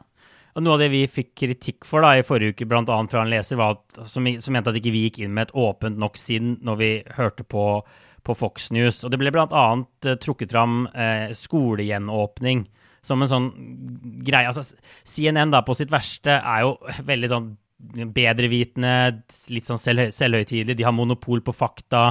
Og 0.60 0.66
Noe 0.66 0.76
av 0.76 0.82
det 0.82 0.90
vi 0.92 1.06
fikk 1.08 1.30
kritikk 1.40 1.86
for 1.88 2.04
da 2.04 2.12
i 2.18 2.24
forrige 2.26 2.52
uke, 2.52 2.66
bl.a. 2.68 2.84
fra 2.84 3.22
en 3.22 3.30
leser, 3.32 3.56
var 3.56 3.78
at, 3.78 4.02
som, 4.10 4.26
som, 4.44 4.52
mente 4.52 4.68
at 4.68 4.76
ikke 4.76 4.92
vi 4.92 5.06
gikk 5.06 5.22
inn 5.24 5.32
med 5.32 5.48
et 5.48 5.54
åpent 5.56 5.96
nok 5.96 6.20
sinn 6.20 6.58
når 6.66 6.76
vi 6.76 6.90
hørte 7.16 7.46
på, 7.48 7.64
på 8.28 8.36
Fox 8.36 8.68
News. 8.76 8.98
Og 9.00 9.14
det 9.14 9.22
ble 9.22 9.32
bl.a. 9.32 9.64
Eh, 10.04 10.18
trukket 10.20 10.52
fram 10.52 10.82
uh, 10.92 11.32
skolegjenåpning 11.32 12.66
som 13.00 13.24
en 13.24 13.30
sånn 13.32 13.48
greie. 14.20 14.52
Altså, 14.52 14.76
CNN 15.08 15.54
da 15.54 15.64
på 15.64 15.78
sitt 15.78 15.94
verste 15.94 16.36
er 16.36 16.66
jo 16.66 16.76
veldig 17.08 17.32
sånn 17.32 17.48
bedrevitende, 18.12 18.94
litt 19.56 19.70
sånn 19.70 19.80
selv, 19.80 20.10
selvhøytidelig. 20.12 20.76
De 20.76 20.84
har 20.84 20.92
monopol 20.92 21.40
på 21.40 21.56
fakta. 21.56 22.10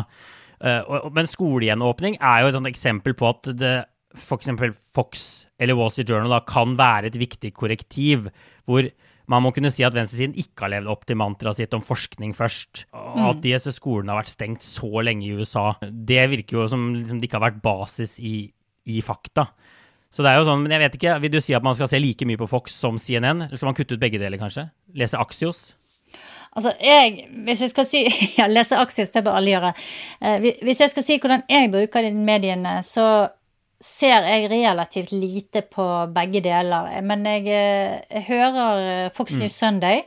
Uh, 0.57 0.81
og, 0.89 1.12
men 1.13 1.29
skolegjenåpning 1.29 2.17
er 2.17 2.47
jo 2.47 2.49
et 2.55 2.73
eksempel 2.73 3.13
på 3.13 3.29
at 3.29 3.53
det 3.62 3.77
f.eks. 4.19 4.51
Fox 4.95 5.27
eller 5.60 5.77
Wall 5.77 5.91
Street 5.93 6.10
Journal 6.10 6.32
da, 6.32 6.41
kan 6.47 6.77
være 6.79 7.12
et 7.12 7.19
viktig 7.19 7.51
korrektiv, 7.58 8.29
hvor 8.69 8.88
man 9.29 9.43
må 9.45 9.51
kunne 9.53 9.69
si 9.73 9.84
at 9.86 9.93
venstresiden 9.93 10.38
ikke 10.41 10.65
har 10.65 10.73
levd 10.73 10.89
opp 10.89 11.03
til 11.05 11.19
mantraet 11.21 11.60
sitt 11.60 11.73
om 11.77 11.84
forskning 11.86 12.32
først. 12.38 12.86
Og 12.97 13.25
at 13.27 13.41
mm. 13.41 13.43
disse 13.43 13.73
skolene 13.75 14.13
har 14.13 14.23
vært 14.23 14.32
stengt 14.32 14.65
så 14.65 15.03
lenge 15.05 15.27
i 15.27 15.36
USA. 15.38 15.73
Det 15.84 16.23
virker 16.32 16.58
jo 16.58 16.69
som 16.71 16.88
liksom, 16.95 17.19
det 17.19 17.29
ikke 17.29 17.38
har 17.38 17.49
vært 17.51 17.60
basis 17.65 18.15
i, 18.17 18.38
i, 18.89 19.03
fakta. 19.05 19.45
Så 20.10 20.25
det 20.25 20.32
er 20.32 20.39
jo 20.39 20.47
sånn, 20.47 20.63
men 20.63 20.73
jeg 20.73 20.82
vet 20.82 20.95
ikke, 20.97 21.19
Vil 21.21 21.36
du 21.36 21.41
si 21.45 21.53
at 21.53 21.65
man 21.65 21.77
skal 21.77 21.91
se 21.91 21.99
like 22.01 22.25
mye 22.25 22.39
på 22.41 22.49
Fox 22.49 22.73
som 22.73 22.97
CNN? 22.97 23.45
Eller 23.45 23.60
skal 23.60 23.69
man 23.69 23.77
kutte 23.77 23.93
ut 23.93 24.01
begge 24.01 24.17
deler, 24.21 24.41
kanskje? 24.41 24.65
Lese 24.97 25.19
Axios? 25.21 25.67
Altså, 26.49 26.73
jeg, 26.82 27.27
hvis 27.45 27.62
jeg 27.62 27.69
skal 27.69 27.86
si 27.86 27.99
Ja, 28.39 28.47
lese 28.49 28.79
Axios, 28.82 29.13
det 29.13 29.21
bør 29.27 29.38
alle 29.38 29.53
gjøre. 29.53 29.75
Eh, 30.25 30.47
hvis 30.65 30.82
jeg 30.82 30.89
skal 30.95 31.05
si 31.05 31.19
hvordan 31.21 31.45
jeg 31.51 31.69
bruker 31.69 32.08
de 32.08 32.15
mediene, 32.17 32.79
så 32.82 33.29
ser 33.79 34.25
jeg 34.27 34.49
relativt 34.51 35.11
lite 35.15 35.63
på 35.71 35.85
begge 36.15 36.41
deler. 36.43 36.89
Men 37.01 37.25
jeg, 37.27 37.45
eh, 37.47 37.99
jeg 38.11 38.25
hører 38.27 38.87
eh, 39.05 39.11
Fox 39.15 39.37
News 39.37 39.53
mm. 39.53 39.59
Sunday, 39.59 40.01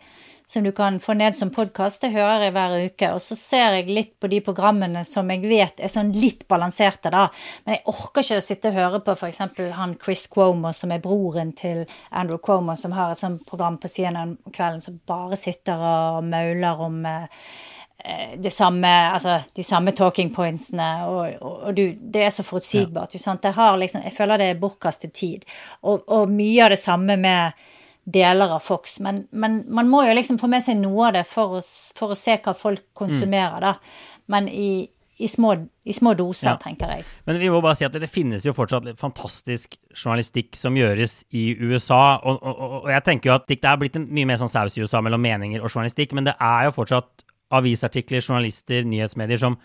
som 0.45 0.65
du 0.67 0.73
kan 0.77 0.99
få 1.01 1.15
ned 1.17 1.33
som 1.35 1.51
podkast. 1.51 2.03
Det 2.03 2.13
hører 2.13 2.47
jeg 2.47 2.53
hver 2.53 2.75
uke. 2.85 3.11
Og 3.17 3.23
så 3.25 3.39
ser 3.39 3.79
jeg 3.79 3.89
litt 3.89 4.13
på 4.21 4.29
de 4.29 4.43
programmene 4.45 5.05
som 5.09 5.31
jeg 5.33 5.41
vet 5.49 5.81
er 5.81 5.93
sånn 5.93 6.13
litt 6.13 6.45
balanserte, 6.51 7.13
da. 7.15 7.29
Men 7.65 7.79
jeg 7.79 7.85
orker 7.95 8.27
ikke 8.27 8.43
å 8.43 8.45
sitte 8.45 8.73
og 8.73 8.77
høre 8.77 9.01
på 9.07 9.17
f.eks. 9.17 9.41
han 9.79 9.97
Chris 10.03 10.27
Cuomo, 10.29 10.75
som 10.77 10.93
er 10.93 11.01
broren 11.05 11.55
til 11.57 11.87
Andrew 12.11 12.43
Cuomo, 12.43 12.77
som 12.77 12.93
har 12.99 13.15
et 13.15 13.23
sånt 13.23 13.47
program 13.49 13.81
på 13.81 13.89
CNN 13.89 14.37
kvelden 14.53 14.85
som 14.85 15.01
bare 15.09 15.41
sitter 15.41 15.81
og 15.81 16.29
mauler 16.29 16.87
om 16.91 17.01
Eh, 17.09 17.27
det 18.43 18.51
samme, 18.51 18.89
altså, 19.13 19.41
de 19.57 19.63
samme 19.63 19.93
talking 19.95 20.33
pointsene, 20.35 20.89
og, 21.07 21.37
og, 21.41 21.59
og 21.69 21.77
du, 21.77 21.85
det 22.15 22.25
er 22.27 22.33
så 22.35 22.43
forutsigbart. 22.43 23.15
Ja. 23.15 23.69
Liksom, 23.79 24.03
jeg 24.03 24.17
føler 24.17 24.41
det 24.41 24.49
er 24.51 24.59
bortkastet 24.63 25.13
tid. 25.15 25.45
Og, 25.83 26.03
og, 26.09 26.31
mye 26.31 26.65
av 26.65 26.73
det 26.75 26.81
samme 26.83 27.17
med 27.17 27.53
deler 28.03 28.57
av 28.57 28.65
Fox. 28.65 28.99
Men, 29.01 29.27
men, 29.31 29.63
man 29.71 29.91
må 29.91 30.03
jo 30.09 30.17
liksom 30.19 30.41
få 30.43 30.51
med 30.51 30.65
seg 30.65 30.81
noe 30.81 31.13
av 31.13 31.21
det 31.21 31.27
for 31.31 31.61
å, 31.61 31.63
for 31.99 32.15
å 32.15 32.19
se 32.19 32.41
hva 32.43 32.57
folk 32.59 32.89
konsumerer, 32.99 33.63
mm. 33.63 33.69
da. 33.69 34.19
Men 34.35 34.49
i, 34.51 34.89
i, 35.23 35.29
små, 35.31 35.55
i 35.87 35.95
små, 35.95 36.17
doser, 36.19 36.57
ja. 36.57 36.59
tenker 36.59 36.97
jeg. 36.97 37.07
Men 37.31 37.39
vi 37.39 37.51
må 37.55 37.63
bare 37.63 37.79
si 37.79 37.87
at 37.87 37.95
det 37.95 38.11
finnes 38.11 38.43
jo 38.43 38.55
fortsatt 38.57 38.89
fantastisk 38.99 39.79
journalistikk 39.95 40.59
som 40.59 40.75
gjøres 40.79 41.21
i 41.39 41.53
USA. 41.63 42.19
Og, 42.27 42.43
og 42.43 42.91
jeg 42.91 43.07
tenker 43.07 43.31
jo 43.31 43.39
at 43.39 43.47
det 43.47 43.63
er 43.63 43.79
blitt 43.79 44.01
en 44.01 44.11
mye 44.11 44.33
mer 44.33 44.43
sånn 44.43 44.51
saus 44.51 44.75
i 44.75 44.83
USA 44.83 45.05
mellom 45.05 45.23
meninger 45.23 45.63
og 45.63 45.71
journalistikk, 45.71 46.17
men 46.19 46.27
det 46.27 46.35
er 46.43 46.67
jo 46.67 46.81
fortsatt 46.81 47.31
avisartikler, 47.53 48.25
journalister, 48.25 48.87
nyhetsmedier 48.89 49.41
som 49.41 49.59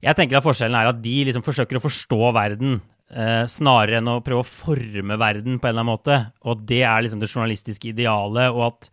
Jeg 0.00 0.16
tenker 0.16 0.38
at 0.38 0.44
forskjellen 0.46 0.78
er 0.78 0.88
at 0.88 1.00
de 1.04 1.16
liksom 1.28 1.44
forsøker 1.44 1.76
å 1.76 1.82
forstå 1.84 2.30
verden 2.32 2.78
eh, 3.12 3.44
snarere 3.52 3.98
enn 4.00 4.08
å 4.08 4.22
prøve 4.24 4.40
å 4.40 4.48
forme 4.48 5.18
verden 5.20 5.58
på 5.58 5.68
en 5.68 5.74
eller 5.74 5.84
annen 5.84 5.90
måte. 5.90 6.16
Og 6.48 6.62
det 6.64 6.80
er 6.88 7.04
liksom 7.04 7.20
det 7.20 7.28
journalistiske 7.28 7.90
idealet. 7.92 8.48
og 8.48 8.62
at 8.70 8.88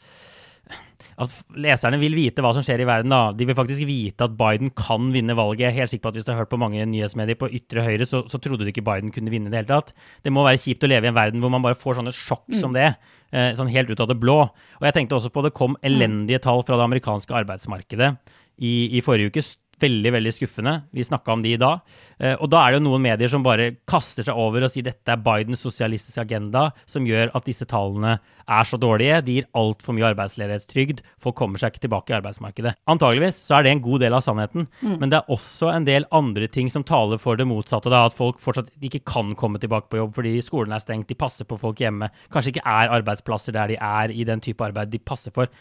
at 1.18 1.34
leserne 1.58 1.98
vil 1.98 2.14
vite 2.14 2.44
hva 2.46 2.52
som 2.54 2.62
skjer 2.66 2.84
i 2.84 2.88
verden. 2.88 3.10
da. 3.10 3.32
De 3.34 3.46
vil 3.50 3.58
faktisk 3.58 3.82
vite 3.90 4.28
at 4.28 4.36
Biden 4.38 4.70
kan 4.78 5.10
vinne 5.14 5.34
valget. 5.38 5.64
Jeg 5.66 5.70
er 5.72 5.80
helt 5.82 5.92
sikker 5.94 6.06
på 6.06 6.12
at 6.14 6.18
Hvis 6.20 6.28
du 6.28 6.32
har 6.32 6.40
hørt 6.44 6.52
på 6.52 6.60
mange 6.62 6.86
nyhetsmedier 6.86 7.40
på 7.40 7.50
ytre 7.50 7.82
høyre, 7.82 8.06
så, 8.06 8.22
så 8.30 8.38
trodde 8.38 8.66
du 8.66 8.70
ikke 8.70 8.86
Biden 8.86 9.12
kunne 9.12 9.34
vinne 9.34 9.50
det 9.50 9.58
hele 9.58 9.72
tatt. 9.72 9.96
Det 10.24 10.34
må 10.34 10.46
være 10.46 10.62
kjipt 10.62 10.86
å 10.86 10.92
leve 10.92 11.10
i 11.10 11.12
en 11.12 11.18
verden 11.18 11.42
hvor 11.42 11.54
man 11.54 11.66
bare 11.66 11.80
får 11.80 11.98
sånne 11.98 12.14
sjokk 12.14 12.46
mm. 12.54 12.60
som 12.62 12.78
det. 12.78 12.92
Eh, 13.34 13.50
sånn 13.58 13.74
helt 13.74 13.90
ut 13.90 14.04
av 14.04 14.12
det 14.12 14.20
blå. 14.22 14.40
Og 14.78 14.86
jeg 14.86 14.94
tenkte 14.94 15.18
også 15.18 15.34
på 15.34 15.42
det 15.48 15.56
kom 15.58 15.78
elendige 15.82 16.44
tall 16.44 16.62
fra 16.68 16.78
det 16.78 16.86
amerikanske 16.86 17.34
arbeidsmarkedet 17.42 18.14
i, 18.62 18.98
i 18.98 19.02
forrige 19.06 19.34
uke 19.34 19.46
veldig 19.82 20.14
veldig 20.16 20.34
skuffende. 20.34 20.74
Vi 20.96 21.06
snakka 21.06 21.34
om 21.34 21.44
de 21.44 21.54
i 21.54 21.60
dag. 21.62 21.84
Eh, 22.20 22.36
og 22.42 22.50
da 22.50 22.64
er 22.64 22.74
det 22.74 22.80
jo 22.80 22.86
noen 22.88 23.04
medier 23.04 23.30
som 23.32 23.46
bare 23.46 23.70
kaster 23.90 24.26
seg 24.26 24.38
over 24.38 24.66
og 24.66 24.74
sier 24.74 24.88
dette 24.88 25.14
er 25.14 25.22
Bidens 25.22 25.62
sosialistiske 25.66 26.24
agenda 26.24 26.70
som 26.90 27.06
gjør 27.08 27.32
at 27.38 27.46
disse 27.46 27.68
tallene 27.70 28.18
er 28.48 28.68
så 28.68 28.80
dårlige. 28.80 29.22
De 29.28 29.38
gir 29.38 29.48
altfor 29.58 29.96
mye 29.98 30.08
arbeidsledighetstrygd. 30.10 31.04
Folk 31.22 31.38
kommer 31.38 31.62
seg 31.62 31.74
ikke 31.74 31.86
tilbake 31.86 32.14
i 32.14 32.18
arbeidsmarkedet. 32.18 32.74
Antageligvis 32.90 33.42
så 33.46 33.58
er 33.58 33.68
det 33.68 33.76
en 33.76 33.84
god 33.86 34.06
del 34.06 34.18
av 34.18 34.24
sannheten, 34.26 34.70
mm. 34.82 34.98
men 35.02 35.12
det 35.12 35.20
er 35.20 35.34
også 35.34 35.72
en 35.74 35.88
del 35.88 36.08
andre 36.16 36.50
ting 36.52 36.72
som 36.74 36.86
taler 36.88 37.22
for 37.22 37.40
det 37.40 37.48
motsatte. 37.50 37.92
Da, 37.94 38.06
at 38.08 38.18
folk 38.18 38.42
fortsatt 38.44 38.72
ikke 38.82 39.04
kan 39.08 39.36
komme 39.40 39.62
tilbake 39.62 39.92
på 39.92 40.02
jobb 40.02 40.16
fordi 40.18 40.38
skolen 40.46 40.74
er 40.74 40.84
stengt, 40.84 41.10
de 41.12 41.20
passer 41.20 41.48
på 41.48 41.60
folk 41.62 41.84
hjemme. 41.84 42.10
Kanskje 42.34 42.56
ikke 42.56 42.66
er 42.66 42.96
arbeidsplasser 42.98 43.56
der 43.56 43.74
de 43.74 43.82
er 43.84 44.16
i 44.16 44.26
den 44.28 44.42
type 44.44 44.64
arbeid 44.64 44.94
de 44.94 45.04
passer 45.04 45.36
for. 45.36 45.52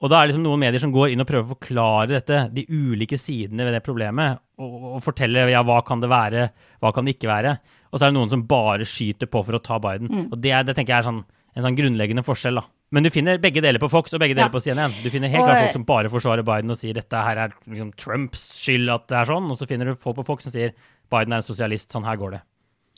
Og 0.00 0.08
da 0.08 0.16
er 0.16 0.26
det 0.26 0.32
liksom 0.32 0.44
noen 0.46 0.62
medier 0.62 0.80
som 0.80 0.92
går 0.94 1.10
inn 1.12 1.20
og 1.20 1.28
prøver 1.28 1.44
å 1.44 1.54
forklare 1.58 2.08
dette, 2.14 2.38
de 2.56 2.62
ulike 2.72 3.18
sidene 3.20 3.66
ved 3.66 3.74
det 3.76 3.82
problemet, 3.84 4.38
og, 4.56 4.76
og 4.96 5.02
fortelle 5.04 5.42
ja, 5.52 5.60
hva 5.66 5.82
kan 5.84 6.00
det 6.00 6.08
være, 6.08 6.46
hva 6.80 6.92
kan 6.96 7.04
det 7.04 7.18
ikke 7.18 7.28
være. 7.28 7.52
Og 7.92 7.98
så 8.00 8.06
er 8.06 8.12
det 8.12 8.16
noen 8.16 8.32
som 8.32 8.46
bare 8.48 8.86
skyter 8.88 9.28
på 9.28 9.42
for 9.44 9.58
å 9.58 9.60
ta 9.60 9.76
Biden. 9.82 10.08
Mm. 10.08 10.26
Og 10.32 10.38
det, 10.40 10.54
det 10.70 10.76
tenker 10.78 10.94
jeg 10.94 11.02
er 11.04 11.08
sånn, 11.10 11.20
en 11.52 11.66
sånn 11.66 11.76
grunnleggende 11.76 12.24
forskjell, 12.24 12.62
da. 12.62 12.64
Men 12.90 13.04
du 13.06 13.10
finner 13.14 13.38
begge 13.38 13.60
deler 13.62 13.78
på 13.78 13.90
Fox 13.92 14.14
og 14.16 14.22
begge 14.22 14.34
deler 14.34 14.48
Ja. 14.48 14.54
på 14.54 14.62
CNN. 14.64 14.96
Du 15.04 15.10
finner 15.12 15.28
helt 15.30 15.44
Og- 15.44 15.50
klart 15.50 15.60
folk 15.68 15.76
som 15.76 15.84
bare 15.86 16.10
forsvarer 16.10 16.42
Biden 16.48 16.72
og 16.72 16.78
sier 16.80 16.96
dette 16.96 17.20
her 17.22 17.36
er 17.44 17.52
liksom 17.68 17.92
Trumps 18.00 18.46
skyld 18.64 18.88
at 18.90 19.04
det 19.12 19.18
er 19.20 19.28
sånn, 19.30 19.50
og 19.52 19.58
så 19.60 19.68
finner 19.68 19.84
du 19.92 19.94
folk 20.00 20.16
på 20.16 20.24
Fox 20.26 20.48
som 20.48 20.52
sier 20.56 20.72
Biden 21.12 21.32
er 21.36 21.42
en 21.42 21.46
sosialist, 21.46 21.92
sånn 21.92 22.08
her 22.08 22.16
går 22.18 22.38
det. 22.38 22.40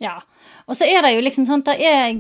Ja. 0.01 0.21
Og 0.69 0.79
så 0.79 0.87
er 0.89 1.03
det 1.05 1.13
jo 1.17 1.21
liksom 1.27 1.45
sånn 1.51 1.61
at 1.67 1.75
det 1.75 1.81
er 1.85 2.15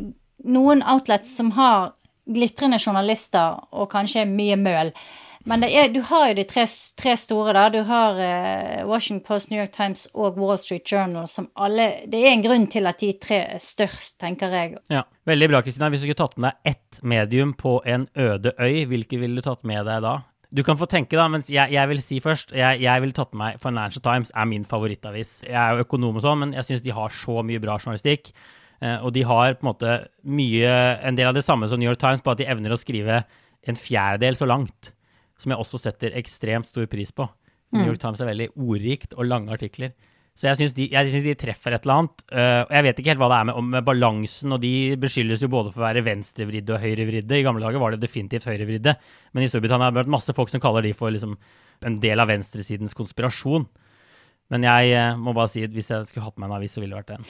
noen 0.45 0.83
outlets 0.83 1.31
som 1.39 1.53
har 1.57 1.95
glitrende 2.29 2.79
journalister 2.79 3.61
og 3.73 3.91
kanskje 3.93 4.27
mye 4.29 4.57
møl. 4.61 4.93
Men 5.49 5.65
er, 5.67 5.89
du 5.91 5.99
har 6.07 6.29
jo 6.31 6.37
de 6.39 6.45
tre, 6.47 6.65
tre 6.99 7.17
store, 7.19 7.55
da. 7.57 7.65
Du 7.75 7.81
har 7.89 8.19
uh, 8.19 8.83
Washington 8.87 9.25
Post, 9.27 9.51
New 9.51 9.59
York 9.59 9.73
Times 9.75 10.05
og 10.15 10.39
Wall 10.39 10.59
Street 10.61 10.87
Journal 10.87 11.27
som 11.27 11.49
alle 11.59 11.89
Det 12.07 12.21
er 12.21 12.31
en 12.31 12.45
grunn 12.45 12.69
til 12.71 12.87
at 12.87 13.03
de 13.03 13.11
tre 13.19 13.41
er 13.57 13.63
størst, 13.63 14.21
tenker 14.23 14.55
jeg. 14.55 14.77
Ja, 14.93 15.03
Veldig 15.27 15.49
bra, 15.51 15.63
Kristina. 15.63 15.91
Hvis 15.91 16.03
du 16.03 16.09
skulle 16.09 16.19
tatt 16.19 16.39
med 16.39 16.51
deg 16.51 16.75
ett 16.75 17.03
medium 17.03 17.57
på 17.59 17.81
en 17.87 18.09
øde 18.19 18.55
øy, 18.59 18.85
hvilke 18.91 19.19
ville 19.23 19.39
du 19.39 19.47
tatt 19.47 19.67
med 19.67 19.87
deg 19.87 20.03
da? 20.03 20.21
Du 20.53 20.61
kan 20.67 20.77
få 20.77 20.87
tenke, 20.91 21.17
da, 21.17 21.29
mens 21.33 21.49
jeg, 21.49 21.73
jeg 21.73 21.89
vil 21.89 22.01
si 22.05 22.19
først 22.21 22.51
Jeg, 22.53 22.83
jeg 22.83 23.01
ville 23.01 23.17
tatt 23.17 23.31
med 23.33 23.41
meg 23.41 23.61
Financial 23.63 24.03
Times, 24.05 24.33
er 24.35 24.49
min 24.51 24.67
favorittavis. 24.69 25.39
Jeg 25.47 25.57
er 25.57 25.79
jo 25.79 25.87
økonom 25.87 26.19
og 26.19 26.27
sånn, 26.27 26.43
men 26.43 26.57
jeg 26.59 26.69
syns 26.69 26.83
de 26.85 26.95
har 26.95 27.15
så 27.23 27.43
mye 27.47 27.63
bra 27.63 27.79
journalistikk. 27.81 28.35
Eh, 28.83 28.99
og 28.99 29.13
de 29.15 29.23
har 29.29 29.55
på 29.55 29.63
en 29.63 29.71
måte 29.71 29.93
mye 30.27 30.73
En 31.07 31.19
del 31.19 31.29
av 31.31 31.37
det 31.37 31.45
samme 31.47 31.69
som 31.71 31.79
New 31.79 31.89
York 31.89 32.01
Times, 32.03 32.23
bare 32.25 32.39
at 32.39 32.43
de 32.43 32.51
evner 32.51 32.75
å 32.75 32.81
skrive 32.81 33.23
en 33.63 33.79
fjerdedel 33.79 34.39
så 34.39 34.49
langt. 34.49 34.91
Som 35.39 35.55
jeg 35.55 35.63
også 35.63 35.79
setter 35.79 36.17
ekstremt 36.19 36.67
stor 36.67 36.89
pris 36.91 37.15
på. 37.15 37.29
New 37.73 37.87
York 37.89 38.03
Times 38.03 38.21
er 38.21 38.29
veldig 38.29 38.51
ordrikt 38.61 39.15
og 39.17 39.25
lange 39.31 39.55
artikler. 39.55 39.95
Så 40.37 40.49
jeg 40.49 40.59
syns 40.59 40.75
de, 40.77 40.87
de 40.89 41.35
treffer 41.37 41.75
et 41.77 41.85
eller 41.85 42.03
annet. 42.03 42.23
eh, 42.33 42.61
og 42.65 42.71
jeg 42.73 42.87
vet 42.87 43.01
ikke 43.01 43.13
helt 43.13 43.21
hva 43.21 43.29
det 43.33 43.39
er 43.39 43.49
med, 43.51 43.59
med 43.75 43.85
balansen, 43.85 44.55
og 44.57 44.63
de 44.63 44.73
beskyldes 45.01 45.45
jo 45.45 45.51
både 45.53 45.73
for 45.75 45.83
å 45.83 45.87
være 45.91 46.05
venstrevridde 46.07 46.73
og 46.73 46.81
høyrevridde. 46.81 47.37
I 47.37 47.45
gamle 47.45 47.65
dager 47.65 47.83
var 47.83 47.93
det 47.93 48.01
definitivt 48.05 48.49
høyrevridde, 48.49 48.95
men 49.33 49.45
i 49.45 49.51
Storbritannia 49.53 49.91
har 49.91 49.95
det 49.95 50.01
vært 50.03 50.15
masse 50.15 50.33
folk 50.37 50.53
som 50.53 50.63
kaller 50.65 50.89
de 50.89 50.95
for 50.97 51.13
liksom 51.13 51.37
en 51.85 51.99
del 52.01 52.23
av 52.23 52.33
venstresidens 52.33 52.97
konspirasjon. 52.97 53.67
Men 54.53 54.67
jeg 54.69 54.93
eh, 54.93 55.13
må 55.17 55.33
bare 55.37 55.49
si 55.49 55.65
at 55.65 55.73
hvis 55.73 55.91
jeg 55.93 56.09
skulle 56.11 56.27
hatt 56.27 56.37
med 56.41 56.51
en 56.51 56.57
avis, 56.59 56.75
så 56.77 56.83
ville 56.83 56.93
det 56.93 57.01
vært 57.01 57.15
den. 57.15 57.29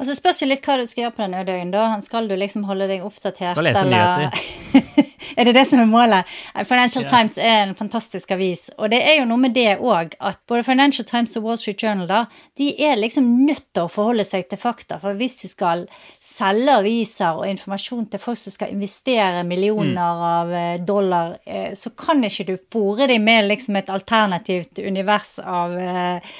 Altså 0.00 0.16
spørs 0.16 0.40
jo 0.42 0.48
litt 0.48 0.64
hva 0.64 0.78
du 0.80 0.86
skal 0.88 1.06
gjøre 1.06 1.16
på 1.18 1.26
den 1.26 1.36
øde 1.40 1.56
øyen. 1.58 1.72
da. 1.74 1.86
Skal 2.04 2.30
du 2.30 2.36
liksom 2.40 2.64
holde 2.68 2.88
deg 2.90 3.04
oppdatert, 3.04 3.58
Skal 3.58 3.68
lese 3.68 5.10
er 5.38 5.48
det 5.48 5.54
det 5.56 5.64
som 5.70 5.82
er 5.82 5.88
målet? 5.90 6.30
Financial 6.68 7.04
yeah. 7.04 7.10
Times 7.10 7.36
er 7.38 7.62
en 7.62 7.74
fantastisk 7.78 8.34
avis. 8.34 8.66
Og 8.78 8.90
det 8.92 9.00
er 9.02 9.18
jo 9.20 9.28
noe 9.28 9.40
med 9.42 9.54
det 9.56 9.76
òg, 9.78 10.16
at 10.20 10.40
både 10.48 10.66
Financial 10.66 11.06
Times 11.08 11.36
og 11.38 11.48
Wall 11.48 11.60
Street 11.60 11.82
Journal 11.82 12.10
da, 12.10 12.24
de 12.58 12.70
er 12.86 13.00
liksom 13.00 13.28
nødt 13.46 13.66
til 13.74 13.86
å 13.86 13.92
forholde 13.92 14.26
seg 14.26 14.48
til 14.50 14.60
fakta. 14.60 14.98
For 15.02 15.18
hvis 15.18 15.38
du 15.42 15.46
skal 15.50 15.86
selge 16.22 16.78
aviser 16.80 17.40
og 17.40 17.48
informasjon 17.50 18.08
til 18.12 18.22
folk 18.22 18.40
som 18.40 18.54
skal 18.54 18.74
investere 18.74 19.44
millioner 19.48 20.26
av 20.34 20.52
eh, 20.54 20.76
dollar, 20.84 21.36
eh, 21.46 21.72
så 21.78 21.94
kan 21.98 22.22
ikke 22.24 22.48
du 22.52 22.54
fòre 22.72 23.08
dem 23.10 23.24
med 23.24 23.48
liksom 23.48 23.80
et 23.80 23.90
alternativt 23.92 24.80
univers 24.84 25.38
av 25.44 25.74
eh, 25.78 26.36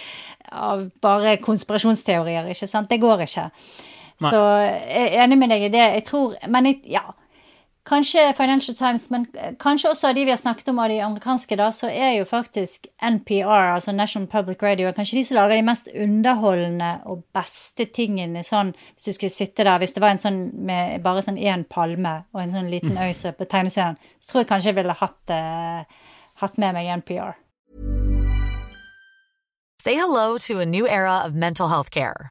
av 0.54 0.84
bare 1.02 1.38
konspirasjonsteorier, 1.42 2.46
ikke 2.52 2.68
sant? 2.68 2.90
Det 2.90 3.00
går 3.02 3.24
ikke. 3.26 3.48
Nei. 4.22 4.30
Så 4.30 4.40
jeg 4.62 5.08
er 5.08 5.20
enig 5.24 5.38
med 5.40 5.50
deg 5.50 5.66
i 5.66 5.72
det. 5.74 5.84
Jeg 5.98 6.04
tror 6.06 6.36
Men 6.48 6.70
jeg, 6.70 6.80
ja. 6.94 7.02
Kanskje 7.84 8.32
Financial 8.32 8.76
Times, 8.76 9.10
men 9.10 9.26
kanskje 9.60 9.90
også 9.90 10.08
av 10.08 10.14
de 10.16 10.22
vi 10.24 10.32
har 10.32 10.38
snakket 10.40 10.70
om 10.72 10.78
av 10.80 10.88
de 10.88 11.02
amerikanske, 11.04 11.56
da, 11.60 11.66
så 11.68 11.90
er 11.92 12.14
jo 12.16 12.24
faktisk 12.24 12.86
NPR, 12.96 13.74
altså 13.74 13.92
National 13.92 14.28
Public 14.32 14.62
Radio, 14.64 14.92
kanskje 14.96 15.18
de 15.18 15.24
som 15.28 15.36
lager 15.36 15.58
de 15.58 15.66
mest 15.66 15.90
underholdende 15.92 16.94
og 17.04 17.26
beste 17.36 17.84
tingene 17.92 18.40
sånn 18.44 18.72
Hvis 18.72 19.04
du 19.04 19.12
skulle 19.12 19.36
sitte 19.36 19.68
der, 19.68 19.76
hvis 19.82 19.92
det 19.92 20.00
var 20.00 20.14
en 20.14 20.22
sånn 20.22 20.40
med 20.64 21.04
bare 21.04 21.26
sånn 21.26 21.36
én 21.36 21.68
palme 21.68 22.22
og 22.32 22.40
en 22.40 22.56
sånn 22.56 22.72
liten 22.72 22.96
øy 22.96 23.12
som 23.12 23.34
er 23.34 23.36
på 23.36 23.50
tegneserien, 23.52 24.00
så 24.16 24.32
tror 24.32 24.44
jeg 24.46 24.52
kanskje 24.54 24.72
jeg 24.72 24.80
ville 24.80 25.00
hatt, 25.04 25.22
eh, 25.28 26.12
hatt 26.40 26.56
med 26.56 26.78
meg 26.78 26.88
NPR. 27.04 27.36
Say 29.84 29.94
hello 30.00 30.38
to 30.38 30.60
a 30.60 30.64
new 30.64 30.86
era 30.88 31.20
of 31.26 31.34
mental 31.34 31.68
health 31.68 31.90
care. 31.90 32.30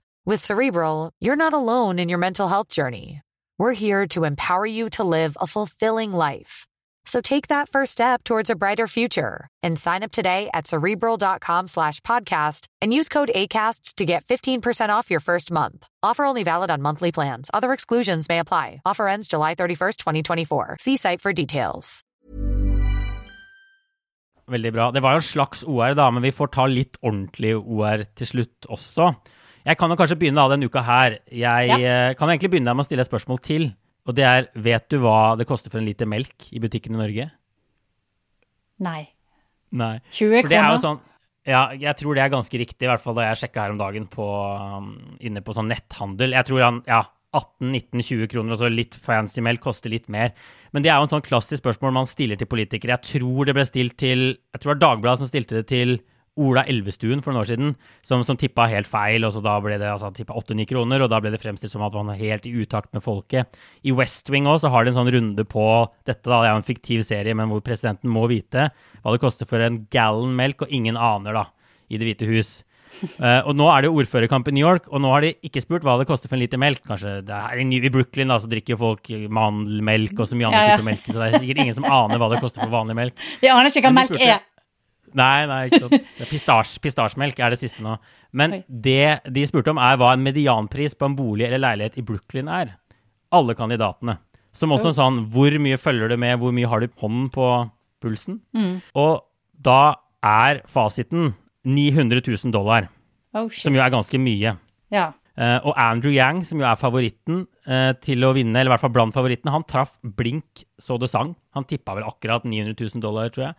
With 0.23 0.45
Cerebral, 0.45 1.09
you're 1.19 1.35
not 1.35 1.51
alone 1.51 1.97
in 1.97 2.07
your 2.07 2.19
mental 2.19 2.47
health 2.47 2.67
journey. 2.67 3.21
We're 3.57 3.73
here 3.73 4.05
to 4.09 4.23
empower 4.23 4.67
you 4.67 4.87
to 4.91 5.03
live 5.03 5.35
a 5.41 5.47
fulfilling 5.47 6.13
life. 6.13 6.67
So 7.07 7.21
take 7.21 7.47
that 7.47 7.69
first 7.69 7.93
step 7.93 8.23
towards 8.23 8.51
a 8.51 8.55
brighter 8.55 8.85
future 8.85 9.47
and 9.63 9.79
sign 9.79 10.03
up 10.03 10.11
today 10.11 10.51
at 10.53 10.67
cerebral.com 10.67 11.65
slash 11.65 12.01
podcast 12.01 12.67
and 12.83 12.93
use 12.93 13.09
code 13.09 13.31
ACAST 13.33 13.95
to 13.95 14.05
get 14.05 14.23
15% 14.25 14.89
off 14.89 15.09
your 15.09 15.19
first 15.19 15.49
month. 15.49 15.87
Offer 16.03 16.25
only 16.25 16.43
valid 16.43 16.69
on 16.69 16.83
monthly 16.83 17.11
plans. 17.11 17.49
Other 17.51 17.73
exclusions 17.73 18.29
may 18.29 18.37
apply. 18.37 18.81
Offer 18.85 19.07
ends 19.07 19.27
July 19.27 19.55
31st, 19.55 19.97
2024. 19.97 20.77
See 20.79 20.97
site 20.97 21.21
for 21.21 21.33
details. 21.33 22.03
Veldig 24.47 24.73
bra. 24.73 24.91
Det 24.91 25.01
var 25.01 25.15
en 25.15 25.21
slags 25.21 25.63
OR, 25.63 25.95
da, 25.95 26.11
men 26.11 26.21
vi 26.21 26.31
får 26.31 26.53
ta 26.53 26.65
litt 26.69 26.97
ordentlig 27.01 27.55
OR 27.57 28.03
til 28.13 28.27
slutt 28.27 28.69
også. 28.69 29.15
Jeg 29.65 29.77
kan 29.77 29.89
jo 29.93 29.95
kanskje 29.99 30.17
begynne 30.17 30.41
av 30.41 30.49
denne 30.53 30.65
uka 30.65 30.81
her. 30.83 31.19
Jeg 31.31 31.67
Ja. 31.69 31.77
eh, 31.77 32.13
kan 32.15 32.29
egentlig 32.29 32.49
begynne 32.51 32.73
med 32.75 32.83
å 32.83 32.87
stille 32.87 33.01
et 33.01 33.09
spørsmål 33.11 33.41
til. 33.41 33.73
Og 34.07 34.15
det 34.15 34.25
er, 34.25 34.47
vet 34.55 34.87
du 34.89 34.97
hva 34.99 35.37
det 35.37 35.45
koster 35.47 35.69
for 35.69 35.77
en 35.77 35.85
liter 35.85 36.05
melk 36.09 36.47
i 36.51 36.59
butikken 36.59 36.95
i 36.95 36.97
Norge? 36.97 37.31
Nei. 38.81 39.09
Nei. 39.71 39.99
20 40.11 40.41
For 40.41 40.49
det 40.49 40.57
er 40.57 40.63
jo 40.63 40.77
kroner? 40.77 40.81
sånn 40.81 40.99
Ja, 41.47 41.71
jeg 41.73 41.97
tror 41.97 42.13
det 42.13 42.21
er 42.21 42.29
ganske 42.29 42.53
riktig, 42.59 42.83
i 42.85 42.89
hvert 42.89 43.01
fall 43.01 43.15
da 43.17 43.23
jeg 43.33 43.37
sjekka 43.49 43.63
her 43.63 43.71
om 43.71 43.77
dagen 43.79 44.05
på, 44.07 44.25
um, 44.77 44.91
inne 45.19 45.41
på 45.41 45.55
sånn 45.57 45.69
netthandel. 45.71 46.35
Jeg 46.37 46.45
tror 46.45 46.61
han, 46.61 46.83
ja, 46.85 46.99
18-19-20 47.33 48.27
kroner, 48.29 48.51
og 48.53 48.59
så 48.59 48.69
litt 48.69 48.93
fancy 49.01 49.41
melk 49.41 49.59
koster 49.63 49.89
litt 49.89 50.07
mer. 50.07 50.33
Men 50.71 50.83
det 50.83 50.91
er 50.91 50.99
jo 50.99 51.07
en 51.07 51.13
sånn 51.15 51.25
klassisk 51.25 51.63
spørsmål 51.63 51.93
man 51.95 52.05
stiller 52.05 52.37
til 52.37 52.45
politikere. 52.51 52.93
Jeg 52.99 53.21
tror 53.23 53.45
det 53.49 53.55
ble 53.55 53.65
stilt 53.65 53.97
til 53.97 54.37
Jeg 54.53 54.61
tror 54.61 54.75
det 54.75 54.81
var 54.81 54.95
Dagbladet 54.95 55.17
som 55.23 55.31
stilte 55.31 55.55
det 55.61 55.67
til 55.71 55.95
Ola 56.39 56.63
Elvestuen 56.69 57.19
for 57.19 57.33
noen 57.33 57.41
år 57.41 57.49
siden, 57.49 57.73
som, 58.07 58.23
som 58.23 58.37
tippa 58.39 58.69
helt 58.71 58.87
feil. 58.87 59.25
og 59.27 59.33
så 59.35 59.41
Da 59.43 59.57
ble 59.63 59.75
det 59.81 59.89
altså, 59.91 60.13
tippa 60.15 60.37
8-9 60.39 60.67
kroner, 60.69 61.03
og 61.03 61.11
da 61.11 61.19
ble 61.23 61.33
det 61.33 61.41
fremstilt 61.41 61.73
som 61.73 61.83
at 61.83 61.95
man 61.97 62.13
er 62.13 62.21
helt 62.21 62.47
i 62.47 62.53
utakt 62.63 62.93
med 62.95 63.03
folket. 63.03 63.59
I 63.83 63.91
West 63.95 64.31
Wing 64.31 64.47
også, 64.47 64.71
har 64.71 64.85
de 64.85 64.93
en 64.93 64.99
sånn 65.01 65.11
runde 65.11 65.45
på 65.47 65.67
dette. 66.07 66.23
da, 66.29 66.39
Det 66.39 66.47
er 66.47 66.53
jo 66.53 66.63
en 66.63 66.69
fiktiv 66.71 67.05
serie, 67.07 67.35
men 67.35 67.51
hvor 67.51 67.63
presidenten 67.65 68.11
må 68.11 68.27
vite 68.31 68.69
hva 68.71 69.15
det 69.15 69.23
koster 69.23 69.49
for 69.49 69.59
en 69.59 69.85
gallon 69.91 70.35
melk, 70.37 70.63
og 70.63 70.71
ingen 70.71 70.99
aner, 70.99 71.35
da, 71.35 71.47
i 71.91 71.99
Det 71.99 72.07
hvite 72.07 72.29
hus. 72.31 72.61
Uh, 72.91 73.39
og 73.47 73.55
nå 73.55 73.67
er 73.71 73.83
det 73.83 73.89
jo 73.91 73.99
ordførerkamp 74.01 74.49
i 74.51 74.53
New 74.55 74.63
York, 74.65 74.87
og 74.91 75.03
nå 75.03 75.11
har 75.11 75.23
de 75.23 75.33
ikke 75.47 75.63
spurt 75.63 75.83
hva 75.87 75.97
det 75.99 76.07
koster 76.09 76.31
for 76.31 76.37
en 76.39 76.43
liter 76.43 76.59
melk. 76.59 76.83
Kanskje 76.87 77.19
det 77.27 77.35
er 77.35 77.59
I 77.59 77.91
Brooklyn 77.91 78.31
da, 78.31 78.39
så 78.39 78.51
drikker 78.51 78.75
jo 78.75 78.81
folk 78.81 79.11
mandelmelk 79.31 80.15
og 80.19 80.31
så 80.31 80.39
mye 80.39 80.51
annet 80.51 80.59
Ja, 80.59 80.71
ja. 80.71 80.79
typer 80.79 80.89
melk, 80.91 81.05
så 81.07 81.17
det 81.17 81.27
er 81.27 81.39
sikkert 81.39 81.63
ingen 81.65 81.77
som 81.77 81.87
aner 81.87 82.21
hva 82.21 82.31
det 82.31 82.41
koster 82.43 82.63
for 82.63 82.71
vanlig 82.71 82.97
melk. 82.99 83.27
Vi 83.43 83.51
aner 83.51 83.71
ikke 83.71 83.87
hva 83.87 83.93
melk 83.99 84.19
er. 84.19 84.39
Nei, 85.17 85.45
nei, 85.49 85.59
ikke 85.69 85.81
sant. 85.85 86.09
Pistasj, 86.31 86.75
pistasjmelk 86.83 87.39
er 87.43 87.53
det 87.55 87.59
siste 87.61 87.83
nå. 87.85 87.97
Men 88.37 88.57
Oi. 88.57 88.61
det 88.67 89.19
de 89.33 89.45
spurte 89.49 89.73
om, 89.73 89.79
er 89.81 89.97
hva 89.99 90.13
en 90.15 90.23
medianpris 90.23 90.95
på 90.95 91.09
en 91.09 91.17
bolig 91.17 91.47
eller 91.49 91.61
leilighet 91.65 91.99
i 91.99 92.05
Brooklyn 92.07 92.51
er. 92.51 92.75
Alle 93.35 93.55
kandidatene. 93.57 94.17
Som 94.55 94.73
også 94.75 94.89
en 94.91 94.97
sånn 94.97 95.19
Hvor 95.31 95.53
mye 95.63 95.77
følger 95.79 96.11
du 96.11 96.17
med? 96.19 96.35
Hvor 96.41 96.51
mye 96.55 96.67
har 96.67 96.83
du 96.83 96.89
hånden 96.99 97.29
på 97.31 97.45
pulsen? 98.03 98.41
Mm. 98.55 98.81
Og 98.99 99.21
da 99.63 99.95
er 100.25 100.59
fasiten 100.69 101.33
900 101.63 102.19
000 102.25 102.51
dollar, 102.53 102.89
Oh, 103.33 103.45
shit. 103.47 103.63
som 103.63 103.75
jo 103.77 103.79
er 103.79 103.91
ganske 103.93 104.19
mye. 104.19 104.57
Ja. 104.91 105.11
Uh, 105.39 105.59
og 105.63 105.77
Andrew 105.79 106.11
Yang, 106.11 106.41
som 106.49 106.59
jo 106.59 106.65
er 106.67 106.75
favoritten 106.75 107.45
uh, 107.63 107.93
til 108.03 108.25
å 108.27 108.33
vinne, 108.35 108.51
eller 108.59 108.67
i 108.67 108.73
hvert 108.73 108.83
fall 108.83 108.91
blant 108.91 109.15
favorittene, 109.15 109.53
han 109.55 109.63
traff 109.63 109.93
blink 110.03 110.65
så 110.81 110.97
det 110.99 111.07
sang. 111.13 111.31
Han 111.55 111.63
tippa 111.69 111.95
vel 111.95 112.03
akkurat 112.09 112.43
900 112.43 112.75
000 112.75 112.99
dollar, 113.05 113.31
tror 113.31 113.45
jeg. 113.47 113.55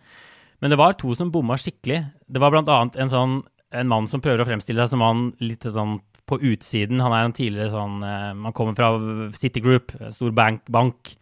Men 0.63 0.71
det 0.71 0.79
var 0.79 0.95
to 0.95 1.11
som 1.19 1.31
bomma 1.31 1.57
skikkelig. 1.59 1.99
Det 2.31 2.39
var 2.39 2.55
annet 2.55 2.95
en 2.95 3.11
sånn 3.11 3.41
en 3.73 3.89
mann 3.89 4.05
som 4.07 4.21
prøver 4.21 4.43
å 4.43 4.45
fremstille 4.45 4.83
seg 4.85 4.93
som 4.93 5.01
han 5.01 5.21
litt 5.41 5.65
sånn 5.65 5.97
på 6.29 6.37
utsiden. 6.39 7.01
Han 7.03 7.11
er 7.11 7.25
en 7.25 7.33
tidligere 7.35 7.73
sånn 7.73 7.95
man 7.99 8.45
Han 8.47 8.55
kommer 8.55 8.77
fra 8.77 8.93
Citigroup, 9.41 9.91
Group, 9.91 10.13
stor 10.13 10.31
bank, 10.31 10.61
bank 10.71 11.15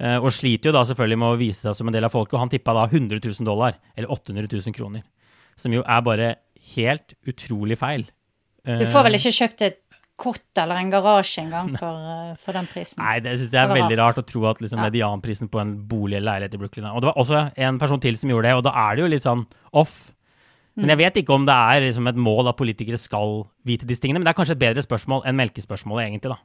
Eh, 0.00 0.16
og 0.16 0.32
sliter 0.32 0.70
jo 0.70 0.76
da 0.76 0.82
selvfølgelig 0.88 1.20
med 1.20 1.28
å 1.34 1.38
vise 1.40 1.60
seg 1.60 1.76
som 1.76 1.90
en 1.90 1.96
del 1.96 2.06
av 2.08 2.14
folket. 2.14 2.36
Og 2.36 2.44
han 2.44 2.52
tippa 2.52 2.74
da 2.76 2.86
100 2.88 3.20
000 3.20 3.48
dollar, 3.48 3.76
eller 3.94 4.12
800 4.12 4.48
000 4.48 4.76
kroner. 4.76 5.04
Som 5.60 5.76
jo 5.76 5.84
er 5.84 6.06
bare 6.06 6.30
helt 6.74 7.14
utrolig 7.28 7.76
feil. 7.80 8.06
Du 8.64 8.86
får 8.88 9.06
vel 9.06 9.16
ikke 9.18 9.34
kjøpt 9.36 9.64
et 9.66 9.78
kott 10.20 10.60
eller 10.60 10.78
en 10.80 10.92
garasje 10.92 11.42
engang 11.42 11.72
for, 11.80 12.04
eh, 12.12 12.36
for 12.40 12.56
den 12.56 12.68
prisen? 12.70 13.00
Nei, 13.00 13.18
det 13.24 13.38
syns 13.38 13.56
jeg 13.56 13.62
er 13.62 13.72
veldig 13.72 13.98
rart. 13.98 14.16
rart 14.16 14.22
å 14.22 14.28
tro 14.28 14.44
at 14.50 14.62
liksom 14.62 14.82
medianprisen 14.84 15.50
på 15.50 15.60
en 15.62 15.74
bolig 15.88 16.18
eller 16.20 16.34
leilighet 16.34 16.56
i 16.56 16.62
Brooklyn 16.62 16.88
er 16.88 16.94
Og 16.94 17.02
det 17.02 17.10
var 17.10 17.20
også 17.24 17.42
en 17.56 17.78
person 17.80 18.00
til 18.00 18.18
som 18.20 18.32
gjorde 18.32 18.50
det, 18.50 18.56
og 18.58 18.64
da 18.68 18.74
er 18.76 18.96
det 18.96 19.04
jo 19.04 19.12
litt 19.14 19.26
sånn 19.26 19.46
off. 19.72 20.12
Men 20.80 20.92
jeg 20.94 21.00
vet 21.00 21.16
ikke 21.20 21.34
om 21.34 21.46
det 21.48 21.54
er 21.54 21.82
liksom 21.84 22.08
et 22.08 22.20
mål 22.20 22.48
at 22.48 22.56
politikere 22.56 22.98
skal 23.00 23.46
vite 23.66 23.88
disse 23.88 24.00
tingene, 24.00 24.20
men 24.20 24.28
det 24.28 24.32
er 24.32 24.38
kanskje 24.38 24.56
et 24.56 24.64
bedre 24.64 24.84
spørsmål 24.84 25.26
enn 25.28 25.36
melkespørsmålet, 25.40 26.06
egentlig, 26.08 26.36
da. 26.36 26.38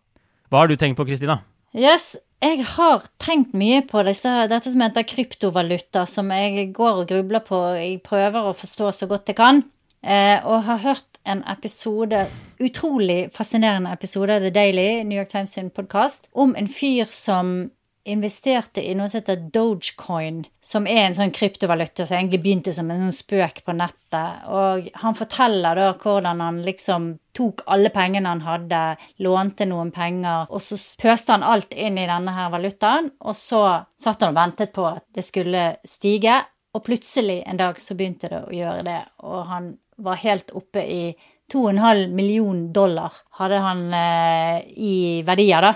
Hva 0.52 0.64
har 0.64 0.68
du 0.68 0.76
tenkt 0.76 0.98
på, 1.00 1.06
Kristina? 1.08 1.40
Yes, 1.76 2.16
jeg 2.44 2.64
har 2.76 3.04
tenkt 3.20 3.56
mye 3.58 3.82
på 3.88 4.04
disse, 4.08 4.32
dette 4.52 4.72
som 4.72 4.84
heter 4.84 5.08
kryptovaluta, 5.08 6.06
som 6.08 6.30
jeg 6.32 6.70
går 6.76 7.02
og 7.04 7.10
grubler 7.10 7.44
på. 7.44 7.60
Jeg 7.80 8.02
prøver 8.06 8.48
å 8.48 8.56
forstå 8.56 8.92
så 8.96 9.10
godt 9.12 9.32
jeg 9.32 9.40
kan. 9.40 9.64
Eh, 10.06 10.38
og 10.46 10.64
har 10.68 10.84
hørt 10.84 11.15
en 11.26 11.44
episode, 11.44 12.26
utrolig 12.60 13.34
fascinerende 13.34 13.94
episode 13.94 14.36
av 14.36 14.46
The 14.46 14.50
Daily, 14.50 15.04
New 15.04 15.18
York 15.18 15.32
Times 15.32 15.52
sin 15.52 15.70
podkast, 15.70 16.30
om 16.32 16.56
en 16.56 16.68
fyr 16.68 17.06
som 17.12 17.70
investerte 18.06 18.84
i 18.86 18.94
noe 18.94 19.10
som 19.10 19.18
heter 19.18 19.48
Dogecoin, 19.54 20.44
som 20.62 20.86
er 20.86 21.08
en 21.08 21.16
sånn 21.18 21.34
kryptovaluta 21.34 22.06
som 22.06 22.20
egentlig 22.20 22.44
begynte 22.44 22.74
som 22.76 22.92
en 22.94 23.08
sånn 23.08 23.16
spøk 23.16 23.64
på 23.66 23.74
nettet. 23.74 24.44
Og 24.46 24.90
han 25.02 25.18
forteller 25.18 25.80
da 25.80 25.88
hvordan 25.98 26.44
han 26.46 26.60
liksom 26.68 27.08
tok 27.36 27.66
alle 27.66 27.90
pengene 27.94 28.30
han 28.30 28.44
hadde, 28.46 28.82
lånte 29.26 29.66
noen 29.70 29.90
penger, 29.96 30.46
og 30.54 30.62
så 30.62 30.78
pøste 31.02 31.34
han 31.34 31.46
alt 31.46 31.74
inn 31.74 31.98
i 31.98 32.10
denne 32.10 32.36
her 32.36 32.54
valutaen, 32.54 33.10
og 33.26 33.38
så 33.38 33.64
satt 33.98 34.22
han 34.22 34.36
og 34.36 34.38
ventet 34.38 34.76
på 34.76 34.86
at 34.92 35.08
det 35.18 35.26
skulle 35.26 35.72
stige, 35.88 36.44
og 36.76 36.84
plutselig 36.86 37.42
en 37.48 37.58
dag 37.58 37.80
så 37.82 37.98
begynte 37.98 38.30
det 38.30 38.44
å 38.46 38.54
gjøre 38.54 38.86
det, 38.86 39.02
og 39.26 39.50
han 39.50 39.74
var 39.98 40.22
helt 40.22 40.52
oppe 40.52 40.84
i 40.84 41.16
2,5 41.54 42.08
million 42.08 42.74
dollar 42.74 43.14
hadde 43.40 43.60
han 43.62 43.94
eh, 43.94 44.62
i 44.78 45.22
verdier, 45.26 45.62
da, 45.62 45.74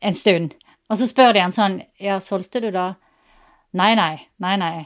en 0.00 0.14
stund. 0.14 0.54
Og 0.88 0.98
så 0.98 1.08
spør 1.08 1.34
de 1.34 1.42
han 1.44 1.54
sånn, 1.54 1.80
ja, 2.00 2.20
solgte 2.22 2.62
du 2.62 2.70
da? 2.74 2.92
Nei, 3.76 3.94
nei, 3.98 4.14
nei, 4.42 4.54
nei. 4.60 4.76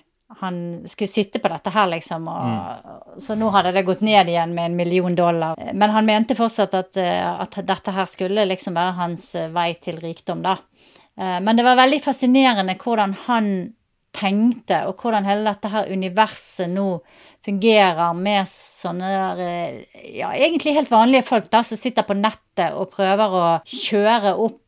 Han 0.40 0.82
skulle 0.86 1.10
sitte 1.10 1.40
på 1.42 1.50
dette 1.50 1.72
her, 1.74 1.88
liksom, 1.90 2.28
og, 2.30 3.16
så 3.22 3.34
nå 3.38 3.48
hadde 3.50 3.72
det 3.74 3.82
gått 3.86 4.02
ned 4.06 4.30
igjen 4.30 4.54
med 4.54 4.70
en 4.70 4.76
million 4.78 5.14
dollar. 5.18 5.58
Men 5.74 5.90
han 5.90 6.06
mente 6.06 6.36
fortsatt 6.38 6.74
at, 6.78 6.96
eh, 6.98 7.26
at 7.26 7.58
dette 7.66 7.94
her 7.94 8.06
skulle 8.10 8.46
liksom 8.46 8.78
være 8.78 8.96
hans 8.98 9.26
eh, 9.34 9.50
vei 9.54 9.72
til 9.82 9.98
rikdom, 10.02 10.42
da. 10.46 10.56
Eh, 11.18 11.38
Men 11.42 11.58
det 11.58 11.66
var 11.66 11.78
veldig 11.82 12.00
fascinerende 12.02 12.78
hvordan 12.78 13.14
han 13.26 13.50
tenkte, 14.16 14.84
og 14.88 15.00
hvordan 15.00 15.26
hele 15.28 15.46
dette 15.46 15.70
her 15.72 15.90
universet 15.92 16.70
nå 16.72 16.86
fungerer 17.46 18.16
med 18.16 18.48
sånne 18.50 19.10
der 19.12 19.44
eh, 19.44 20.00
Ja, 20.18 20.32
egentlig 20.34 20.74
helt 20.76 20.90
vanlige 20.92 21.26
folk 21.28 21.50
da, 21.52 21.62
som 21.64 21.78
sitter 21.78 22.06
på 22.06 22.16
nettet 22.18 22.74
og 22.74 22.90
prøver 22.96 23.36
å 23.36 23.46
kjøre 23.64 24.34
opp 24.36 24.58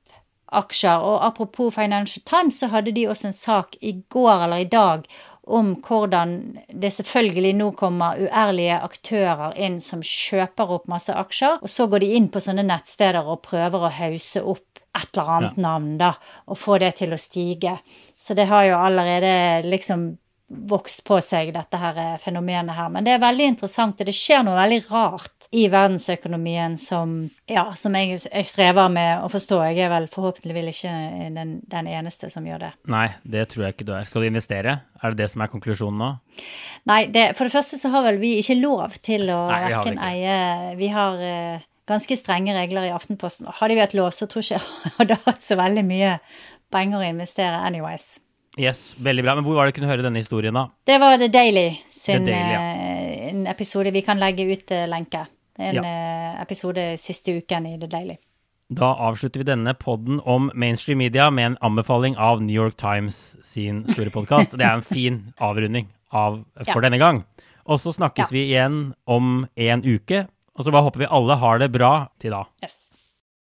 aksjer. 0.53 1.03
Og 1.03 1.27
apropos 1.27 1.75
Financial 1.75 2.25
Times, 2.29 2.61
så 2.61 2.71
hadde 2.73 2.95
de 2.95 3.09
også 3.09 3.31
en 3.31 3.37
sak 3.37 3.77
i 3.81 3.97
går 4.13 4.47
eller 4.47 4.65
i 4.65 4.71
dag 4.71 5.07
om 5.47 5.73
hvordan 5.83 6.35
det 6.69 6.93
selvfølgelig 6.95 7.55
nå 7.59 7.71
kommer 7.79 8.21
uærlige 8.23 8.77
aktører 8.79 9.57
inn 9.59 9.81
som 9.83 10.05
kjøper 10.07 10.77
opp 10.77 10.91
masse 10.91 11.15
aksjer, 11.15 11.59
og 11.63 11.71
så 11.71 11.89
går 11.91 12.05
de 12.05 12.13
inn 12.19 12.29
på 12.31 12.43
sånne 12.43 12.65
nettsteder 12.67 13.27
og 13.27 13.43
prøver 13.47 13.89
å 13.89 13.95
hause 13.97 14.45
opp 14.45 14.69
et 14.93 15.17
eller 15.17 15.31
annet 15.37 15.61
navn, 15.61 15.93
da, 15.99 16.13
og 16.53 16.59
få 16.61 16.77
det 16.83 16.93
til 17.01 17.15
å 17.15 17.21
stige. 17.21 17.79
Så 18.17 18.37
det 18.37 18.47
har 18.51 18.67
jo 18.69 18.77
allerede 18.79 19.65
liksom 19.65 20.11
vokst 20.53 21.03
på 21.07 21.17
seg, 21.25 21.53
dette 21.55 21.79
her 21.81 21.99
eh, 22.01 22.19
fenomenet 22.21 22.77
her. 22.77 22.91
Men 22.93 23.07
det 23.07 23.15
er 23.15 23.23
veldig 23.23 23.47
interessant, 23.55 24.01
og 24.01 24.09
det 24.09 24.15
skjer 24.17 24.45
noe 24.47 24.59
veldig 24.59 24.81
rart 24.91 25.49
i 25.57 25.65
verdensøkonomien 25.73 26.77
som, 26.81 27.17
ja, 27.51 27.65
som 27.79 27.97
jeg, 27.99 28.21
jeg 28.27 28.49
strever 28.49 28.93
med 28.93 29.25
å 29.25 29.31
forstå. 29.33 29.61
Jeg 29.71 29.87
er 29.87 29.93
vel 29.93 30.09
forhåpentligvis 30.13 30.83
ikke 30.83 30.95
den, 31.37 31.57
den 31.73 31.91
eneste 31.91 32.31
som 32.33 32.47
gjør 32.47 32.67
det. 32.67 32.73
Nei, 32.93 33.09
det 33.25 33.49
tror 33.53 33.67
jeg 33.67 33.77
ikke 33.77 33.89
du 33.89 33.95
er. 33.97 34.09
Skal 34.11 34.25
du 34.25 34.31
investere? 34.31 34.79
Er 35.03 35.15
det 35.15 35.25
det 35.25 35.33
som 35.33 35.45
er 35.45 35.51
konklusjonen 35.53 36.01
nå? 36.03 36.11
Nei, 36.91 37.03
det, 37.13 37.33
for 37.39 37.49
det 37.49 37.57
første 37.57 37.81
så 37.81 37.91
har 37.95 38.07
vel 38.07 38.21
vi 38.23 38.37
ikke 38.41 38.59
lov 38.61 38.99
til 39.03 39.29
å 39.35 39.45
Nei, 39.51 39.69
det 39.73 39.95
eie 40.07 40.41
Vi 40.79 40.91
har 40.93 41.23
eh, 41.27 41.69
ganske 41.91 42.17
strenge 42.19 42.55
regler 42.57 42.89
i 42.89 42.95
Aftenposten. 42.95 43.51
Hadde 43.59 43.77
vi 43.77 43.85
hatt 43.85 43.97
lov, 43.99 44.13
så 44.15 44.29
tror 44.31 44.45
jeg 44.45 44.61
ikke 44.61 44.91
jeg 44.91 44.97
hadde 45.01 45.23
hatt 45.27 45.45
så 45.45 45.59
veldig 45.61 45.87
mye 45.87 46.19
penger 46.73 47.03
å 47.03 47.09
investere 47.09 47.65
anyways. 47.67 48.15
Yes, 48.61 48.95
veldig 49.01 49.23
bra. 49.25 49.35
Men 49.39 49.45
hvor 49.47 49.57
var 49.57 49.67
det 49.67 49.73
du 49.75 49.81
kunne 49.81 49.89
høre 49.93 50.05
denne 50.05 50.21
historien, 50.21 50.53
da? 50.55 50.67
Det 50.87 50.99
var 51.01 51.17
The 51.21 51.29
Daily 51.33 51.71
sin 51.91 52.27
The 52.27 52.33
Daily, 52.33 52.53
ja. 52.53 52.61
eh, 52.61 53.29
en 53.31 53.47
episode. 53.49 53.93
Vi 53.95 54.03
kan 54.05 54.21
legge 54.21 54.45
ut 54.53 54.71
eh, 54.71 54.85
lenke. 54.91 55.25
En 55.59 55.75
Ja. 55.79 55.83
eh, 55.85 56.43
episode 56.43 56.85
siste 57.01 57.33
uken 57.39 57.67
i 57.67 57.79
The 57.81 57.87
Daily. 57.89 58.17
Da 58.73 58.95
avslutter 59.05 59.41
vi 59.41 59.45
denne 59.45 59.75
podden 59.77 60.21
om 60.25 60.51
mainstream 60.55 60.99
media 60.99 61.31
med 61.31 61.47
en 61.47 61.57
anbefaling 61.61 62.17
av 62.17 62.41
New 62.43 62.55
York 62.57 62.77
Times 62.81 63.37
sin 63.45 63.85
store 63.89 64.11
podkast. 64.11 64.53
Det 64.57 64.65
er 64.65 64.75
en 64.79 64.83
fin 64.83 65.35
avrunding 65.41 65.89
av, 66.11 66.45
for 66.65 66.81
Ja. 66.81 66.81
denne 66.89 66.99
gang. 66.99 67.25
Og 67.67 67.79
så 67.81 67.93
snakkes 67.95 68.33
vi 68.33 68.49
igjen 68.51 68.95
om 69.07 69.47
en 69.57 69.83
uke. 69.85 70.27
Og 70.57 70.65
så 70.67 70.73
bare 70.73 70.83
håper 70.85 70.99
vi 71.05 71.07
alle 71.11 71.37
har 71.41 71.59
det 71.59 71.71
bra 71.73 72.09
til 72.21 72.31
da. 72.35 72.45
Yes. 72.63 72.91